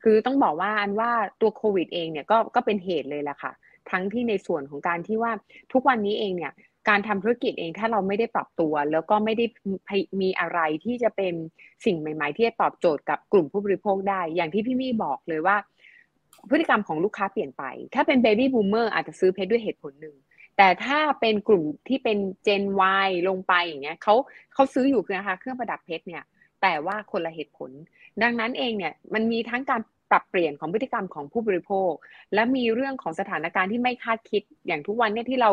[0.03, 3.51] คือต้องบอกว่าอันว่าตัวโควิดเองเนี่ยก็ก็เป็นเหตุเลยแหละค่ะ
[3.91, 5.31] ทั้งที่ในส่วนของการที่ว่า
[5.73, 6.53] ทุกวันนี้เองเนี่ย
[6.89, 9.45] การทำธุรกิจเองถ้าเราไม่ได้ปรับตัว แล้วก็ไม่ได้
[10.21, 11.33] มีอะไรที่จะเป็น
[11.85, 15.55] สิ่งใหม่ ๆ ที่จะตอบโจทย์กับกลุ่มผู้บริโภคได้ อย่างที่พี่มี่บอกเลยว่า
[16.49, 17.63] พฤติกรรมของลูกค้าเปลี่ยนไป
[17.95, 20.15] ถ้าเป็น baby boomer อาจจะซื้อเพชรด้วยเหตุผลหนึ่ง
[20.57, 22.17] แต่ถ้าเป็นกลุ่มที่เป็น
[22.47, 22.63] Gen
[23.05, 24.15] Y ลงไปอย่างเงี้ยเขา
[24.53, 26.23] เขาซื้ออยู่คือนะคะเครื่องประดับเพชรเนี่ย
[26.61, 27.71] แต่ว่าคนละเหตุผล
[28.23, 29.81] ดังนั้นเองเนี่ยมันมีทั้งการ
[30.11, 31.91] ปรับเปลี่ยนของพฤติกรรมของผู้บริโภค
[32.33, 35.51] และมีเรื่องของสถานการณ์ที่ไม่คาดคิดอย่างทุกวันเนี่ยที่เรา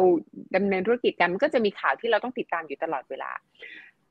[0.57, 3.31] ดำเนินธุรกิจกันมันก็จะมีข่าวที่เราต้องติดตามอยู่ตลอดเวลา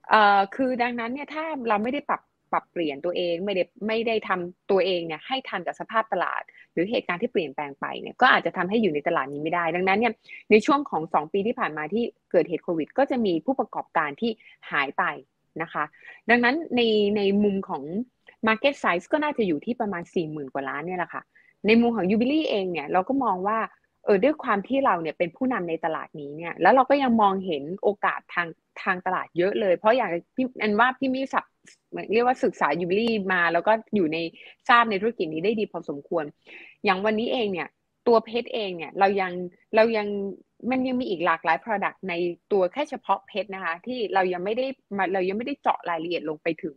[0.10, 2.22] เอ่อคือดังนั้นเนี่ยถ้าเราไม่ได้ปรับ
[2.52, 6.42] ปรับเปลี่ยนตัวเองไม่ได้ไม่ได้ทำตัวเองเนี่ยให้ทันกับสภาพตลาด
[6.74, 10.14] หรือเหตุการณ์ที่เปลี่ยนแปลงไปเนี่ยก็อาจจะทำให้อยู่ในตลาดนี้ไม่ได้ ดังนั้นเนี่ย
[10.52, 14.32] ในช่วงของ 2 ปีที่ผ่านมาที่เกิดเหตุโควิด ก็จะมีผู้ประกอบการที่
[14.72, 15.04] หายไป
[15.62, 15.84] นะคะ
[16.30, 16.82] ดังนั้นใน
[17.18, 17.84] ในมุมของ
[18.48, 21.24] Market Size ก็น่าจะอยู่ที่ประมาณ 4 0,000 กว่าล้านเนี่ยแหละค่ะ
[21.68, 23.60] ในมุมของ Jubilee เองเนี่ยเราก็มองว่า
[24.06, 28.48] เออด้วยความที่เราเนี่ยเป็นผู้นำในตลาดนี้เนี่ยแล้วเราก็ยังมองเห็นโอกาสทาง
[28.84, 31.46] ทางตลาดเยอะเลย เพราะอย่างพี่อันว่าพี่มีสับ
[32.14, 34.18] เรียกว่าศึกษายูบิลี่มา แล้วก็อยู่ใน
[34.70, 36.24] ทราบในธุรกิจนี้ได้ดีพอสมควร
[36.86, 37.68] อย่างวันนี้เองเนี่ย
[38.08, 39.32] ตัวเพชรเองเนี่ยเรายัง
[39.76, 40.08] เรายัง
[40.72, 42.14] มันยังมีอีกหลากหลาย Product ใน
[42.52, 46.76] ตัวแค่เฉพาะเพชรนะคะ ที่เรายังไม่ได้มาเรายังไม่ได้เจาะรายละเอียดลงไปถึง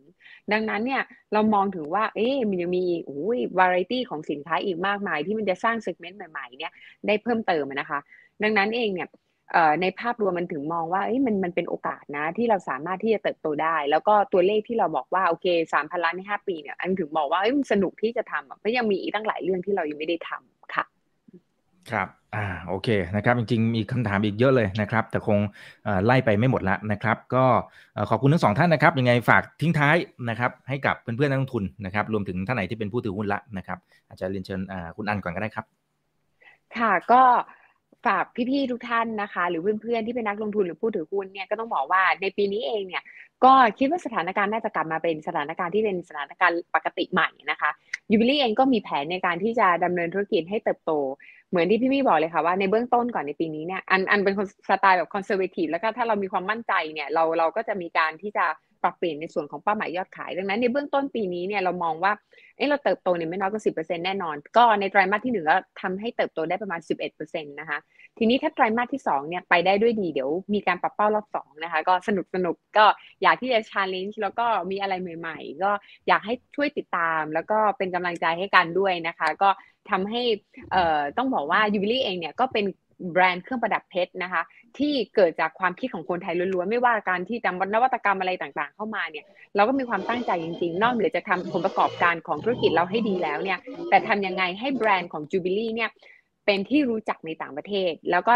[0.51, 1.01] ดังนั้นเนี่ย
[1.33, 6.71] เรามองถึงว่า เอ๊ะมันยังมีโอ้ยวาไรตี้ของสินค้าอีกมากมาย ที่มันจะสร้าง segment ใหม่ๆเนี่ย
[7.07, 7.99] ได้เพิ่มเติมนะคะ
[8.43, 9.09] ดังนั้นเองเนี่ย
[9.81, 20.85] ในภาพรวมมันถึงมองว่ามันมันเป็นโอกาสนะที่เราสามารถที่จะเติบโตได้ แล้วก็ตัวเลขที่เราบอกว่าโอเคสามพันล้านในห้าปีเนี่ยอันถึงบอกว่ามันสนุกที่จะทำเพราะยังมีอีกตั้งหลายเรื่องที่เรายังไม่ได้ทำค่ะ
[21.91, 25.39] ครับ อ่า โอเค นะครับ จริงๆ มีคำถามอีกเยอะเลยนะครับ แต่คง
[26.05, 27.45] ไล่ไปไม่หมดละนะครับ ก็
[28.09, 29.95] ขอบคุณทั้งสองท่านนะครับ ยังไงฝากทิ้งท้าย
[30.29, 33.77] นะครับ ให้กับเพื่อนๆนักลงทุนนะครับ รวมถึงท่านไหนที่เป็นผู้ถือหุ้นละนะครับ
[34.07, 34.61] อาจจะเรียนเชิญ
[34.97, 35.65] คุณอันก่อนก็ได้ครับ
[36.77, 37.21] ค่ะ ก็
[38.05, 43.03] ฝากพี่ๆทุกท่านนะคะ หรือเพื่อนๆที่เป็นนักลงทุนหรือผู้ถือหุ้นเนี่ยก็ต้องบอกว่าในปีนี้เองเนี่ย
[43.43, 47.69] ก็คิดว่าสถานการณ์น่าจะกลับมาเป็นสถานการณ์ที่เป็นสถานการณ์ปกติใหม่นะคะ
[48.11, 50.91] ยูบิลี่เองก็มีแผนในการที่จะดำเนินธุรกิจให้เติบโต
[51.53, 54.33] เหมือนที่พี่มี่บอกเลยค่ะว่าในเบื้องต้นก่อนในปีนี้เนี่ยอันอันเป็น
[54.69, 58.45] สไตล์แบบ conservative แล้วก็ถ้าเรามีความมั่นใจเนี่ยเราเราก็จะมีการที่จะ
[58.83, 62.11] ปรับเปลี่ยนในส่วนของเป้าหมายยอดขาย ดังนั้นในเบื้องต้นปีนี้เนี่ยเรามองว่า
[62.57, 67.79] เอ้เราเติบโตเนี่ยไม่น้อยกว่าสิบเปอร์เซ็นแน่นอน ก็ในไตรมาสที่หนึ่งก็ทำให้เติบโตได้ประมาณ11%นต์นะคะ
[68.17, 72.85] ทีนี้ถ้าไตรมาสที่2เนี่ยไปได้ด้วยดีเดี๋ยวมีการปรับเป้ารอบ2นะคะก็สนุกสนุกก็
[73.23, 75.71] อยากที่จะ challenge แล้วก็มีอะไรใหม่ ๆ ก็
[76.07, 79.49] อยากให้ช่วยติดตาม แล้วก็เป็นกำลังใจให้กันด้วยนะคะ ก็
[79.89, 80.21] ทำให้
[80.71, 82.65] เอ่อต้องบอกว่ายูบิลี่เองเนี่ยก็เป็น
[83.11, 84.41] แบรนด์เครื่องประดับเพชรนะคะ
[84.79, 93.59] ที่เกิดจากความคิดของคนไทยล้วนๆ ไม่ว่าการที่นำนวัตกรรมอะไรต่างๆ เข้ามาเนี่ย เราก็มีความตั้งใจจริงๆ นอกเหนือจะทำผลประกอบการของธุรกิจเราให้ดีแล้วเนี่ย
[93.89, 95.89] แต่ทำยังไงให้แบรนด์ของ Jubilee เนี่ย
[96.45, 98.33] เป็นที่รู้จักในต่างประเทศ แล้วก็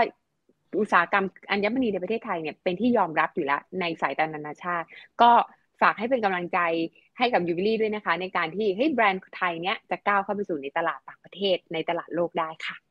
[0.79, 4.88] อุตสาหกรรมอัญมณีในประเทศไทยเนี่ยเป็นที่ยอมรับอยู่แล้วในสายตานานาชาติ
[5.21, 5.31] ก็
[5.81, 6.59] ฝากให้เป็นกำลังใจ
[7.17, 12.86] ให้กับยูบิลี่ด้วยนะคะ ในการที่ให้แบรนด์ไทยเนี้ยจะก้าวเข้าไปสู่ในตลาดต่างประเทศในตลาดโลกได้ค่ะ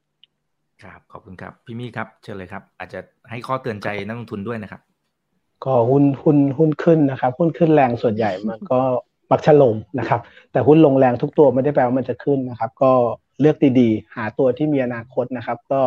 [0.82, 3.00] ครับขอบคุณครับ พี่มี่ครับเชิญเลยครับ อาจจะ
[3.30, 4.80] ให้ข้อเตือนใจนักลงทุนด้วยนะครับ
[5.64, 8.80] ก็หุ้นหุ้นหุ้นขึ้นนะครับ หุ้นขึ้นแรงส่วนใหญ่มันก็
[9.30, 10.20] มักจะลงนะครับ
[10.52, 12.92] แต่หุ้นลงแรงทุกตัวไม่ได้แปลว่ามันจะขึ้นนะครับ ก็
[13.40, 15.82] เลือกดีๆ หาตัวที่มีอนาคตนะครับ ก็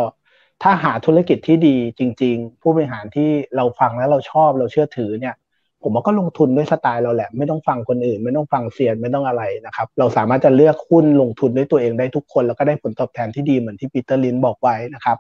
[0.64, 5.36] ถ้าหาธุรกิจที่ดีจริง ๆ ผู้บริหารที่เราฟังแล้วเราชอบเราเชื่อถือเนี่ย
[5.84, 15.18] ผมว่าก็ลงทุนด้วยสไตล์เราแหละ ไม่ต้องฟังคนอื่น ไม่ต้องฟังเซียนไม่ต้องอะไรนะครับ เราสามารถจะเลือกหุ้นลงทุนด้วยตัวเองได้ทุกคน แล้วก็ได้ผลตอบแทนที่ดีเหมือนที่ปีเตอร์ลินช์บอกไว้นะครับ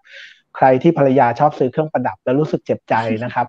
[0.55, 3.47] ใครที่ภรรยาชอบซื้อเครื่องประดับแล้วรู้สึกเจ็บใจนะครับ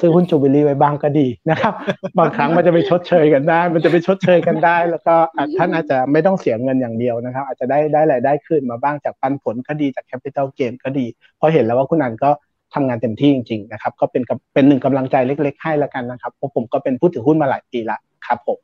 [0.00, 1.74] ซื้อหุ้นจูบิลี่ไว้บ้างก็ดีนะครับ
[2.18, 5.14] บางครั้งมันจะไปชดเชยกันได้ มันจะไปชดเชยกันได้ แล้วก็
[5.58, 11.06] ท่านอาจจะไม่ต้องเสียเงินอย่างเดียวนะครับ อาจจะได้ได้รายได้ขึ้นมาบ้างจากปันผลก็ดีจากแคปิตอลเกนก็ดี
[11.36, 12.30] เพราะเห็นแล้วว่าคุณอันก็
[12.74, 14.22] ทำงานเต็มที่จริงๆนะครับก็เป็น
[14.54, 18.58] เป็นหนึ่งกำลังใจเล็ก ๆ ให้แล้วกันนะครับเพราะผมก็เป็นผู้ถือหุ้นมาหลายปีละครับผม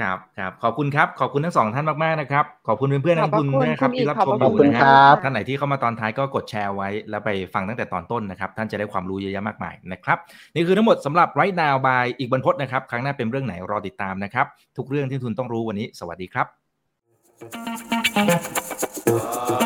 [0.00, 10.18] ครับครับขอบคุณครับ ขอบคุณทั้งสองท่านมากๆนะครับ ขอบคุณเพื่อนๆนักลงทุนด้วยนะครับที่รับชมอยู่นะคครัรับท่านไหนที่เข้ามาตอนท้ายก็กดแชร์ไว้ แล้วไปฟังตั้งแต่ตอนต้นนะครับ ท่านจะได้ความรู้เยอะแยะมากมายนะครับ
[10.54, 14.46] นี่คือทั้งหมดสำหรับ right now by อีกบรรพจน์นะครับ ครั้งหน้าเป็นเรื่องไหนรอติดตามนะครับ
[14.76, 16.42] ทุกเรื่องที่ทุนต้องรู้วันนี้ สวัสดีครั
[19.64, 19.65] บ